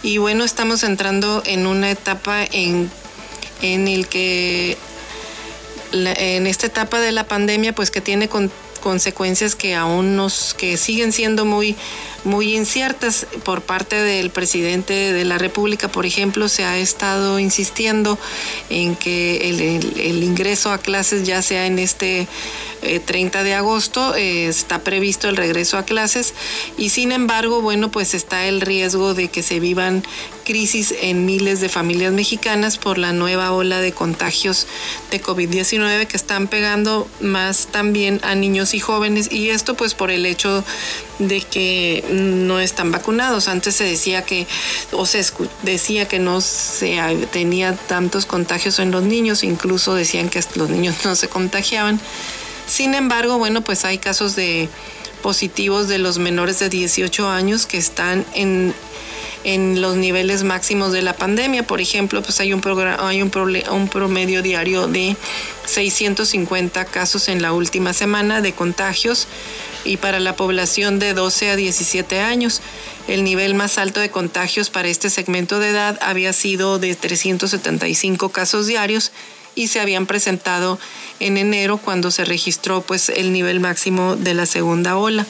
Y 0.04 0.20
bueno, 0.20 0.44
estamos 0.44 0.84
entrando 0.84 1.42
en 1.46 1.66
una 1.66 1.89
etapa 1.89 2.44
en, 2.44 2.92
en 3.64 3.88
el 3.88 4.08
que 4.08 4.78
en 5.92 6.48
esta 6.48 6.68
etapa 6.68 7.00
de 7.00 7.12
la 7.12 7.26
pandemia 7.26 7.74
pues 7.74 7.92
que 7.92 8.00
tiene 8.00 8.30
consecuencias 8.82 9.56
que 9.56 9.76
aún 9.76 10.16
nos 10.16 10.54
que 10.54 10.78
siguen 10.78 11.12
siendo 11.12 11.46
muy 11.46 11.76
muy 12.24 12.55
inciertas. 12.55 13.28
Por 13.43 13.61
parte 13.61 13.95
del 13.95 14.30
presidente 14.30 15.13
de 15.13 15.26
la 15.26 15.38
República, 15.38 15.88
por 15.88 16.05
ejemplo, 16.05 16.49
se 16.49 16.63
ha 16.63 16.78
estado 16.78 17.39
insistiendo 17.39 18.17
en 18.69 18.95
que 18.95 19.49
el, 19.49 20.24
ingreso 20.24 20.72
a 20.72 20.78
clases 20.78 21.26
ya 21.26 21.41
sea 21.41 21.65
en 21.65 21.80
este 21.80 22.28
30 23.05 23.41
eh, 23.41 23.43
de 23.43 23.53
agosto, 23.53 24.15
eh, 24.15 24.47
está 24.47 24.80
previsto 24.80 25.30
el 25.30 25.38
regreso 25.38 25.78
a 25.78 25.84
clases. 25.84 26.34
Y 26.78 26.89
sin 26.89 27.11
embargo, 27.11 27.61
bueno, 27.61 27.91
pues 27.91 28.13
está 28.13 28.45
el 28.45 28.61
riesgo 28.61 29.13
de 29.13 29.30
que 29.30 29.43
se 29.43 29.59
vivan 29.59 30.03
crisis 30.43 30.93
en 31.01 31.26
miles 31.26 31.61
de 31.61 31.69
familias 31.69 32.13
mexicanas 32.13 32.78
por 32.78 32.97
la 32.97 33.13
nueva 33.13 33.51
ola 33.51 33.80
de 33.80 33.91
contagios 33.91 34.67
de 35.11 35.22
COVID-19 35.22 36.07
que 36.07 36.17
están 36.17 36.47
pegando 36.47 37.07
más 37.19 37.67
también 37.67 38.19
a 38.24 38.36
niños 38.36 38.74
y 38.74 38.80
jóvenes. 38.80 39.32
Y 39.32 39.49
esto 39.49 39.76
pues 39.76 39.93
por 39.93 40.11
el 40.11 40.26
hecho 40.26 40.63
de 41.19 41.41
que 41.41 42.03
no 42.12 42.59
están 42.59 42.91
vacunados. 42.91 43.47
Antes 43.47 43.76
se 43.76 43.84
decía 43.84 44.24
que, 44.24 44.47
o 44.91 45.05
se 45.05 45.24
decía 45.64 46.07
que 46.07 46.20
no 46.20 46.41
se 46.41 46.99
tenía 47.32 47.76
tantos 47.76 48.26
contagios 48.26 48.80
en 48.80 48.91
los 48.91 49.03
niños, 49.03 49.43
incluso 49.43 49.93
decían 49.93 50.30
que 50.30 50.41
los 50.55 50.70
niños 50.70 50.95
no 51.05 51.16
se 51.16 51.28
contagiaban. 51.28 51.99
Sin 52.68 52.93
embargo, 52.93 53.38
bueno, 53.38 53.62
pues 53.62 53.86
hay 53.86 53.97
casos 53.97 54.36
de 54.36 54.70
positivos 55.22 55.88
de 55.88 55.97
los 55.97 56.18
menores 56.18 56.59
de 56.59 56.70
18 56.70 57.30
años 57.30 57.66
que 57.66 57.78
están 57.78 58.26
en, 58.34 58.74
en 59.43 59.82
los 59.82 59.95
niveles 59.95 60.43
máximos 60.43 60.91
de 60.91 61.01
la 61.01 61.14
pandemia. 61.14 61.64
Por 61.64 61.82
ejemplo, 61.82 62.22
pues 62.22 62.39
hay 62.39 62.53
un, 62.53 62.62
hay 62.99 63.22
un, 63.22 63.32
un 63.72 63.88
promedio 63.88 64.41
diario 64.41 64.88
de 64.88 65.16
650 65.66 66.86
casos 66.86 67.28
en 67.28 67.41
la 67.41 67.53
última 67.53 67.93
semana 67.93 68.41
de 68.41 68.53
contagios 68.53 69.28
y 69.84 69.97
para 69.97 70.19
la 70.19 70.36
población 70.36 70.99
de 70.99 71.13
12 71.13 71.51
a 71.51 71.55
17 71.55 72.19
años. 72.19 72.61
El 73.07 73.23
nivel 73.23 73.55
más 73.55 73.77
alto 73.77 73.99
de 73.99 74.09
contagios 74.09 74.69
para 74.69 74.88
este 74.88 75.09
segmento 75.09 75.59
de 75.59 75.69
edad 75.69 75.97
había 76.01 76.34
sido 76.34 76.79
de 76.79 76.95
375 76.95 78.29
casos 78.29 78.67
diarios 78.67 79.11
y 79.55 79.67
se 79.67 79.79
habían 79.79 80.05
presentado 80.05 80.79
en 81.19 81.38
enero 81.38 81.77
cuando 81.77 82.11
se 82.11 82.25
registró 82.25 82.82
pues 82.82 83.09
el 83.09 83.34
nivel 83.34 83.59
máximo 83.59 84.15
de 84.15 84.34
la 84.34 84.45
segunda 84.45 84.97
ola. 84.97 85.25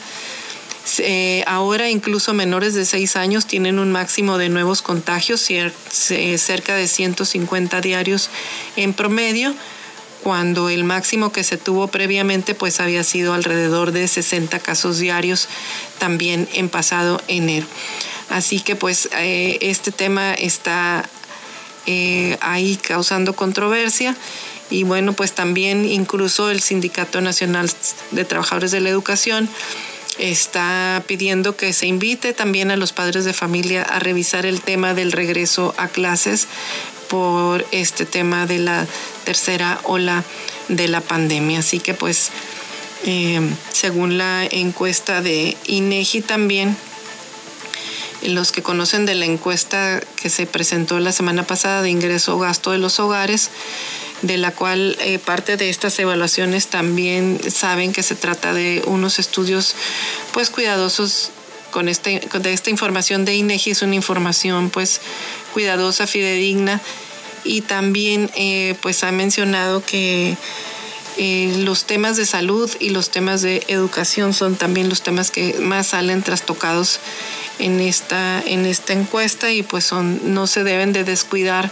Eh, 0.98 1.44
ahora 1.46 1.90
incluso 1.90 2.34
menores 2.34 2.74
de 2.74 2.84
6 2.84 3.16
años 3.16 3.46
tienen 3.46 3.78
un 3.78 3.92
máximo 3.92 4.36
de 4.36 4.48
nuevos 4.48 4.82
contagios, 4.82 5.40
cerca 5.90 6.74
de 6.74 6.88
150 6.88 7.80
diarios 7.80 8.30
en 8.76 8.92
promedio, 8.92 9.54
cuando 10.22 10.68
el 10.68 10.84
máximo 10.84 11.32
que 11.32 11.44
se 11.44 11.56
tuvo 11.56 11.88
previamente 11.88 12.54
pues 12.54 12.80
había 12.80 13.04
sido 13.04 13.34
alrededor 13.34 13.92
de 13.92 14.06
60 14.06 14.58
casos 14.60 14.98
diarios 14.98 15.48
también 15.98 16.48
en 16.54 16.68
pasado 16.68 17.20
enero. 17.28 17.66
Así 18.28 18.60
que 18.60 18.76
pues 18.76 19.08
eh, 19.18 19.58
este 19.60 19.92
tema 19.92 20.32
está 20.34 21.08
eh, 21.86 22.38
ahí 22.40 22.76
causando 22.76 23.34
controversia 23.34 24.16
y 24.70 24.84
bueno 24.84 25.12
pues 25.12 25.32
también 25.32 25.84
incluso 25.84 26.50
el 26.50 26.60
Sindicato 26.60 27.20
Nacional 27.20 27.70
de 28.12 28.24
Trabajadores 28.24 28.70
de 28.70 28.80
la 28.80 28.88
Educación 28.88 29.48
está 30.18 31.02
pidiendo 31.06 31.56
que 31.56 31.72
se 31.72 31.86
invite 31.86 32.32
también 32.32 32.70
a 32.70 32.76
los 32.76 32.92
padres 32.92 33.24
de 33.24 33.32
familia 33.32 33.82
a 33.82 33.98
revisar 33.98 34.46
el 34.46 34.60
tema 34.60 34.94
del 34.94 35.12
regreso 35.12 35.74
a 35.76 35.88
clases 35.88 36.46
por 37.12 37.66
este 37.72 38.06
tema 38.06 38.46
de 38.46 38.58
la 38.58 38.86
tercera 39.24 39.78
ola 39.84 40.24
de 40.68 40.88
la 40.88 41.02
pandemia. 41.02 41.58
Así 41.58 41.78
que 41.78 41.92
pues, 41.92 42.30
eh, 43.04 43.38
según 43.70 44.16
la 44.16 44.46
encuesta 44.50 45.20
de 45.20 45.54
INEGI 45.66 46.22
también, 46.22 46.74
los 48.22 48.50
que 48.50 48.62
conocen 48.62 49.04
de 49.04 49.14
la 49.14 49.26
encuesta 49.26 50.00
que 50.16 50.30
se 50.30 50.46
presentó 50.46 51.00
la 51.00 51.12
semana 51.12 51.42
pasada 51.42 51.82
de 51.82 51.90
ingreso 51.90 52.36
o 52.36 52.38
gasto 52.38 52.70
de 52.70 52.78
los 52.78 52.98
hogares, 52.98 53.50
de 54.22 54.38
la 54.38 54.52
cual 54.52 54.96
eh, 55.00 55.18
parte 55.18 55.58
de 55.58 55.68
estas 55.68 55.98
evaluaciones 55.98 56.68
también 56.68 57.38
saben 57.50 57.92
que 57.92 58.02
se 58.02 58.14
trata 58.14 58.54
de 58.54 58.82
unos 58.86 59.18
estudios 59.18 59.74
pues 60.32 60.48
cuidadosos 60.48 61.30
con 61.72 61.88
este, 61.88 62.20
de 62.32 62.52
esta 62.52 62.70
información 62.70 63.24
de 63.24 63.34
INEGI 63.34 63.72
es 63.72 63.82
una 63.82 63.96
información 63.96 64.70
pues 64.70 65.00
cuidadosa, 65.52 66.06
fidedigna 66.06 66.80
y 67.44 67.62
también 67.62 68.30
eh, 68.34 68.76
pues 68.82 69.04
ha 69.04 69.12
mencionado 69.12 69.84
que 69.84 70.36
eh, 71.18 71.54
los 71.58 71.84
temas 71.84 72.16
de 72.16 72.24
salud 72.24 72.70
y 72.80 72.90
los 72.90 73.10
temas 73.10 73.42
de 73.42 73.62
educación 73.68 74.32
son 74.32 74.56
también 74.56 74.88
los 74.88 75.02
temas 75.02 75.30
que 75.30 75.58
más 75.60 75.88
salen 75.88 76.22
trastocados 76.22 77.00
en 77.58 77.80
esta, 77.80 78.40
en 78.40 78.64
esta 78.64 78.94
encuesta 78.94 79.50
y 79.50 79.62
pues 79.62 79.84
son, 79.84 80.34
no 80.34 80.46
se 80.46 80.64
deben 80.64 80.92
de 80.92 81.04
descuidar 81.04 81.70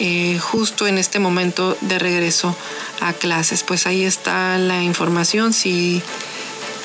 eh, 0.00 0.38
justo 0.38 0.86
en 0.86 0.98
este 0.98 1.18
momento 1.18 1.76
de 1.80 1.98
regreso 1.98 2.54
a 3.00 3.14
clases. 3.14 3.62
Pues 3.62 3.86
ahí 3.86 4.04
está 4.04 4.58
la 4.58 4.82
información, 4.82 5.52
si, 5.52 6.02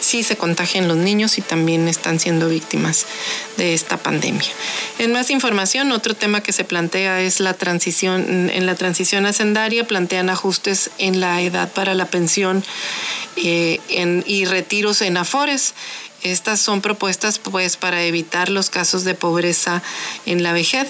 si 0.04 0.22
se 0.24 0.36
contagian 0.36 0.88
los 0.88 0.98
niños 0.98 1.38
y 1.38 1.42
también 1.42 1.88
están 1.88 2.20
siendo 2.20 2.50
víctimas 2.50 3.06
de 3.58 3.74
esta 3.74 3.98
pandemia. 3.98 4.50
En 5.00 5.14
más 5.14 5.30
información, 5.30 5.92
otro 5.92 6.14
tema 6.14 6.42
que 6.42 6.54
se 6.54 6.64
plantea 6.64 7.22
es 7.22 7.40
la 7.40 7.54
transición, 7.54 8.50
en 8.54 8.66
la 8.66 8.76
transición 8.76 9.26
hacendaria 9.26 9.88
plantean 9.88 10.30
ajustes 10.30 10.92
en 10.98 11.20
la 11.20 11.42
edad 11.42 11.72
para 11.72 11.94
la 11.94 12.06
pensión 12.06 12.64
eh, 13.38 13.80
y 14.26 14.46
retiros 14.46 15.02
en 15.02 15.18
afores. 15.18 15.74
Estas 16.22 16.60
son 16.60 16.82
propuestas 16.82 17.40
pues 17.40 17.78
para 17.78 18.04
evitar 18.04 18.50
los 18.50 18.70
casos 18.70 19.04
de 19.04 19.14
pobreza 19.14 19.82
en 20.26 20.44
la 20.44 20.54
vejez. 20.54 20.88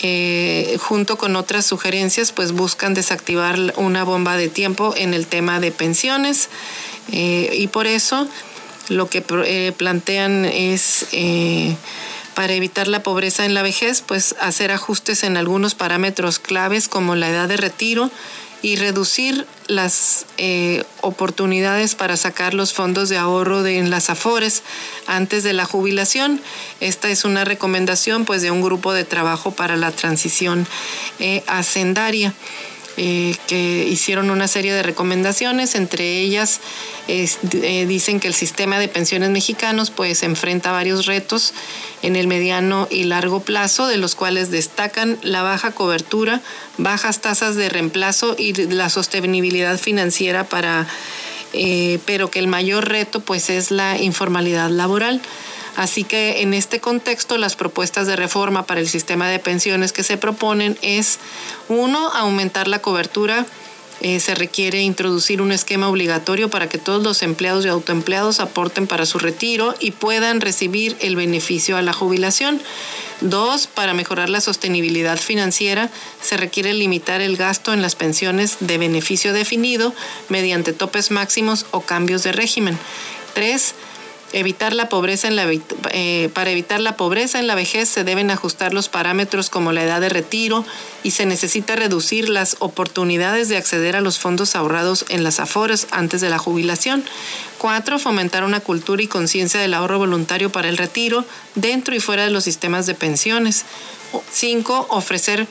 Eh, 0.00 0.76
junto 0.80 1.18
con 1.18 1.34
otras 1.34 1.66
sugerencias, 1.66 2.30
pues 2.30 2.52
buscan 2.52 2.94
desactivar 2.94 3.58
una 3.76 4.04
bomba 4.04 4.36
de 4.36 4.48
tiempo 4.48 4.94
en 4.96 5.12
el 5.12 5.26
tema 5.26 5.58
de 5.58 5.72
pensiones. 5.72 6.48
Eh, 7.10 7.50
y 7.54 7.66
por 7.66 7.86
eso 7.86 8.28
lo 8.88 9.08
que 9.08 9.24
eh, 9.44 9.72
plantean 9.76 10.44
es 10.44 11.06
para 12.34 12.52
evitar 12.52 12.86
la 12.86 13.02
pobreza 13.02 13.44
en 13.44 13.54
la 13.54 13.62
vejez, 13.62 14.00
pues 14.00 14.36
hacer 14.40 14.70
ajustes 14.70 15.24
en 15.24 15.36
algunos 15.36 15.74
parámetros 15.74 16.38
claves 16.38 16.86
como 16.86 17.16
la 17.16 17.28
edad 17.30 17.48
de 17.48 17.56
retiro 17.56 18.12
y 18.62 18.76
reducir 18.76 19.46
las 19.68 20.26
eh, 20.36 20.84
oportunidades 21.00 21.94
para 21.94 22.16
sacar 22.16 22.54
los 22.54 22.72
fondos 22.72 23.08
de 23.08 23.16
ahorro 23.16 23.62
de, 23.62 23.78
en 23.78 23.90
las 23.90 24.10
AFORES 24.10 24.62
antes 25.06 25.44
de 25.44 25.52
la 25.52 25.64
jubilación. 25.64 26.40
Esta 26.80 27.10
es 27.10 27.24
una 27.24 27.44
recomendación 27.44 28.24
pues, 28.24 28.42
de 28.42 28.50
un 28.50 28.62
grupo 28.62 28.92
de 28.92 29.04
trabajo 29.04 29.52
para 29.52 29.76
la 29.76 29.92
transición 29.92 30.66
eh, 31.18 31.44
hacendaria. 31.46 32.34
Eh, 33.00 33.36
que 33.46 33.86
hicieron 33.88 34.28
una 34.28 34.48
serie 34.48 34.72
de 34.72 34.82
recomendaciones, 34.82 35.76
entre 35.76 36.18
ellas 36.18 36.58
eh, 37.06 37.86
dicen 37.86 38.18
que 38.18 38.26
el 38.26 38.34
sistema 38.34 38.80
de 38.80 38.88
pensiones 38.88 39.30
mexicanos 39.30 39.92
pues 39.92 40.24
enfrenta 40.24 40.72
varios 40.72 41.06
retos 41.06 41.54
en 42.02 42.16
el 42.16 42.26
mediano 42.26 42.88
y 42.90 43.04
largo 43.04 43.38
plazo, 43.38 43.86
de 43.86 43.98
los 43.98 44.16
cuales 44.16 44.50
destacan 44.50 45.16
la 45.22 45.42
baja 45.42 45.70
cobertura, 45.70 46.40
bajas 46.76 47.20
tasas 47.20 47.54
de 47.54 47.68
reemplazo 47.68 48.34
y 48.36 48.52
la 48.52 48.88
sostenibilidad 48.88 49.78
financiera 49.78 50.42
para, 50.42 50.88
eh, 51.52 52.00
pero 52.04 52.32
que 52.32 52.40
el 52.40 52.48
mayor 52.48 52.88
reto 52.88 53.20
pues 53.20 53.48
es 53.48 53.70
la 53.70 53.96
informalidad 53.96 54.70
laboral. 54.70 55.22
Así 55.78 56.02
que 56.02 56.42
en 56.42 56.54
este 56.54 56.80
contexto 56.80 57.38
las 57.38 57.54
propuestas 57.54 58.08
de 58.08 58.16
reforma 58.16 58.66
para 58.66 58.80
el 58.80 58.88
sistema 58.88 59.28
de 59.28 59.38
pensiones 59.38 59.92
que 59.92 60.02
se 60.02 60.16
proponen 60.16 60.76
es, 60.82 61.20
uno, 61.68 62.08
aumentar 62.14 62.66
la 62.66 62.80
cobertura. 62.80 63.46
Eh, 64.00 64.18
se 64.18 64.34
requiere 64.34 64.82
introducir 64.82 65.40
un 65.40 65.52
esquema 65.52 65.88
obligatorio 65.88 66.50
para 66.50 66.68
que 66.68 66.78
todos 66.78 67.04
los 67.04 67.22
empleados 67.22 67.64
y 67.64 67.68
autoempleados 67.68 68.40
aporten 68.40 68.88
para 68.88 69.06
su 69.06 69.20
retiro 69.20 69.72
y 69.78 69.92
puedan 69.92 70.40
recibir 70.40 70.96
el 70.98 71.14
beneficio 71.14 71.76
a 71.76 71.82
la 71.82 71.92
jubilación. 71.92 72.60
Dos, 73.20 73.68
para 73.68 73.94
mejorar 73.94 74.30
la 74.30 74.40
sostenibilidad 74.40 75.16
financiera, 75.16 75.90
se 76.20 76.36
requiere 76.36 76.74
limitar 76.74 77.20
el 77.20 77.36
gasto 77.36 77.72
en 77.72 77.82
las 77.82 77.94
pensiones 77.94 78.56
de 78.58 78.78
beneficio 78.78 79.32
definido 79.32 79.94
mediante 80.28 80.72
topes 80.72 81.12
máximos 81.12 81.66
o 81.70 81.82
cambios 81.82 82.24
de 82.24 82.32
régimen. 82.32 82.76
Tres, 83.32 83.74
Evitar 84.32 84.74
la 84.74 84.90
pobreza 84.90 85.26
en 85.26 85.36
la, 85.36 85.46
eh, 85.90 86.28
para 86.34 86.50
evitar 86.50 86.80
la 86.80 86.96
pobreza 86.96 87.38
en 87.38 87.46
la 87.46 87.54
vejez 87.54 87.88
se 87.88 88.04
deben 88.04 88.30
ajustar 88.30 88.74
los 88.74 88.88
parámetros 88.88 89.48
como 89.48 89.72
la 89.72 89.82
edad 89.82 90.02
de 90.02 90.10
retiro 90.10 90.66
y 91.02 91.12
se 91.12 91.24
necesita 91.24 91.76
reducir 91.76 92.28
las 92.28 92.56
oportunidades 92.58 93.48
de 93.48 93.56
acceder 93.56 93.96
a 93.96 94.02
los 94.02 94.18
fondos 94.18 94.54
ahorrados 94.54 95.06
en 95.08 95.24
las 95.24 95.40
afores 95.40 95.86
antes 95.92 96.20
de 96.20 96.28
la 96.28 96.38
jubilación. 96.38 97.04
Cuatro, 97.56 97.98
fomentar 97.98 98.44
una 98.44 98.60
cultura 98.60 99.02
y 99.02 99.06
conciencia 99.06 99.60
del 99.60 99.72
ahorro 99.72 99.98
voluntario 99.98 100.52
para 100.52 100.68
el 100.68 100.76
retiro 100.76 101.24
dentro 101.54 101.94
y 101.94 102.00
fuera 102.00 102.24
de 102.24 102.30
los 102.30 102.44
sistemas 102.44 102.84
de 102.84 102.94
pensiones. 102.94 103.64
Cinco, 104.30 104.86
ofrecer 104.90 105.46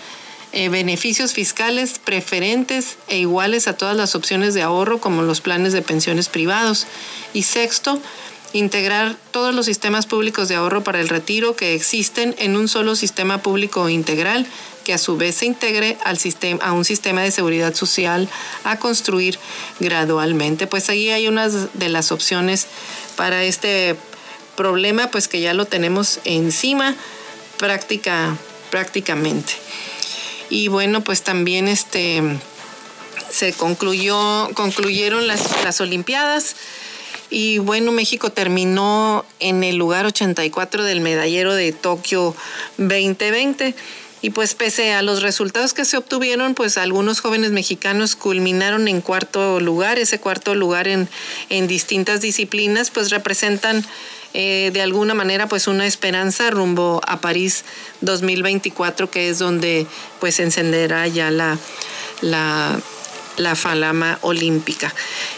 eh, 0.53 0.69
beneficios 0.69 1.33
fiscales 1.33 1.99
preferentes 1.99 2.97
e 3.09 3.17
iguales 3.17 3.67
a 3.67 3.75
todas 3.75 3.97
las 3.97 4.15
opciones 4.15 4.53
de 4.53 4.61
ahorro 4.61 4.99
como 4.99 5.21
los 5.21 5.41
planes 5.41 5.73
de 5.73 5.81
pensiones 5.81 6.29
privados. 6.29 6.87
Y 7.33 7.43
sexto, 7.43 8.01
integrar 8.53 9.15
todos 9.31 9.53
los 9.53 9.65
sistemas 9.65 10.05
públicos 10.05 10.47
de 10.47 10.55
ahorro 10.55 10.83
para 10.83 10.99
el 10.99 11.09
retiro 11.09 11.55
que 11.55 11.73
existen 11.73 12.35
en 12.37 12.55
un 12.55 12.67
solo 12.67 12.95
sistema 12.95 13.41
público 13.41 13.89
integral 13.89 14.47
que 14.83 14.93
a 14.93 14.97
su 14.97 15.17
vez 15.17 15.35
se 15.35 15.45
integre 15.45 15.97
al 16.05 16.17
sistema, 16.17 16.63
a 16.63 16.71
un 16.71 16.85
sistema 16.85 17.21
de 17.21 17.31
seguridad 17.31 17.75
social 17.75 18.29
a 18.63 18.79
construir 18.79 19.37
gradualmente. 19.81 20.65
Pues 20.65 20.89
ahí 20.89 21.09
hay 21.09 21.27
unas 21.27 21.77
de 21.77 21.89
las 21.89 22.13
opciones 22.13 22.67
para 23.17 23.43
este 23.43 23.97
problema, 24.55 25.11
pues 25.11 25.27
que 25.27 25.41
ya 25.41 25.53
lo 25.53 25.65
tenemos 25.65 26.19
encima 26.23 26.95
práctica, 27.57 28.37
prácticamente. 28.71 29.53
Y 30.49 30.69
bueno, 30.69 31.03
pues 31.03 31.21
también 31.21 31.67
este 31.67 32.21
se 33.29 33.51
concluyó, 33.51 34.49
concluyeron 34.53 35.27
las, 35.27 35.63
las 35.65 35.81
Olimpiadas 35.81 36.55
Y 37.29 37.57
bueno, 37.57 37.91
México 37.91 38.31
terminó 38.31 39.25
en 39.39 39.63
el 39.63 39.75
lugar 39.75 40.05
84 40.05 40.83
del 40.83 41.01
medallero 41.01 41.53
de 41.53 41.71
Tokio 41.71 42.35
2020. 42.77 43.75
Y 44.21 44.31
pues 44.31 44.55
pese 44.55 44.93
a 44.93 45.03
los 45.03 45.21
resultados 45.21 45.73
que 45.73 45.85
se 45.85 45.95
obtuvieron, 45.97 46.55
pues 46.55 46.77
algunos 46.77 47.19
jóvenes 47.19 47.51
mexicanos 47.51 48.15
culminaron 48.15 48.87
en 48.87 49.01
cuarto 49.01 49.59
lugar. 49.59 49.99
Ese 49.99 50.19
cuarto 50.19 50.55
lugar 50.55 50.87
en, 50.87 51.07
en 51.49 51.67
distintas 51.67 52.21
disciplinas 52.21 52.89
pues 52.89 53.11
representan 53.11 53.85
eh, 54.33 54.71
de 54.73 54.81
alguna 54.81 55.13
manera 55.13 55.47
pues 55.47 55.67
una 55.67 55.85
esperanza 55.87 56.49
rumbo 56.49 57.01
a 57.07 57.21
París 57.21 57.63
2024 58.01 59.09
que 59.09 59.29
es 59.29 59.39
donde 59.39 59.87
pues 60.19 60.39
encenderá 60.39 61.07
ya 61.07 61.31
la, 61.31 61.57
la 62.21 62.79
la 63.37 63.55
falama 63.55 64.19
olímpica. 64.21 64.93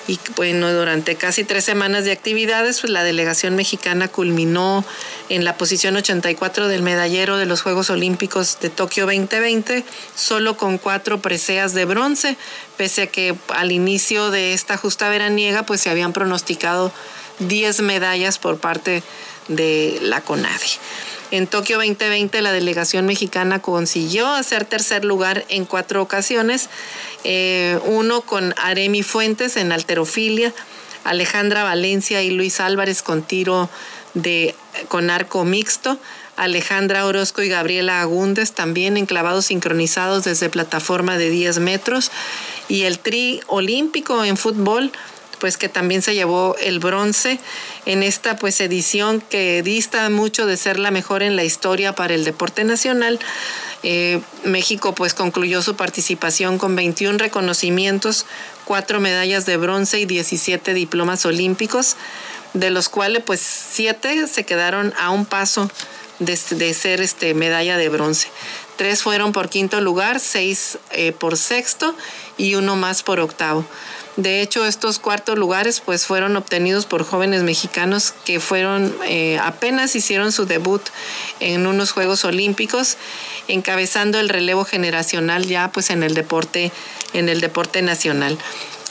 Y 0.07 0.19
bueno, 0.35 0.73
durante 0.73 1.15
casi 1.15 1.43
tres 1.43 1.65
semanas 1.65 2.05
de 2.05 2.11
actividades, 2.11 2.81
pues 2.81 2.91
la 2.91 3.03
delegación 3.03 3.55
mexicana 3.55 4.07
culminó 4.07 4.83
en 5.29 5.43
la 5.43 5.55
posición 5.55 5.95
84 5.95 6.67
del 6.67 6.81
medallero 6.81 7.37
de 7.37 7.45
los 7.45 7.61
Juegos 7.61 7.89
Olímpicos 7.89 8.57
de 8.61 8.69
Tokio 8.69 9.05
2020, 9.05 9.85
solo 10.15 10.57
con 10.57 10.77
cuatro 10.77 11.21
preseas 11.21 11.73
de 11.73 11.85
bronce, 11.85 12.37
pese 12.77 13.03
a 13.03 13.07
que 13.07 13.35
al 13.49 13.71
inicio 13.71 14.31
de 14.31 14.53
esta 14.53 14.77
justa 14.77 15.09
veraniega, 15.09 15.63
pues 15.63 15.81
se 15.81 15.89
habían 15.89 16.13
pronosticado 16.13 16.91
10 17.39 17.81
medallas 17.81 18.37
por 18.37 18.57
parte 18.57 18.91
de 18.91 19.03
la 19.49 20.21
CONADE. 20.21 20.79
En 21.31 21.45
Tokio 21.45 21.77
2020 21.77 22.41
la 22.41 22.51
delegación 22.51 23.05
mexicana 23.05 23.61
consiguió 23.61 24.27
hacer 24.27 24.65
tercer 24.65 25.05
lugar 25.05 25.45
en 25.49 25.65
cuatro 25.65 26.01
ocasiones, 26.01 26.69
eh, 27.23 27.79
uno 27.85 28.21
con 28.21 28.55
Aremi 28.57 29.03
Fuentes 29.03 29.55
en 29.55 29.71
alterofilia, 29.71 30.53
Alejandra 31.03 31.63
Valencia 31.63 32.23
y 32.23 32.31
Luis 32.31 32.59
Álvarez 32.59 33.03
con 33.03 33.21
tiro 33.21 33.69
de, 34.15 34.55
con 34.87 35.11
arco 35.11 35.45
mixto, 35.45 35.99
Alejandra 36.35 37.05
Orozco 37.05 37.43
y 37.43 37.49
Gabriela 37.49 38.01
Agúndez 38.01 38.53
también 38.53 38.97
en 38.97 39.05
clavados 39.05 39.47
sincronizados 39.47 40.23
desde 40.23 40.49
plataforma 40.49 41.17
de 41.17 41.29
10 41.29 41.59
metros 41.59 42.11
y 42.67 42.83
el 42.83 42.97
tri 42.97 43.41
olímpico 43.47 44.23
en 44.23 44.37
fútbol 44.37 44.91
pues 45.39 45.57
que 45.57 45.69
también 45.69 46.01
se 46.01 46.13
llevó 46.13 46.55
el 46.61 46.79
bronce 46.79 47.39
en 47.85 48.03
esta 48.03 48.35
pues 48.35 48.59
edición 48.61 49.21
que 49.21 49.63
dista 49.63 50.09
mucho 50.09 50.45
de 50.45 50.57
ser 50.57 50.79
la 50.79 50.91
mejor 50.91 51.23
en 51.23 51.35
la 51.35 51.43
historia 51.43 51.93
para 51.93 52.13
el 52.13 52.23
deporte 52.25 52.63
nacional. 52.63 53.19
Eh, 53.83 54.19
México 54.43 54.93
pues 54.93 55.13
concluyó 55.13 55.61
su 55.61 55.75
participación 55.75 56.57
con 56.57 56.75
21 56.75 57.17
reconocimientos, 57.17 58.25
cuatro 58.65 58.99
medallas 58.99 59.45
de 59.45 59.57
bronce 59.57 59.99
y 59.99 60.05
17 60.05 60.73
diplomas 60.73 61.25
olímpicos, 61.25 61.95
de 62.53 62.69
los 62.71 62.89
cuales 62.89 63.23
pues 63.25 63.39
siete 63.41 64.27
se 64.27 64.43
quedaron 64.43 64.93
a 64.99 65.11
un 65.11 65.25
paso 65.25 65.69
de, 66.19 66.35
ser 66.73 67.01
este, 67.01 67.33
medalla 67.33 67.77
de 67.77 67.89
bronce. 67.89 68.27
Tres 68.79 69.03
fueron 69.03 69.33
por 69.33 69.49
quinto 69.49 69.81
lugar, 69.81 70.21
seis 70.21 70.77
eh, 70.91 71.11
por 71.11 71.35
sexto 71.35 71.93
y 72.37 72.55
uno 72.55 72.77
más 72.77 73.03
por 73.03 73.19
octavo. 73.19 73.65
De 74.15 74.41
hecho, 74.41 74.65
estos 74.65 74.99
cuartos 74.99 75.37
lugares 75.37 75.81
pues 75.81 76.05
fueron 76.05 76.37
obtenidos 76.37 76.85
por 76.85 77.03
jóvenes 77.03 77.43
mexicanos 77.43 78.13
que 78.23 78.39
fueron 78.39 78.95
eh, 79.05 79.37
apenas 79.43 79.97
hicieron 79.97 80.31
su 80.31 80.45
debut 80.45 80.81
en 81.41 81.67
unos 81.67 81.91
Juegos 81.91 82.23
Olímpicos, 82.23 82.95
encabezando 83.49 84.17
el 84.17 84.29
relevo 84.29 84.63
generacional 84.63 85.45
ya 85.45 85.69
pues 85.73 85.89
en 85.89 86.01
el 86.01 86.13
deporte 86.13 86.71
en 87.11 87.27
el 87.27 87.41
deporte 87.41 87.81
nacional. 87.81 88.37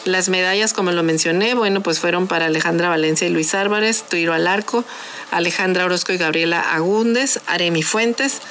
Las 0.04 0.28
medallas, 0.28 0.74
como 0.74 0.92
lo 0.92 1.02
mencioné, 1.02 1.54
bueno, 1.54 1.82
pues 1.82 1.98
fueron 1.98 2.26
para 2.26 2.44
Alejandra 2.44 2.90
Valencia 2.90 3.26
y 3.26 3.30
Luis 3.30 3.54
Álvarez, 3.54 4.04
tiro 4.06 4.34
al 4.34 4.48
arco, 4.48 4.84
Alejandra 5.30 5.86
Orozco 5.86 6.12
y 6.12 6.18
Gabriela 6.18 6.74
Agúndez, 6.74 7.40
Aremi 7.46 7.82
Fuentes 7.82 8.42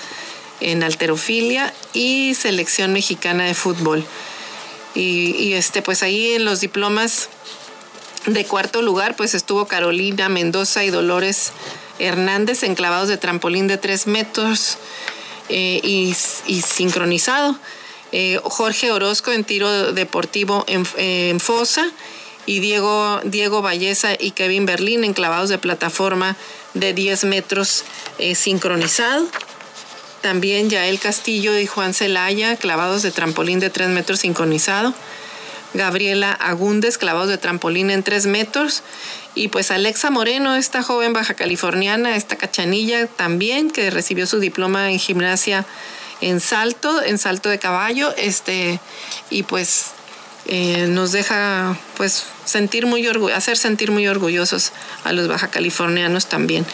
en 0.59 0.83
alterofilia 0.83 1.73
y 1.93 2.35
selección 2.35 2.93
mexicana 2.93 3.45
de 3.45 3.53
fútbol. 3.53 4.05
Y, 4.95 5.53
este, 5.53 5.83
pues 5.83 6.01
ahí 6.01 6.33
en 6.33 6.43
los 6.43 6.59
diplomas 6.59 7.29
de 8.25 8.45
cuarto 8.45 8.81
lugar, 8.81 9.15
pues 9.15 9.35
estuvo 9.35 9.67
Carolina 9.67 10.27
Mendoza 10.27 10.83
y 10.83 10.89
Dolores 10.89 11.51
Hernández 11.99 12.63
enclavados 12.63 13.07
de 13.07 13.17
trampolín 13.17 13.67
de 13.67 13.77
tres 13.77 14.07
metros 14.07 14.77
eh, 15.49 15.79
y, 15.83 16.13
sincronizado. 16.15 17.59
Eh, 18.11 18.39
Jorge 18.43 18.91
Orozco 18.91 19.31
en 19.31 19.43
tiro 19.43 19.93
deportivo 19.93 20.65
en, 20.67 21.39
fosa 21.39 21.91
y 22.47 22.59
Diego, 22.59 23.19
Diego 23.23 23.61
Valleza 23.61 24.13
y 24.17 24.31
Kevin 24.31 24.65
Berlín 24.65 25.03
enclavados 25.03 25.49
de 25.49 25.57
plataforma 25.59 26.37
de 26.73 26.93
10 26.93 27.25
metros 27.25 27.83
eh, 28.17 28.33
sincronizado. 28.33 29.27
También 30.27 30.69
Yael 30.69 30.99
Castillo 30.99 31.57
y 31.57 31.67
Juan 31.67 31.93
Celaya, 31.93 32.57
clavados 32.57 33.01
de 33.01 33.11
trampolín 33.11 33.61
de 33.61 33.69
3 33.69 33.87
metros 33.87 34.19
sincronizado. 34.19 34.93
Gabriela 35.73 36.33
Agúndez, 36.33 36.97
clavados 36.97 37.29
de 37.29 37.37
trampolín 37.37 37.89
en 37.91 38.03
3 38.03 38.25
metros. 38.25 38.83
Y 39.35 39.47
pues 39.47 39.71
Alexa 39.71 40.09
Moreno, 40.09 40.57
esta 40.57 40.83
joven 40.83 41.13
baja 41.13 41.33
californiana, 41.33 42.17
esta 42.17 42.35
cachanilla 42.35 43.07
también, 43.07 43.71
que 43.71 43.89
recibió 43.89 44.27
su 44.27 44.41
diploma 44.41 44.91
en 44.91 44.99
gimnasia 44.99 45.65
en 46.19 46.41
salto, 46.41 47.01
en 47.01 47.17
salto 47.17 47.47
de 47.47 47.59
caballo, 47.59 48.13
este, 48.17 48.81
y 49.29 49.43
pues 49.43 49.91
eh, 50.47 50.87
nos 50.87 51.11
deja 51.11 51.77
pues 51.97 52.25
sentir 52.45 52.85
muy 52.85 53.05
hacer 53.35 53.57
sentir 53.57 53.91
muy 53.91 54.07
orgullosos 54.07 54.71
a 55.03 55.11
los 55.11 55.27
baja 55.27 55.49
californianos 55.49 56.27
también. 56.27 56.65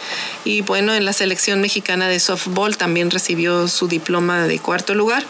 Y 0.44 0.62
bueno, 0.62 0.94
en 0.94 1.04
la 1.04 1.12
selección 1.12 1.60
mexicana 1.60 2.08
de 2.08 2.20
softball 2.20 2.76
también 2.76 3.10
recibió 3.10 3.66
su 3.66 3.88
diploma 3.88 4.46
de 4.46 4.60
cuarto 4.60 4.94
lugar. 4.94 5.24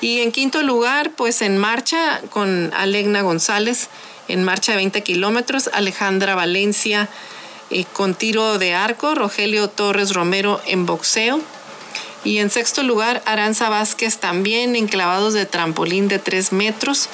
Y 0.00 0.20
en 0.20 0.32
quinto 0.32 0.64
lugar, 0.64 1.12
pues 1.12 1.42
en 1.42 1.56
marcha 1.56 2.20
con 2.30 2.72
Alegna 2.74 3.22
González, 3.22 3.88
en 4.26 4.42
marcha 4.42 4.72
de 4.72 4.78
20 4.78 5.02
kilómetros, 5.02 5.70
Alejandra 5.72 6.34
Valencia 6.34 7.08
eh, 7.70 7.84
con 7.92 8.14
tiro 8.14 8.58
de 8.58 8.74
arco, 8.74 9.14
Rogelio 9.14 9.68
Torres 9.68 10.12
Romero 10.12 10.60
en 10.66 10.86
boxeo. 10.86 11.40
Y 12.24 12.38
en 12.38 12.50
sexto 12.50 12.82
lugar, 12.82 13.22
Aranza 13.24 13.68
Vázquez 13.68 14.18
también 14.18 14.74
en 14.74 14.88
clavados 14.88 15.34
de 15.34 15.46
trampolín 15.46 16.08
de 16.08 16.18
3 16.18 16.52
metros. 16.52 17.08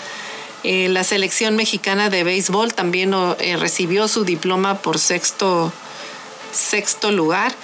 Eh, 0.71 0.91
la 0.91 1.03
selección 1.03 1.57
mexicana 1.57 2.11
de 2.11 2.25
béisbol 2.25 2.75
también 2.75 3.15
eh, 3.39 3.57
recibió 3.57 4.07
su 4.07 4.25
diploma 4.25 4.83
por 4.83 4.99
sexto, 4.99 5.73
sexto 6.53 7.11
lugar. 7.11 7.55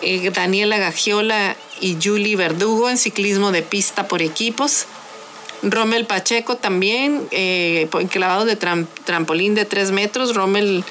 Eh, 0.00 0.28
Daniela 0.34 0.76
Gagiola 0.76 1.54
y 1.80 1.98
Julie 2.02 2.34
Verdugo 2.34 2.90
en 2.90 2.98
ciclismo 2.98 3.52
de 3.52 3.62
pista 3.62 4.08
por 4.08 4.22
equipos. 4.22 4.86
Rommel 5.62 6.04
Pacheco 6.04 6.56
también, 6.56 7.28
enclavado 7.30 8.44
de 8.44 8.56
trampolín 8.56 9.54
de 9.54 9.64
tres 9.64 9.92
metros. 9.92 10.34
Rommel, 10.34 10.82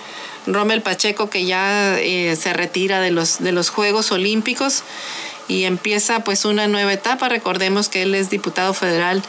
Rommel 0.48 0.82
Pacheco 0.82 1.30
que 1.30 1.44
ya 1.44 1.98
se 2.00 2.54
retira 2.54 3.02
de 3.02 3.12
los, 3.12 3.40
de 3.40 3.52
los 3.52 3.70
Juegos 3.70 4.14
Olímpicos 4.14 4.84
y 5.50 5.66
empieza 5.66 6.24
pues 6.24 6.46
una 6.46 6.70
nueva 6.70 6.94
etapa. 6.94 7.28
Recordemos 7.28 7.90
que 7.90 8.04
él 8.04 8.16
es 8.16 8.30
diputado 8.30 8.74
federal 8.74 9.22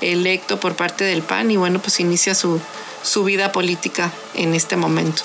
electo 0.00 0.60
por 0.60 0.76
parte 0.76 1.04
del 1.04 1.22
PAN 1.22 1.50
y 1.50 1.56
bueno, 1.56 1.80
pues 1.80 2.00
inicia 2.00 2.34
su, 2.34 2.60
su 3.02 3.24
vida 3.24 3.52
política 3.52 4.12
en 4.34 4.54
este 4.54 4.76
momento. 4.76 5.22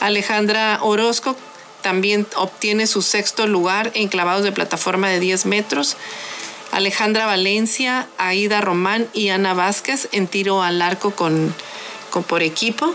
Alejandra 0.00 0.78
Orozco 0.82 1.36
también 1.82 2.26
obtiene 2.36 2.86
su 2.86 3.02
sexto 3.02 3.46
lugar 3.46 3.90
en 3.94 4.08
clavados 4.08 4.44
de 4.44 4.52
plataforma 4.52 5.08
de 5.08 5.20
10 5.20 5.46
metros. 5.46 5.96
Alejandra 6.72 7.26
Valencia, 7.26 8.08
Aida 8.18 8.60
Román 8.60 9.08
y 9.14 9.28
Ana 9.30 9.54
Vázquez 9.54 10.08
en 10.12 10.26
tiro 10.26 10.62
al 10.62 10.82
arco 10.82 11.12
con, 11.12 11.54
con 12.10 12.24
por 12.24 12.42
equipo. 12.42 12.94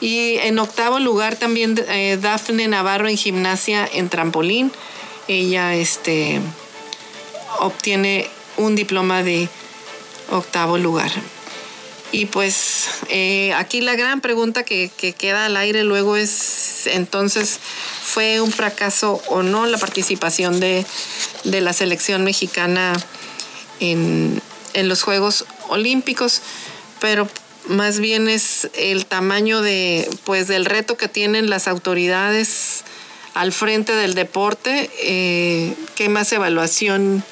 Y 0.00 0.36
en 0.38 0.58
octavo 0.58 0.98
lugar 0.98 1.36
también 1.36 1.78
eh, 1.88 2.18
Dafne 2.20 2.68
Navarro 2.68 3.08
en 3.08 3.18
gimnasia 3.18 3.88
en 3.92 4.08
trampolín. 4.08 4.72
Ella 5.28 5.74
este, 5.74 6.40
obtiene 7.58 8.28
un 8.56 8.76
diploma 8.76 9.22
de 9.22 9.48
octavo 10.30 10.78
lugar. 10.78 11.10
Y 12.12 12.26
pues 12.26 12.88
eh, 13.08 13.52
aquí 13.54 13.80
la 13.80 13.94
gran 13.94 14.20
pregunta 14.20 14.64
que, 14.64 14.90
queda 15.16 15.46
al 15.46 15.56
aire 15.56 15.84
luego 15.84 16.16
es, 16.16 16.88
entonces, 16.88 17.60
¿fue 18.02 18.40
un 18.40 18.50
fracaso 18.50 19.22
o 19.28 19.42
no 19.42 19.66
la 19.66 19.78
participación 19.78 20.58
de, 20.58 20.84
la 21.44 21.72
selección 21.72 22.24
mexicana 22.24 22.92
en, 23.78 24.42
los 24.74 25.02
Juegos 25.02 25.44
Olímpicos? 25.68 26.42
Pero 27.00 27.28
más 27.68 28.00
bien 28.00 28.28
es 28.28 28.68
el 28.74 29.06
tamaño 29.06 29.62
de, 29.62 30.08
pues, 30.24 30.48
del 30.48 30.64
reto 30.64 30.96
que 30.96 31.06
tienen 31.06 31.48
las 31.48 31.68
autoridades 31.68 32.82
al 33.34 33.52
frente 33.52 33.92
del 33.94 34.14
deporte, 34.14 34.90
eh, 35.04 35.74
qué 35.94 36.08
más 36.08 36.32
evaluación 36.32 37.22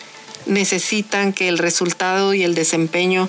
necesitan 0.48 1.32
que 1.32 1.48
el 1.48 1.58
resultado 1.58 2.34
y 2.34 2.42
el 2.42 2.54
desempeño 2.54 3.28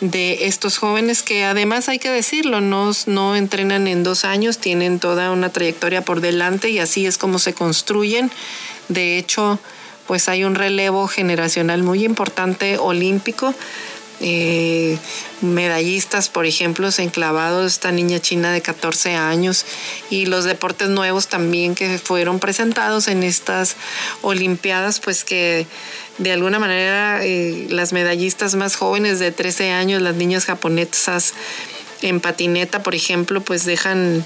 de 0.00 0.46
estos 0.46 0.78
jóvenes 0.78 1.22
que 1.22 1.44
además 1.44 1.88
hay 1.88 1.98
que 1.98 2.10
decirlo, 2.10 2.60
no, 2.60 2.90
no 3.06 3.36
entrenan 3.36 3.86
en 3.86 4.02
dos 4.02 4.24
años, 4.24 4.58
tienen 4.58 4.98
toda 4.98 5.30
una 5.30 5.50
trayectoria 5.50 6.02
por 6.02 6.20
delante 6.20 6.70
y 6.70 6.80
así 6.80 7.06
es 7.06 7.18
como 7.18 7.38
se 7.38 7.54
construyen. 7.54 8.30
De 8.88 9.16
hecho, 9.16 9.60
pues 10.06 10.28
hay 10.28 10.42
un 10.42 10.56
relevo 10.56 11.06
generacional 11.06 11.82
muy 11.84 12.04
importante 12.04 12.78
olímpico. 12.78 13.54
Eh, 14.24 14.98
medallistas, 15.40 16.28
por 16.28 16.46
ejemplo, 16.46 16.88
enclavados, 16.96 17.72
esta 17.72 17.90
niña 17.90 18.20
china 18.20 18.52
de 18.52 18.60
14 18.60 19.16
años 19.16 19.66
y 20.10 20.26
los 20.26 20.44
deportes 20.44 20.88
nuevos 20.88 21.26
también 21.26 21.74
que 21.74 21.98
fueron 21.98 22.38
presentados 22.38 23.08
en 23.08 23.24
estas 23.24 23.74
Olimpiadas, 24.22 25.00
pues 25.00 25.24
que 25.24 25.66
de 26.18 26.32
alguna 26.32 26.60
manera 26.60 27.24
eh, 27.24 27.66
las 27.70 27.92
medallistas 27.92 28.54
más 28.54 28.76
jóvenes 28.76 29.18
de 29.18 29.32
13 29.32 29.72
años, 29.72 30.00
las 30.00 30.14
niñas 30.14 30.44
japonesas 30.44 31.34
en 32.00 32.20
patineta, 32.20 32.84
por 32.84 32.94
ejemplo, 32.94 33.40
pues 33.40 33.64
dejan, 33.64 34.24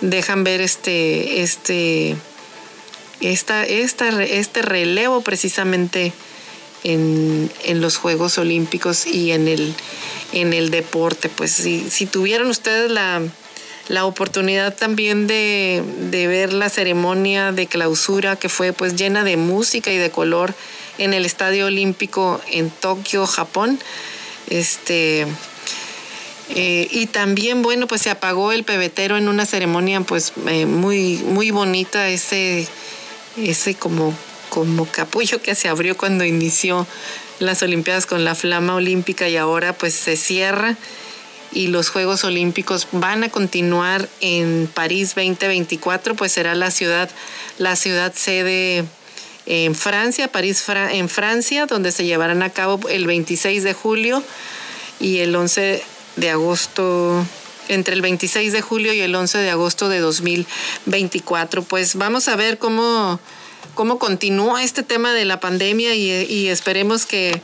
dejan 0.00 0.42
ver 0.42 0.62
este, 0.62 1.42
este, 1.42 2.16
esta, 3.20 3.64
esta, 3.64 4.22
este 4.22 4.62
relevo 4.62 5.20
precisamente 5.20 6.14
en, 6.84 7.50
los 7.74 7.96
Juegos 7.96 8.38
Olímpicos 8.38 9.06
y 9.06 9.32
en 9.32 9.48
el, 9.48 9.74
en 10.32 10.52
el 10.52 10.70
deporte. 10.70 11.28
Pues 11.28 11.52
si, 11.52 11.88
si 11.90 12.06
tuvieron 12.06 12.48
ustedes 12.48 12.90
la, 12.90 13.22
la 13.88 14.04
oportunidad 14.04 14.76
también 14.76 15.26
de, 15.26 15.82
de, 16.10 16.26
ver 16.26 16.52
la 16.52 16.68
ceremonia 16.68 17.52
de 17.52 17.66
clausura 17.66 18.36
que 18.36 18.48
fue 18.48 18.72
pues 18.72 18.96
llena 18.96 19.24
de 19.24 19.36
música 19.36 19.92
y 19.92 19.96
de 19.96 20.10
color 20.10 20.54
en 20.98 21.14
el 21.14 21.24
Estadio 21.24 21.66
Olímpico 21.66 22.40
en 22.50 22.70
Tokio, 22.70 23.26
Japón. 23.26 23.78
Este, 24.48 25.26
eh, 26.50 26.88
y 26.90 27.06
también, 27.06 27.62
bueno, 27.62 27.86
pues 27.86 28.02
se 28.02 28.10
apagó 28.10 28.52
el 28.52 28.64
pebetero 28.64 29.16
en 29.16 29.28
una 29.28 29.44
ceremonia 29.44 30.00
pues 30.00 30.32
eh, 30.46 30.66
muy, 30.66 31.18
muy 31.18 31.50
bonita, 31.50 32.08
ese, 32.08 32.66
ese 33.36 33.74
como, 33.74 34.14
como 34.58 34.86
capullo 34.86 35.40
que 35.40 35.54
se 35.54 35.68
abrió 35.68 35.96
cuando 35.96 36.24
inició 36.24 36.84
las 37.38 37.62
Olimpiadas 37.62 38.06
con 38.06 38.24
la 38.24 38.34
flama 38.34 38.74
olímpica 38.74 39.28
y 39.28 39.36
ahora 39.36 39.72
pues 39.72 39.94
se 39.94 40.16
cierra 40.16 40.76
y 41.52 41.68
los 41.68 41.90
Juegos 41.90 42.24
Olímpicos 42.24 42.88
van 42.90 43.22
a 43.22 43.28
continuar 43.28 44.08
en 44.20 44.68
París 44.74 45.14
2024, 45.14 46.16
pues 46.16 46.32
será 46.32 46.56
la 46.56 46.72
ciudad, 46.72 47.08
la 47.58 47.76
ciudad 47.76 48.12
sede 48.16 48.84
en 49.46 49.76
Francia, 49.76 50.26
París 50.26 50.64
en 50.90 51.08
Francia, 51.08 51.66
donde 51.66 51.92
se 51.92 52.04
llevarán 52.04 52.42
a 52.42 52.50
cabo 52.50 52.80
el 52.88 53.06
26 53.06 53.62
de 53.62 53.74
julio 53.74 54.24
y 54.98 55.18
el 55.18 55.36
11 55.36 55.84
de 56.16 56.30
agosto 56.30 57.24
entre 57.68 57.94
el 57.94 58.02
26 58.02 58.52
de 58.52 58.60
julio 58.60 58.92
y 58.92 59.02
el 59.02 59.14
11 59.14 59.38
de 59.38 59.50
agosto 59.50 59.88
de 59.88 60.00
2024. 60.00 61.62
Pues 61.62 61.94
vamos 61.94 62.26
a 62.26 62.34
ver 62.34 62.58
cómo, 62.58 63.20
cómo 63.78 64.00
continúa 64.00 64.64
este 64.64 64.82
tema 64.82 65.14
de 65.14 65.24
la 65.24 65.38
pandemia 65.38 65.94
y, 65.94 66.48
esperemos 66.48 67.06
que 67.06 67.40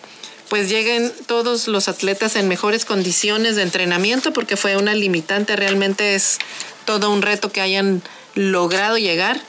pues 0.49 0.69
lleguen 0.69 1.13
todos 1.27 1.69
los 1.69 1.87
atletas 1.87 2.35
en 2.35 2.49
mejores 2.49 2.85
condiciones 2.85 3.55
de 3.55 3.63
entrenamiento 3.63 4.33
porque 4.33 4.57
fue 4.57 4.77
una 4.77 4.97
limitante, 4.97 5.55
realmente 5.55 6.17
es 6.17 6.39
todo 6.87 7.13
un 7.13 7.23
reto 7.23 7.53
que 7.53 7.61
hayan 7.61 8.03
logrado 8.35 8.99
llegar 8.99 9.41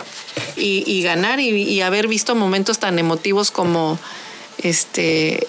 y, 0.57 1.01
ganar 1.01 1.39
y, 1.39 1.81
haber 1.81 2.07
visto 2.07 2.35
momentos 2.35 2.77
tan 2.77 2.99
emotivos 2.99 3.49
como 3.49 3.97
este 4.59 5.47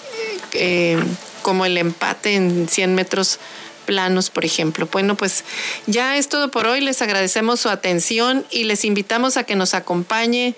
eh, 0.55 0.99
como 1.43 1.67
el 1.67 1.77
empate 1.77 2.35
en 2.35 2.67
100 2.67 2.95
metros 2.95 3.41
planos, 3.85 4.31
por 4.31 4.47
ejemplo. 4.47 4.89
Bueno, 4.91 5.19
pues 5.19 5.45
ya 5.87 6.17
es 6.17 6.31
todo 6.31 6.51
por 6.51 6.67
hoy. 6.67 6.81
Les 6.81 7.03
agradecemos 7.03 7.61
su 7.61 7.69
atención 7.69 8.47
y 8.51 8.65
les 8.65 8.87
invitamos 8.87 9.37
a 9.37 9.45
que 9.45 9.55
nos 9.55 9.75
acompañe 9.75 10.57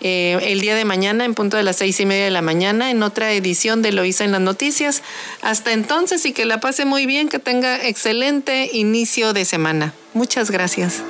eh, 0.00 0.38
el 0.42 0.60
día 0.60 0.74
de 0.74 0.84
mañana 0.84 1.24
en 1.24 1.34
punto 1.34 1.56
de 1.56 1.62
las 1.62 1.76
seis 1.76 1.98
y 2.00 2.06
media 2.06 2.24
de 2.24 2.30
la 2.30 2.42
mañana 2.42 2.90
en 2.90 3.02
otra 3.02 3.32
edición 3.32 3.82
de 3.82 3.92
Loisa 3.92 4.24
en 4.24 4.32
las 4.32 4.40
noticias. 4.40 5.02
Hasta 5.42 5.72
entonces 5.72 6.24
y 6.26 6.32
que 6.32 6.44
la 6.44 6.60
pase 6.60 6.84
muy 6.84 7.06
bien, 7.06 7.28
que 7.28 7.38
tenga 7.38 7.86
excelente 7.86 8.70
inicio 8.72 9.32
de 9.32 9.44
semana. 9.44 9.94
Muchas 10.14 10.50
gracias. 10.50 11.02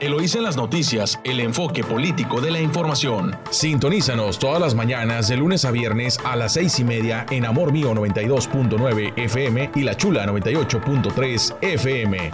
Eloísa 0.00 0.38
en 0.38 0.44
las 0.44 0.56
noticias, 0.56 1.20
el 1.24 1.40
enfoque 1.40 1.84
político 1.84 2.40
de 2.40 2.50
la 2.50 2.60
información. 2.60 3.36
Sintonízanos 3.50 4.38
todas 4.38 4.58
las 4.58 4.74
mañanas 4.74 5.28
de 5.28 5.36
lunes 5.36 5.66
a 5.66 5.70
viernes 5.70 6.18
a 6.24 6.36
las 6.36 6.54
seis 6.54 6.78
y 6.80 6.84
media 6.84 7.26
en 7.30 7.44
Amor 7.44 7.70
Mío 7.70 7.92
92.9 7.94 9.12
FM 9.16 9.70
y 9.74 9.82
La 9.82 9.96
Chula 9.96 10.26
98.3 10.26 11.56
FM. 11.60 12.30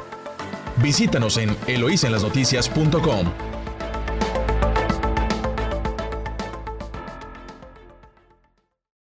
Visítanos 0.76 1.38
en 1.38 1.56
eloísenlasnoticias.com. 1.66 3.55